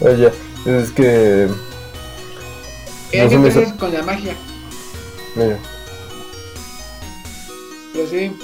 Oye, 0.00 0.30
es 0.64 0.90
que... 0.92 1.42
El 1.42 3.24
No 3.24 3.28
se 3.28 3.34
año 3.34 3.38
me 3.40 3.50
3 3.50 3.56
hizo- 3.64 3.74
es 3.74 3.78
con 3.78 3.92
la 3.92 4.02
magia. 4.02 4.34
Mira, 5.34 5.58
Pero 7.92 8.08
sí. 8.08 8.36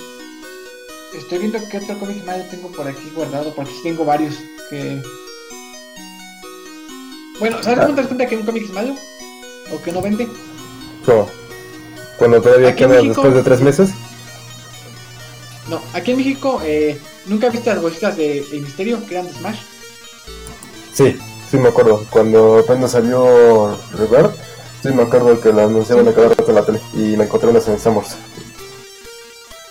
Estoy 1.16 1.38
viendo 1.38 1.58
qué 1.70 1.78
otro 1.78 1.98
cómic 1.98 2.22
malo 2.26 2.44
tengo 2.50 2.68
por 2.68 2.86
aquí 2.86 3.10
guardado, 3.14 3.54
porque 3.54 3.72
sí 3.72 3.78
tengo 3.82 4.04
varios 4.04 4.34
que. 4.68 5.00
Bueno, 7.38 7.62
¿sabes 7.62 7.78
cómo 7.80 7.94
te 7.94 8.00
das 8.02 8.06
cuenta 8.08 8.26
que 8.26 8.36
un 8.36 8.44
cómic 8.44 8.64
es 8.64 8.72
malo? 8.72 8.94
¿O 9.72 9.80
que 9.82 9.92
no 9.92 10.02
vende? 10.02 10.28
¿cómo? 11.06 11.28
Cuando 12.18 12.42
todavía 12.42 12.74
queda 12.74 12.88
México- 12.88 13.08
después 13.22 13.34
de 13.34 13.42
tres 13.42 13.60
meses. 13.60 13.90
No, 15.68 15.80
aquí 15.94 16.10
en 16.12 16.16
México, 16.18 16.60
eh, 16.64 16.98
¿nunca 17.26 17.48
viste 17.50 17.70
las 17.70 17.80
bolsitas 17.82 18.16
de 18.16 18.38
El 18.52 18.62
Misterio 18.62 19.04
que 19.06 19.14
eran 19.14 19.26
de 19.26 19.32
Smash? 19.34 19.58
Sí, 20.92 21.16
sí 21.50 21.56
me 21.58 21.68
acuerdo. 21.68 22.04
Cuando 22.10 22.58
apenas 22.58 22.92
salió 22.92 23.78
River, 23.98 24.30
sí 24.82 24.88
me 24.88 25.02
acuerdo 25.02 25.40
que 25.40 25.52
la 25.52 25.64
anunciaban 25.64 26.08
a 26.08 26.12
cada 26.12 26.28
rato 26.28 26.48
en 26.48 26.54
la 26.54 26.64
tele 26.64 26.80
y 26.94 27.16
me 27.16 27.24
encontré 27.24 27.50
unas 27.50 27.68
en 27.68 27.78
Summers. 27.78 28.16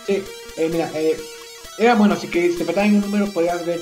Sí, 0.06 0.24
eh, 0.58 0.70
mira, 0.72 0.90
eh, 0.94 1.18
era 1.78 1.96
bueno, 1.96 2.16
si 2.16 2.28
que 2.28 2.50
te 2.50 2.66
faltaban 2.66 2.96
un 2.96 3.02
número 3.02 3.32
podías 3.32 3.66
ver. 3.66 3.82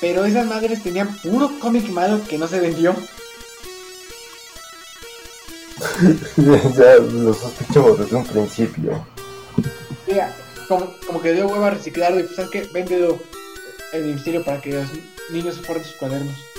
Pero 0.00 0.24
esas 0.24 0.46
madres 0.46 0.82
tenían 0.82 1.14
puro 1.18 1.50
cómic 1.60 1.88
malo 1.90 2.20
que 2.26 2.38
no 2.38 2.48
se 2.48 2.58
vendió. 2.58 2.94
ya 6.76 6.96
lo 6.96 7.34
sospechamos 7.34 7.98
desde 7.98 8.16
un 8.16 8.24
principio. 8.24 9.04
Mira, 10.06 10.34
como, 10.68 10.94
como 11.06 11.20
que 11.20 11.34
dio 11.34 11.46
hueva 11.46 11.68
a 11.68 11.70
reciclarlo 11.70 12.20
y 12.20 12.22
pues, 12.24 12.36
¿sabes 12.36 12.50
qué? 12.50 12.68
Véndelo 12.72 13.18
el 13.92 14.04
Misterio 14.04 14.42
para 14.44 14.60
que 14.60 14.72
los 14.72 14.88
niños 15.30 15.60
forren 15.60 15.84
sus 15.84 15.96
cuadernos. 15.96 16.49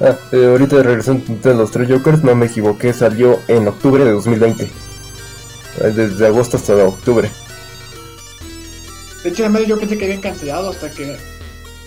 Ah, 0.00 0.16
eh, 0.32 0.46
ahorita 0.46 0.82
regresando 0.82 1.50
a 1.50 1.54
los 1.54 1.70
tres 1.70 1.88
Jokers, 1.88 2.22
no 2.22 2.34
me 2.34 2.46
equivoqué, 2.46 2.92
salió 2.92 3.40
en 3.48 3.68
octubre 3.68 4.04
de 4.04 4.12
2020. 4.12 4.64
Eh, 4.64 4.70
Desde 5.94 6.26
agosto 6.26 6.56
hasta 6.56 6.74
octubre. 6.74 7.30
De 9.22 9.30
hecho, 9.30 9.44
además 9.44 9.66
yo 9.66 9.78
pensé 9.78 9.98
que 9.98 10.04
habían 10.04 10.20
cancelado 10.20 10.70
hasta 10.70 10.90
que 10.90 11.16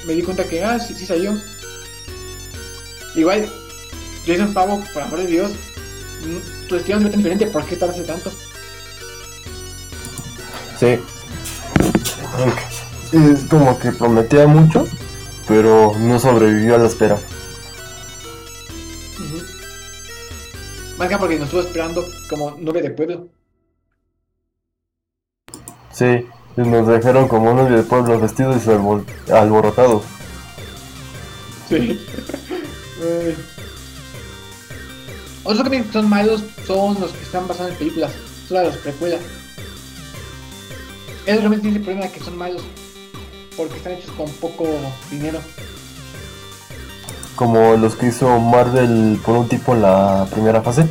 me 0.06 0.14
di 0.14 0.22
cuenta 0.22 0.44
que, 0.46 0.64
ah, 0.64 0.80
sí, 0.80 0.94
sí 0.94 1.06
salió. 1.06 1.34
Igual, 3.16 3.50
Jason 4.26 4.54
Pavo, 4.54 4.84
por 4.94 5.04
amor 5.04 5.20
de 5.20 5.28
Dios, 5.28 5.52
mm, 5.52 6.68
tu 6.68 6.76
estilo 6.76 7.00
es 7.00 7.16
diferente, 7.16 7.48
¿por 7.48 7.66
qué 7.66 7.76
tardaste 7.76 8.04
tanto? 8.04 8.32
Sí. 10.80 11.00
Es 13.12 13.42
como 13.50 13.78
que 13.78 13.92
prometía 13.92 14.48
mucho, 14.48 14.88
pero 15.48 15.94
no 16.00 16.20
sobrevivió 16.20 16.76
a 16.76 16.80
la 16.80 16.88
espera. 16.88 17.20
Más 21.02 21.10
que 21.10 21.18
porque 21.18 21.36
nos 21.38 21.46
estuvo 21.46 21.62
esperando 21.62 22.06
como 22.30 22.52
nube 22.60 22.80
de 22.80 22.92
pueblo. 22.92 23.28
Sí, 25.92 26.28
y 26.56 26.62
nos 26.62 26.88
dejaron 26.88 27.28
como 27.28 27.50
unos 27.50 27.72
de 27.72 27.82
pueblo 27.82 28.20
vestidos 28.20 28.64
y 28.68 28.70
albor- 28.70 29.04
alborotados. 29.32 30.04
Sí. 31.68 32.00
Otros 35.44 35.70
que 35.70 35.84
son 35.92 36.08
malos 36.08 36.44
son 36.68 37.02
los 37.02 37.12
que 37.14 37.24
están 37.24 37.48
basados 37.48 37.72
en 37.72 37.78
películas, 37.80 38.12
son 38.48 38.64
las 38.64 38.78
precuelas. 38.78 39.22
Ellos 41.26 41.40
realmente 41.40 41.64
tienen 41.64 41.78
el 41.78 41.84
problema 41.84 42.06
de 42.06 42.12
que 42.12 42.24
son 42.24 42.38
malos 42.38 42.62
porque 43.58 43.78
están 43.78 43.94
hechos 43.94 44.12
con 44.12 44.30
poco 44.34 44.68
dinero. 45.10 45.42
Como 47.42 47.76
los 47.76 47.96
que 47.96 48.06
hizo 48.06 48.40
Marvel 48.40 49.20
por 49.26 49.36
un 49.36 49.50
tipo 49.50 49.74
en 49.74 49.82
la 49.82 50.28
primera 50.30 50.62
fase. 50.62 50.86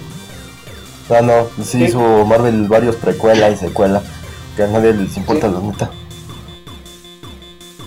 Ah, 1.09 1.20
no, 1.22 1.46
sí 1.62 1.84
hizo 1.84 2.24
Marvel 2.24 2.66
varios 2.66 2.96
precuela 2.96 3.48
y 3.51 3.57
secuela. 3.57 4.03
Que 4.57 4.64
a 4.64 4.66
nadie 4.66 4.92
les 4.92 5.16
importa 5.16 5.46
Sí. 5.46 5.55
la 5.55 5.61
neta. 5.61 5.90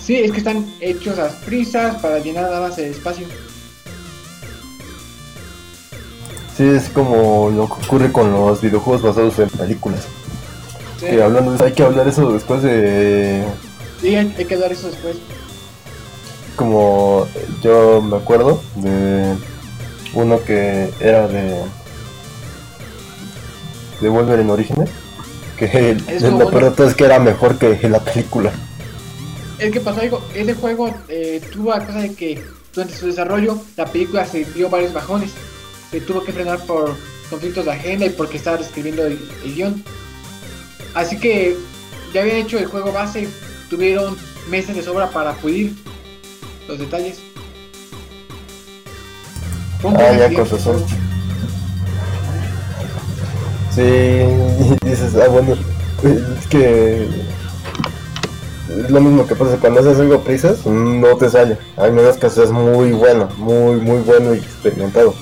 Sí, 0.02 0.16
es 0.16 0.32
que 0.32 0.38
están 0.38 0.66
hechos 0.80 1.20
a 1.20 1.28
prisas 1.46 2.02
para 2.02 2.20
llenar 2.20 2.46
nada 2.46 2.62
más 2.70 2.78
el 2.78 2.92
espacio. 2.92 3.28
Sí, 6.56 6.64
es 6.64 6.88
como 6.88 7.50
lo 7.54 7.68
que 7.68 7.86
ocurre 7.86 8.14
con 8.14 8.32
los 8.32 8.62
videojuegos 8.62 9.02
basados 9.02 9.40
en 9.40 9.50
películas. 9.50 10.08
Sí, 11.02 11.08
Que 11.08 11.22
hablando 11.22 11.62
hay 11.62 11.74
que 11.74 11.84
hablar 11.84 12.08
eso 12.08 12.32
después 12.32 12.64
de 12.64 13.44
Sí, 14.00 14.16
hay, 14.16 14.34
hay 14.38 14.46
que 14.46 14.56
dar 14.56 14.72
eso 14.72 14.88
después. 14.88 15.18
Como 16.56 17.28
yo 17.62 18.02
me 18.02 18.18
acuerdo 18.18 18.62
de 18.76 19.36
uno 20.14 20.44
que 20.44 20.90
era 21.00 21.28
de 21.28 21.62
de 24.02 24.10
Wolverine 24.10 24.52
Orígenes 24.52 24.90
que 25.58 25.66
el, 25.92 26.04
Es 26.08 26.24
lo 26.24 26.50
peor 26.50 26.74
es 26.78 26.94
que 26.94 27.06
era 27.06 27.20
mejor 27.20 27.58
que 27.58 27.90
la 27.90 28.00
película 28.00 28.52
Es 29.60 29.72
que 29.72 29.80
pasó 29.80 30.02
algo, 30.02 30.22
ese 30.34 30.54
juego 30.56 30.94
eh, 31.08 31.42
tuvo 31.52 31.72
la 31.72 31.86
cosa 31.86 32.00
de 32.00 32.14
que 32.14 32.44
durante 32.74 32.96
su 32.96 33.08
desarrollo 33.08 33.60
la 33.78 33.86
película 33.86 34.26
se 34.26 34.46
dio 34.46 34.70
varios 34.70 34.94
bajones. 34.94 35.32
Se 35.92 36.02
tuvo 36.02 36.24
que 36.24 36.34
frenar 36.34 36.60
por 36.66 36.96
conflictos 37.30 37.66
de 37.66 37.72
agenda 37.72 38.06
y 38.06 38.10
porque 38.10 38.38
estaba 38.38 38.58
escribiendo 38.58 39.06
el, 39.06 39.20
el 39.46 39.56
guion. 39.56 39.84
Así 40.96 41.20
que 41.20 41.56
ya 42.14 42.22
habían 42.22 42.38
hecho 42.38 42.58
el 42.58 42.66
juego 42.66 42.92
base, 42.92 43.28
tuvieron 43.70 44.18
meses 44.50 44.76
de 44.76 44.82
sobra 44.82 45.10
para 45.10 45.34
pulir 45.34 45.74
los 46.68 46.80
detalles. 46.80 47.20
Ah, 49.84 50.14
ya, 50.18 50.34
con 50.34 50.50
razón. 50.50 50.84
sí 53.72 53.82
y 53.82 54.86
dices 54.86 55.14
ah 55.16 55.28
bueno 55.28 55.58
es 56.04 56.48
que 56.48 57.04
es 58.70 58.90
lo 58.90 59.02
mismo 59.02 59.28
que 59.28 59.36
pasa 59.36 59.58
cuando 59.58 59.82
haces 59.82 60.00
algo 60.00 60.16
a 60.16 60.24
prisas 60.24 60.66
no 60.66 61.18
te 61.18 61.30
sale 61.30 61.58
hay 61.76 61.92
menos 61.92 62.18
que 62.18 62.30
seas 62.30 62.52
muy 62.52 62.92
bueno 62.92 63.30
muy 63.38 63.82
muy 63.82 64.00
bueno 64.02 64.36
y 64.36 64.38
experimentado 64.38 65.14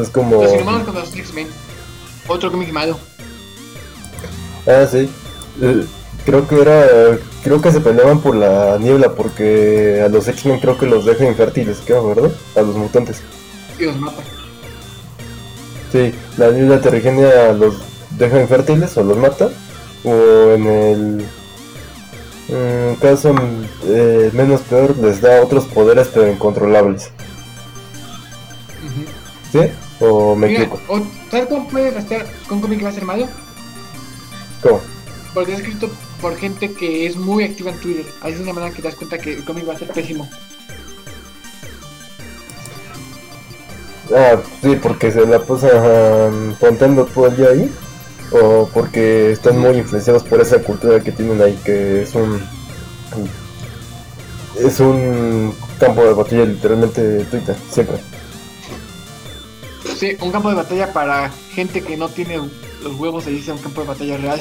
es 0.00 0.10
como 0.10 0.42
Los 0.42 0.62
contra 0.62 0.92
los 0.92 1.14
X-Men. 1.14 1.48
Otro 2.28 2.50
cómic 2.50 2.72
malo. 2.72 2.98
Ah, 4.66 4.86
sí. 4.90 5.08
Eh, 5.60 5.86
creo 6.24 6.46
que 6.46 6.60
era. 6.60 7.18
Creo 7.46 7.62
que 7.62 7.70
se 7.70 7.80
peleaban 7.80 8.18
por 8.18 8.34
la 8.34 8.76
niebla 8.76 9.14
porque 9.14 10.02
a 10.04 10.08
los 10.08 10.26
X-Men 10.26 10.58
creo 10.58 10.76
que 10.76 10.86
los 10.86 11.04
deja 11.04 11.24
infértiles, 11.26 11.78
creo, 11.86 12.08
¿verdad? 12.08 12.32
A 12.56 12.60
los 12.62 12.74
mutantes. 12.74 13.22
Y 13.78 13.84
los 13.84 13.96
mata. 14.00 14.20
Sí, 15.92 16.12
la 16.38 16.50
niebla 16.50 16.80
terrigenia 16.80 17.52
los 17.52 17.76
deja 18.18 18.40
infértiles 18.40 18.96
o 18.96 19.04
los 19.04 19.16
mata. 19.16 19.48
O 20.02 20.10
en 20.56 20.66
el. 20.66 21.26
mm, 22.48 22.94
caso 23.00 23.32
eh, 23.84 24.30
menos 24.32 24.62
peor, 24.62 24.96
les 24.98 25.20
da 25.20 25.40
otros 25.40 25.66
poderes 25.66 26.08
pero 26.12 26.28
incontrolables. 26.28 27.10
Ujú. 28.84 29.04
¿Sí? 29.62 29.70
¿O 30.00 30.34
me 30.34 30.48
Mira, 30.48 30.62
equivoco? 30.64 30.82
o- 30.92 31.06
¿sabes 31.30 31.46
cómo 31.46 31.68
puedes 31.68 31.94
rastrear 31.94 32.26
con 32.48 32.60
cómic 32.60 32.84
va 32.84 32.88
a 32.88 32.92
ser 32.92 33.04
malo? 33.04 33.28
¿Cómo? 34.64 34.80
Porque 35.32 35.52
es 35.52 35.60
escrito 35.60 35.88
por 36.20 36.36
gente 36.36 36.72
que 36.72 37.06
es 37.06 37.16
muy 37.16 37.44
activa 37.44 37.70
en 37.70 37.78
Twitter. 37.78 38.06
Así 38.20 38.34
es 38.34 38.40
una 38.40 38.52
manera 38.52 38.74
que 38.74 38.82
te 38.82 38.88
das 38.88 38.96
cuenta 38.96 39.18
que 39.18 39.34
el 39.34 39.44
cómic 39.44 39.68
va 39.68 39.74
a 39.74 39.78
ser 39.78 39.88
pésimo. 39.88 40.28
Ah, 44.14 44.36
sí, 44.62 44.76
porque 44.80 45.10
se 45.10 45.26
la 45.26 45.40
pasan 45.40 46.56
contando 46.60 47.06
todo 47.06 47.26
el 47.26 47.36
día 47.36 47.48
ahí. 47.48 47.72
O 48.32 48.68
porque 48.72 49.30
están 49.30 49.58
muy 49.58 49.76
influenciados 49.76 50.24
por 50.24 50.40
esa 50.40 50.58
cultura 50.58 51.00
que 51.00 51.12
tienen 51.12 51.40
ahí, 51.40 51.58
que 51.64 52.02
es 52.02 52.14
un. 52.14 52.40
Es 54.58 54.80
un 54.80 55.54
campo 55.78 56.02
de 56.02 56.12
batalla, 56.14 56.44
literalmente 56.44 57.24
Twitter, 57.26 57.56
siempre. 57.70 57.98
Sí, 59.96 60.16
un 60.20 60.32
campo 60.32 60.48
de 60.48 60.56
batalla 60.56 60.92
para 60.92 61.30
gente 61.52 61.82
que 61.82 61.96
no 61.96 62.08
tiene 62.08 62.40
los 62.82 62.94
huevos 62.96 63.26
irse 63.28 63.50
a 63.50 63.54
un 63.54 63.60
campo 63.60 63.82
de 63.82 63.86
batalla 63.86 64.16
real. 64.16 64.40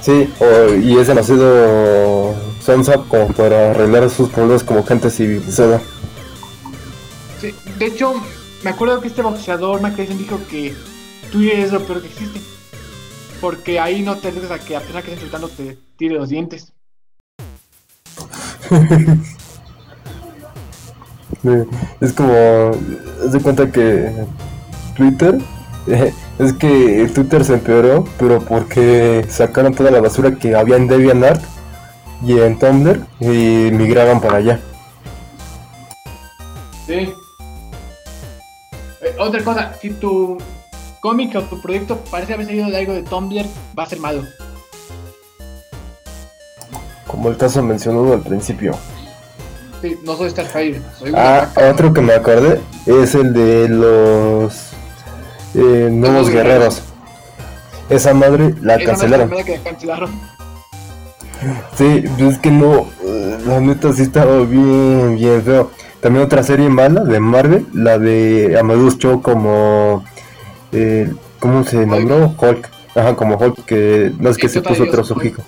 Sí, 0.00 0.32
o- 0.40 0.74
y 0.74 0.98
es 0.98 1.06
demasiado 1.06 2.34
sonsa 2.64 2.96
como 3.08 3.28
para 3.28 3.70
arreglar 3.70 4.08
sus 4.10 4.28
problemas 4.28 4.64
como 4.64 4.84
gente 4.84 5.10
civilizada. 5.10 5.80
Sí, 7.40 7.54
de 7.78 7.86
hecho, 7.86 8.14
me 8.62 8.70
acuerdo 8.70 9.00
que 9.00 9.08
este 9.08 9.22
boxeador 9.22 9.82
Mike 9.82 9.96
Tyson 9.96 10.18
dijo 10.18 10.38
que 10.48 10.74
Twitter 11.30 11.60
es 11.60 11.72
lo 11.72 11.80
peor 11.80 12.02
que 12.02 12.08
existe. 12.08 12.40
Porque 13.40 13.80
ahí 13.80 14.02
no 14.02 14.16
te 14.16 14.28
arriesgas 14.28 14.50
a 14.52 14.58
que 14.58 14.76
a 14.76 14.80
pesar 14.80 15.02
que 15.02 15.12
estés 15.12 15.24
insultando 15.24 15.48
te 15.48 15.78
tire 15.96 16.14
los 16.14 16.28
dientes. 16.28 16.72
Es 22.00 22.12
como, 22.12 22.34
haz 23.24 23.32
de 23.32 23.40
cuenta 23.40 23.70
que 23.70 24.12
Twitter, 24.94 25.38
es 26.38 26.52
que 26.54 27.10
Twitter 27.14 27.44
se 27.44 27.54
empeoró, 27.54 28.04
pero 28.18 28.40
porque 28.40 29.24
sacaron 29.28 29.74
toda 29.74 29.90
la 29.90 30.00
basura 30.00 30.36
que 30.36 30.54
había 30.54 30.76
en 30.76 30.88
DeviantArt 30.88 31.42
y 32.22 32.38
en 32.38 32.58
Tumblr 32.58 33.06
y 33.20 33.70
migraron 33.72 34.20
para 34.20 34.38
allá. 34.38 34.60
Sí. 36.86 37.12
Eh, 39.02 39.16
otra 39.18 39.42
cosa, 39.42 39.74
si 39.80 39.90
tu 39.90 40.38
cómic 41.00 41.34
o 41.36 41.42
tu 41.42 41.60
proyecto 41.60 41.98
parece 42.10 42.34
haber 42.34 42.46
salido 42.46 42.68
de 42.68 42.76
algo 42.76 42.92
de 42.92 43.02
Tumblr, 43.02 43.46
va 43.78 43.84
a 43.84 43.86
ser 43.86 44.00
malo. 44.00 44.22
Como 47.06 47.28
el 47.28 47.36
caso 47.36 47.62
mencionado 47.62 48.12
al 48.12 48.22
principio. 48.22 48.76
Sí, 49.80 49.98
no 50.04 50.14
soy 50.14 50.30
Starfire, 50.30 50.82
soy 50.98 51.12
Ah, 51.16 51.48
otro 51.70 51.92
que 51.92 52.02
me 52.02 52.12
acordé 52.12 52.60
es 52.84 53.14
el 53.14 53.32
de 53.32 53.68
los 53.68 54.69
eh, 55.54 55.88
nuevos 55.90 56.28
guerreros. 56.30 56.82
Esa 57.88 58.14
madre 58.14 58.54
la 58.60 58.76
Esa 58.76 58.84
cancelaron. 58.86 59.30
madre 59.30 59.44
que 59.44 59.58
cancelaron. 59.58 60.10
Sí, 61.74 62.04
es 62.18 62.38
que 62.38 62.50
no, 62.50 62.86
eh, 63.02 63.38
la 63.46 63.60
neta 63.60 63.92
sí 63.92 64.02
estaba 64.02 64.40
bien, 64.44 65.16
bien 65.16 65.42
feo. 65.42 65.70
También 66.00 66.24
otra 66.24 66.42
serie 66.42 66.68
mala 66.68 67.02
de 67.02 67.18
Marvel, 67.20 67.66
la 67.72 67.98
de 67.98 68.56
Amadeus 68.58 68.98
Cho 68.98 69.22
como, 69.22 70.04
eh, 70.72 71.12
¿cómo 71.38 71.64
se 71.64 71.84
nombró? 71.86 72.34
Hulk. 72.38 72.68
Ajá, 72.94 73.16
como 73.16 73.36
Hulk, 73.36 73.64
que 73.64 74.12
no 74.18 74.30
es 74.30 74.36
que 74.36 74.48
se 74.48 74.62
puso 74.62 74.84
otro 74.84 75.04
sufijo. 75.04 75.42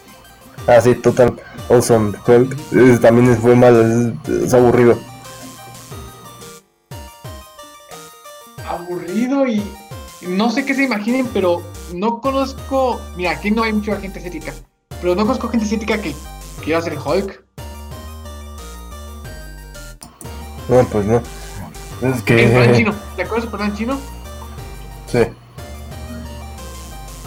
Ah, 0.67 0.81
sí, 0.81 0.95
Total 0.95 1.35
Awesome 1.69 2.13
Hulk. 2.27 3.01
También 3.01 3.37
fue 3.37 3.55
mal, 3.57 4.15
es, 4.29 4.45
es 4.47 4.55
aburrido. 4.55 4.99
Aburrido 8.69 9.47
y 9.47 9.63
no 10.27 10.51
sé 10.51 10.65
qué 10.65 10.75
se 10.75 10.85
imaginen, 10.85 11.27
pero 11.33 11.63
no 11.95 12.21
conozco. 12.21 13.01
Mira, 13.17 13.33
aquí 13.33 13.51
no 13.51 13.63
hay 13.63 13.73
mucha 13.73 13.97
gente 14.01 14.19
asiática, 14.19 14.53
pero 15.01 15.15
no 15.15 15.23
conozco 15.23 15.49
gente 15.49 15.67
asiática 15.67 16.01
que 16.01 16.15
quiera 16.63 16.79
hacer 16.79 16.99
Hulk. 16.99 17.45
No, 20.69 20.85
pues 20.87 21.07
no. 21.07 21.23
Es 22.03 22.23
que... 22.23 22.73
chino, 22.75 22.95
¿te 23.17 23.23
acuerdas 23.23 23.45
de 23.45 23.51
Superman 23.51 23.77
chino? 23.77 23.99
Sí. 25.07 25.21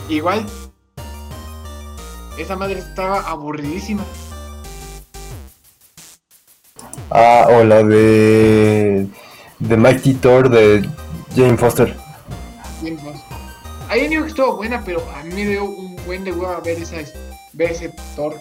Igual. 0.09 0.45
Esa 2.37 2.55
madre 2.55 2.79
estaba 2.79 3.21
aburridísima. 3.21 4.03
Ah, 7.11 7.47
o 7.49 7.63
la 7.63 7.83
de... 7.83 9.07
De 9.59 9.77
Mighty 9.77 10.15
Thor 10.15 10.49
de 10.49 10.89
Jane 11.35 11.57
Foster. 11.57 12.04
Pues. 12.93 13.15
Ahí 13.89 14.07
digo 14.07 14.23
que 14.23 14.29
estuvo 14.29 14.55
buena, 14.55 14.81
pero 14.83 15.03
a 15.17 15.23
mí 15.23 15.33
me 15.33 15.45
dio 15.45 15.65
un 15.65 15.95
buen 16.05 16.23
de 16.23 16.31
hueva 16.31 16.59
ver, 16.59 16.77
esa, 16.77 16.97
ver 17.53 17.71
ese 17.71 17.89
Thor. 18.15 18.36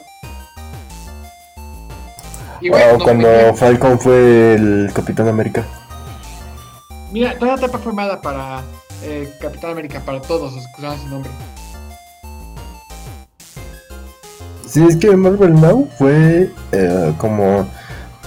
No, 2.62 2.98
cuando 3.02 3.28
me- 3.28 3.54
Falcon 3.54 3.98
fue 3.98 4.54
el 4.54 4.90
Capitán 4.94 5.28
América. 5.28 5.64
Mira, 7.12 7.38
toda 7.38 7.52
la 7.52 7.58
etapa 7.58 7.78
fue 7.78 7.92
mala 7.92 8.20
para 8.20 8.62
eh, 9.02 9.32
Capitán 9.40 9.72
América 9.72 10.00
para 10.00 10.20
todos, 10.20 10.56
escuchaban 10.56 10.98
su 11.00 11.08
nombre. 11.08 11.30
Sí, 14.66 14.84
es 14.88 14.96
que 14.96 15.14
Marvel 15.16 15.54
Now 15.60 15.88
fue 15.98 16.50
eh, 16.72 17.14
como 17.18 17.66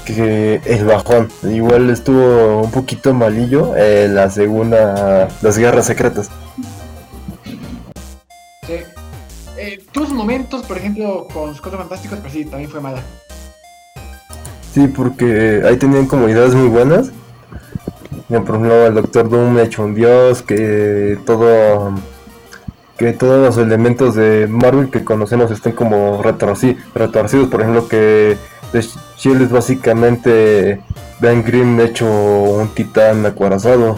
que 0.07 0.61
el 0.65 0.85
bajón. 0.85 1.29
Igual 1.43 1.89
estuvo 1.89 2.61
un 2.61 2.71
poquito 2.71 3.13
malillo 3.13 3.75
en 3.75 4.15
la 4.15 4.29
segunda, 4.29 5.27
las 5.41 5.57
guerras 5.57 5.85
secretas. 5.85 6.29
Sí. 8.65 8.73
Eh, 9.57 9.83
sus 9.93 10.09
momentos, 10.11 10.63
por 10.63 10.77
ejemplo, 10.77 11.27
con 11.33 11.49
los 11.49 11.61
Cuatro 11.61 11.79
Fantásticos, 11.79 12.19
pero 12.21 12.33
sí, 12.33 12.45
también 12.45 12.69
fue 12.71 12.79
mala. 12.79 13.01
Sí, 14.73 14.87
porque 14.87 15.63
ahí 15.65 15.77
tenían 15.77 16.05
como 16.05 16.29
ideas 16.29 16.53
muy 16.53 16.69
buenas. 16.69 17.11
Por 18.27 18.41
ejemplo, 18.41 18.87
el 18.87 18.93
Doctor 18.93 19.29
Doom 19.29 19.57
hecho 19.59 19.83
un 19.83 19.95
dios, 19.95 20.41
que 20.41 21.17
todo 21.25 21.93
que 22.97 23.13
todos 23.13 23.39
los 23.39 23.57
elementos 23.63 24.15
de 24.15 24.47
Marvel 24.47 24.89
que 24.89 25.03
conocemos 25.03 25.51
estén 25.51 25.73
como 25.73 26.23
retorci- 26.23 26.77
retorcidos, 26.95 27.47
por 27.47 27.61
ejemplo 27.61 27.87
que 27.87 28.37
The 28.71 28.81
Shield 29.17 29.43
es 29.43 29.49
básicamente 29.49 30.81
Ben 31.19 31.43
Grimm 31.43 31.79
hecho 31.79 32.05
un 32.05 32.67
titán 32.69 33.25
acorazado, 33.25 33.97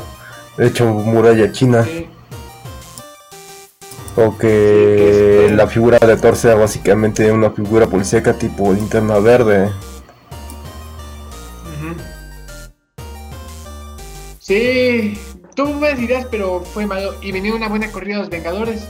hecho 0.58 0.86
muralla 0.86 1.52
china, 1.52 1.84
Sí. 1.84 2.08
o 4.16 4.38
que 4.38 5.48
Sí, 5.50 5.56
la 5.56 5.68
figura 5.68 5.98
de 6.00 6.18
Thor 6.18 6.36
sea 6.36 6.56
básicamente 6.56 7.32
una 7.32 7.52
figura 7.52 7.88
policíaca 7.88 8.34
tipo 8.34 8.72
linterna 8.74 9.20
verde. 9.20 9.70
Sí, 14.40 15.18
tuvo 15.56 15.74
buenas 15.74 16.00
ideas, 16.00 16.26
pero 16.30 16.62
fue 16.62 16.86
malo. 16.86 17.14
Y 17.22 17.32
venía 17.32 17.54
una 17.54 17.68
buena 17.68 17.92
corrida 17.92 18.16
de 18.16 18.22
los 18.22 18.30
Vengadores. 18.30 18.88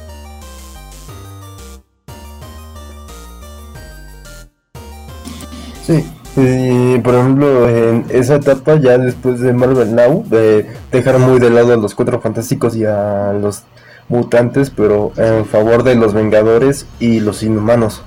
Y 6.35 6.99
por 6.99 7.15
ejemplo, 7.15 7.67
en 7.67 8.05
esa 8.09 8.35
etapa, 8.35 8.75
ya 8.75 8.97
después 8.97 9.39
de 9.39 9.53
Marvel 9.53 9.95
Now, 9.95 10.25
eh, 10.31 10.67
dejaron 10.91 11.23
muy 11.23 11.39
de 11.39 11.49
lado 11.49 11.73
a 11.73 11.77
los 11.77 11.95
cuatro 11.95 12.21
fantásticos 12.21 12.75
y 12.75 12.85
a 12.85 13.33
los 13.33 13.63
mutantes, 14.07 14.69
pero 14.69 15.11
en 15.17 15.45
favor 15.45 15.83
de 15.83 15.95
los 15.95 16.13
Vengadores 16.13 16.85
y 16.99 17.19
los 17.19 17.43
Inhumanos. 17.43 18.03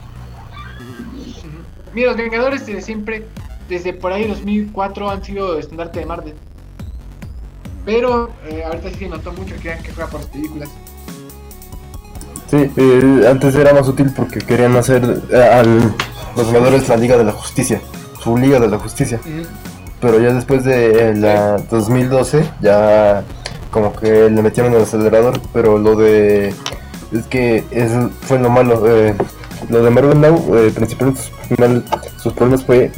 Mira, 1.95 2.09
los 2.09 2.16
Vengadores 2.16 2.66
desde 2.66 2.83
siempre, 2.83 3.27
desde 3.68 3.93
por 3.93 4.12
ahí 4.12 4.27
2004, 4.27 5.11
han 5.11 5.23
sido 5.23 5.59
estandarte 5.59 6.01
de 6.01 6.07
Marvel. 6.07 6.35
Pero 7.85 8.31
eh, 8.49 8.62
ahorita 8.64 8.91
sí 8.91 8.97
se 8.97 9.09
notó 9.09 9.33
mucho 9.33 9.55
que 9.61 9.70
eran 9.70 9.83
que 9.83 9.93
juega 9.93 10.11
por 10.11 10.20
las 10.20 10.29
películas. 10.29 10.68
Sí, 12.49 12.70
eh, 12.77 13.27
antes 13.29 13.55
era 13.55 13.73
más 13.73 13.89
útil 13.89 14.12
porque 14.14 14.39
querían 14.41 14.77
hacer 14.77 15.23
eh, 15.31 15.37
al 15.37 15.95
los 16.37 16.47
Vengadores 16.47 16.89
la 16.89 16.97
Liga 16.97 17.16
de 17.16 17.25
la 17.25 17.33
Justicia, 17.33 17.81
su 18.23 18.37
Liga 18.37 18.61
de 18.61 18.68
la 18.68 18.79
Justicia. 18.79 19.20
Pero 20.01 20.20
ya 20.20 20.33
después 20.33 20.64
de 20.64 21.14
la 21.14 21.59
2012, 21.70 22.45
ya 22.61 23.23
como 23.70 23.93
que 23.93 24.29
le 24.31 24.43
metieron 24.43 24.75
el 24.75 24.83
acelerador, 24.83 25.41
pero 25.53 25.79
lo 25.79 25.97
de... 25.97 26.55
Es 27.12 27.27
que 27.29 27.64
eso 27.70 28.11
fue 28.23 28.39
lo 28.39 28.51
malo. 28.51 28.83
eh, 28.89 29.14
lo 29.68 29.85
de 29.85 29.91
Marvel 29.91 30.20
Now, 30.20 30.57
eh, 30.57 30.73
principalmente 30.75 31.20
sus, 32.16 32.33
problemas 32.33 32.64
fue 32.64 32.91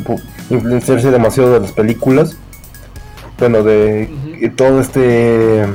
influenciarse 0.50 1.10
demasiado 1.10 1.52
de 1.54 1.60
las 1.60 1.72
películas. 1.72 2.36
Bueno, 3.38 3.62
de 3.62 4.08
todo 4.56 4.80
este... 4.80 5.66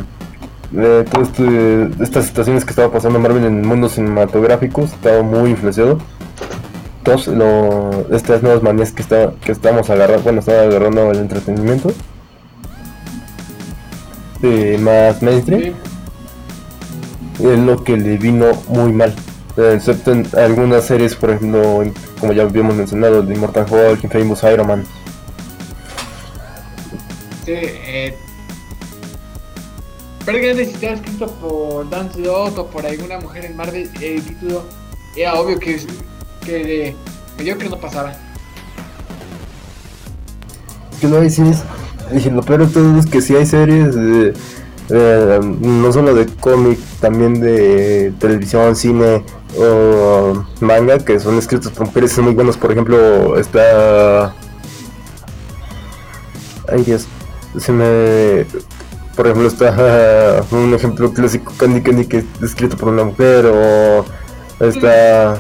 De 0.72 1.04
todo 1.06 1.24
este, 1.24 1.89
estas 2.04 2.28
situaciones 2.28 2.64
que 2.64 2.70
estaba 2.70 2.91
pasando 2.91 3.18
Marvel 3.18 3.43
en 3.43 3.58
el 3.58 3.66
mundo 3.66 3.89
cinematográfico 3.89 4.84
estaba 4.84 5.24
muy 5.24 5.50
influenciado 5.52 5.97
todos 7.04 7.28
lo, 7.28 8.06
estas 8.16 8.41
nuevas 8.43 8.62
manías 8.62 8.91
que, 8.91 9.02
está, 9.02 9.32
que 9.43 9.52
estamos 9.52 9.89
agarrando, 9.89 10.24
bueno, 10.24 10.39
estaba 10.39 10.62
agarrando 10.64 11.12
el 11.12 11.20
entretenimiento 11.20 11.91
eh, 14.43 14.78
más 14.82 15.22
mainstream, 15.22 15.76
Sí. 17.38 17.45
es 17.45 17.60
lo 17.60 17.84
que 17.84 17.97
le 17.97 18.18
vino 18.18 18.52
muy 18.68 18.91
mal. 18.91 19.14
Excepto 19.58 20.12
en 20.12 20.28
algunas 20.38 20.86
series, 20.86 21.16
por 21.16 21.32
ejemplo, 21.32 21.84
como 22.20 22.32
ya 22.34 22.43
habíamos 22.43 22.76
mencionado, 22.76 23.22
de 23.22 23.34
Immortal 23.34 23.66
Hulk, 23.70 24.04
Infamous 24.06 24.43
Iron 24.43 24.68
Man. 24.68 24.86
Sí, 27.45 27.54
eh. 27.54 28.16
Prácticamente 30.24 30.66
si 30.66 30.72
estaba 30.74 30.93
escrito 30.93 31.28
por 31.28 31.89
Dan 31.89 32.12
Slott 32.14 32.58
o 32.58 32.68
por 32.68 32.86
alguna 32.86 33.20
mujer 33.20 33.45
en 33.45 33.56
Marvel, 33.58 33.89
el 34.02 34.22
título 34.22 34.64
era 35.16 35.34
obvio 35.36 35.60
que, 35.60 35.80
que, 36.50 36.95
de- 37.38 37.58
que 37.58 37.70
no 37.70 37.78
pasaba. 37.78 38.14
que 41.00 41.08
no 41.08 41.20
hay 41.20 41.30
series. 41.30 41.60
Dije, 42.12 42.32
lo 42.32 42.41
peor 42.41 42.66
de 42.68 42.74
todo 42.74 43.00
es 43.00 43.06
que 43.06 43.22
sí 43.22 43.36
hay 43.36 43.45
series, 43.45 43.95
eh, 44.89 45.39
no 45.62 45.93
solo 45.93 46.14
de 46.16 46.26
cómic, 46.26 46.80
también 47.00 47.39
de 47.39 48.12
televisión, 48.20 48.76
cine 48.76 49.24
o 49.58 50.43
manga, 50.60 50.97
que 51.00 51.20
son 51.20 51.38
escritos 51.38 51.72
por 51.72 51.86
mujeres 51.88 52.12
son 52.12 52.26
muy 52.26 52.34
buenos. 52.34 52.58
Por 52.58 52.72
ejemplo, 52.72 53.38
está. 53.38 54.34
Ay, 56.68 56.84
Dios. 56.84 57.06
Se 57.58 57.72
me. 57.72 58.45
Por 59.16 59.28
ejemplo, 59.28 59.47
está 59.47 60.43
un 60.52 60.74
ejemplo 60.74 61.14
clásico: 61.14 61.54
Candy 61.58 61.82
Candy, 61.82 62.06
que 62.06 62.18
es 62.18 62.26
escrito 62.41 62.76
por 62.76 62.89
una 62.89 63.04
mujer, 63.04 63.45
o 63.45 64.06
está. 64.60 65.39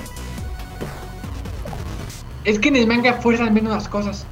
Es 2.45 2.59
que 2.59 2.69
en 2.69 2.75
el 2.77 2.87
manga 2.87 3.13
fuerzan 3.15 3.53
menos 3.53 3.73
las 3.73 3.87
cosas. 3.87 4.25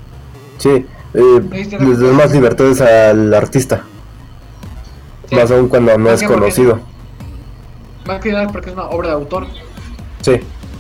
Sí, 0.57 0.85
eh, 1.13 1.41
les 1.51 1.69
dan 1.99 2.15
más 2.15 2.31
libertades 2.31 2.81
al 2.81 3.33
artista. 3.33 3.83
Sí. 5.29 5.35
Más 5.35 5.51
aún 5.51 5.67
cuando 5.67 5.91
no 5.97 6.05
Más 6.05 6.13
es 6.21 6.27
porque- 6.27 6.39
conocido. 6.39 6.79
Más 8.05 8.21
que 8.21 8.31
nada 8.31 8.47
porque 8.47 8.69
es 8.69 8.75
una 8.75 8.85
obra 8.85 9.09
de 9.09 9.13
autor. 9.15 9.47
Sí, 10.21 10.39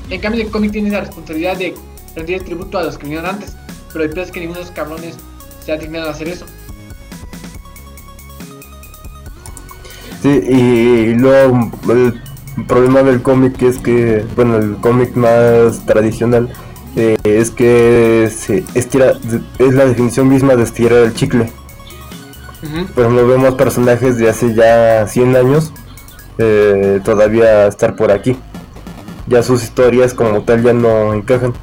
En 0.09 0.21
cambio, 0.21 0.41
el 0.41 0.49
cómic 0.49 0.71
tiene 0.71 0.89
la 0.89 1.01
responsabilidad 1.01 1.57
de 1.57 1.75
rendir 2.15 2.41
tributo 2.43 2.77
a 2.77 2.83
los 2.83 2.97
que 2.97 3.03
vinieron 3.03 3.25
antes. 3.29 3.55
Pero 3.91 4.05
el 4.05 4.09
peor 4.11 4.25
es 4.25 4.31
que 4.31 4.39
ninguno 4.39 4.59
de 4.59 4.63
esos 4.63 4.73
cabrones 4.75 5.17
se 5.65 5.71
ha 5.73 5.77
dignado 5.77 6.07
a 6.07 6.11
hacer 6.11 6.29
eso. 6.29 6.45
sí, 10.21 10.29
y 10.29 11.13
luego 11.15 11.69
el 11.89 12.21
problema 12.67 13.03
del 13.03 13.21
cómic 13.21 13.61
es 13.61 13.77
que, 13.79 14.25
bueno, 14.35 14.57
el 14.57 14.77
cómic 14.77 15.15
más 15.15 15.85
tradicional 15.85 16.49
eh, 16.97 17.15
es 17.23 17.51
que 17.51 18.29
se 18.35 18.63
estira, 18.73 19.13
es 19.59 19.73
la 19.73 19.85
definición 19.85 20.27
misma 20.27 20.55
de 20.55 20.63
estirar 20.63 20.99
el 21.03 21.13
chicle. 21.13 21.51
Por 22.95 23.03
ejemplo, 23.03 23.27
vemos 23.27 23.53
personajes 23.53 24.17
de 24.17 24.29
hace 24.29 24.53
ya 24.55 25.07
100 25.07 25.35
años 25.35 25.71
eh, 26.39 26.99
todavía 27.05 27.67
estar 27.67 27.95
por 27.95 28.11
aquí. 28.11 28.35
Ya 29.27 29.43
sus 29.43 29.63
historias 29.63 30.15
como 30.15 30.41
tal 30.41 30.63
ya 30.63 30.73
no 30.73 31.13
encajan. 31.13 31.53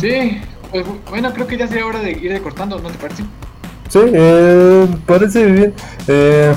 Sí, 0.00 0.40
pues 0.72 0.84
bueno, 1.08 1.32
creo 1.32 1.46
que 1.46 1.56
ya 1.56 1.68
sería 1.68 1.86
hora 1.86 2.00
de 2.00 2.10
ir 2.10 2.32
recortando, 2.32 2.78
¿no 2.80 2.90
te 2.90 2.98
parece? 2.98 3.22
Sí, 3.88 4.00
eh, 4.02 4.88
parece 5.06 5.44
bien. 5.46 5.74
Eh, 6.08 6.54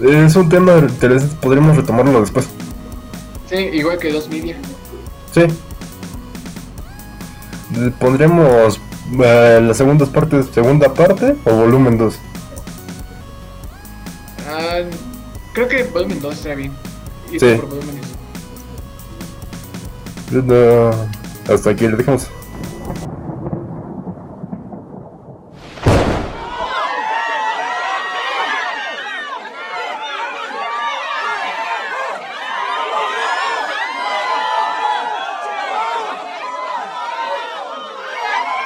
es 0.00 0.34
un 0.34 0.48
tema 0.48 0.78
interesante, 0.78 1.36
podríamos 1.40 1.76
retomarlo 1.76 2.20
después. 2.20 2.48
Sí, 3.48 3.56
igual 3.56 3.98
que 3.98 4.10
dos 4.10 4.28
media. 4.28 4.56
Sí. 5.36 5.42
Pondremos 8.00 8.80
eh, 9.22 9.60
las 9.62 9.76
segundas 9.76 10.08
partes, 10.08 10.46
segunda 10.54 10.94
parte 10.94 11.36
o 11.44 11.50
volumen 11.54 11.98
2. 11.98 12.18
Ah, 14.48 14.78
creo 15.52 15.68
que 15.68 15.82
volumen 15.84 16.22
2 16.22 16.34
estaría 16.34 16.56
bien. 16.56 16.72
Y 17.30 17.38
Sí. 17.38 17.54
por 17.56 17.68
volúmenes. 17.68 18.06
No, 20.32 20.90
hasta 21.52 21.70
aquí 21.70 21.86
le 21.86 21.98
dejamos. 21.98 22.28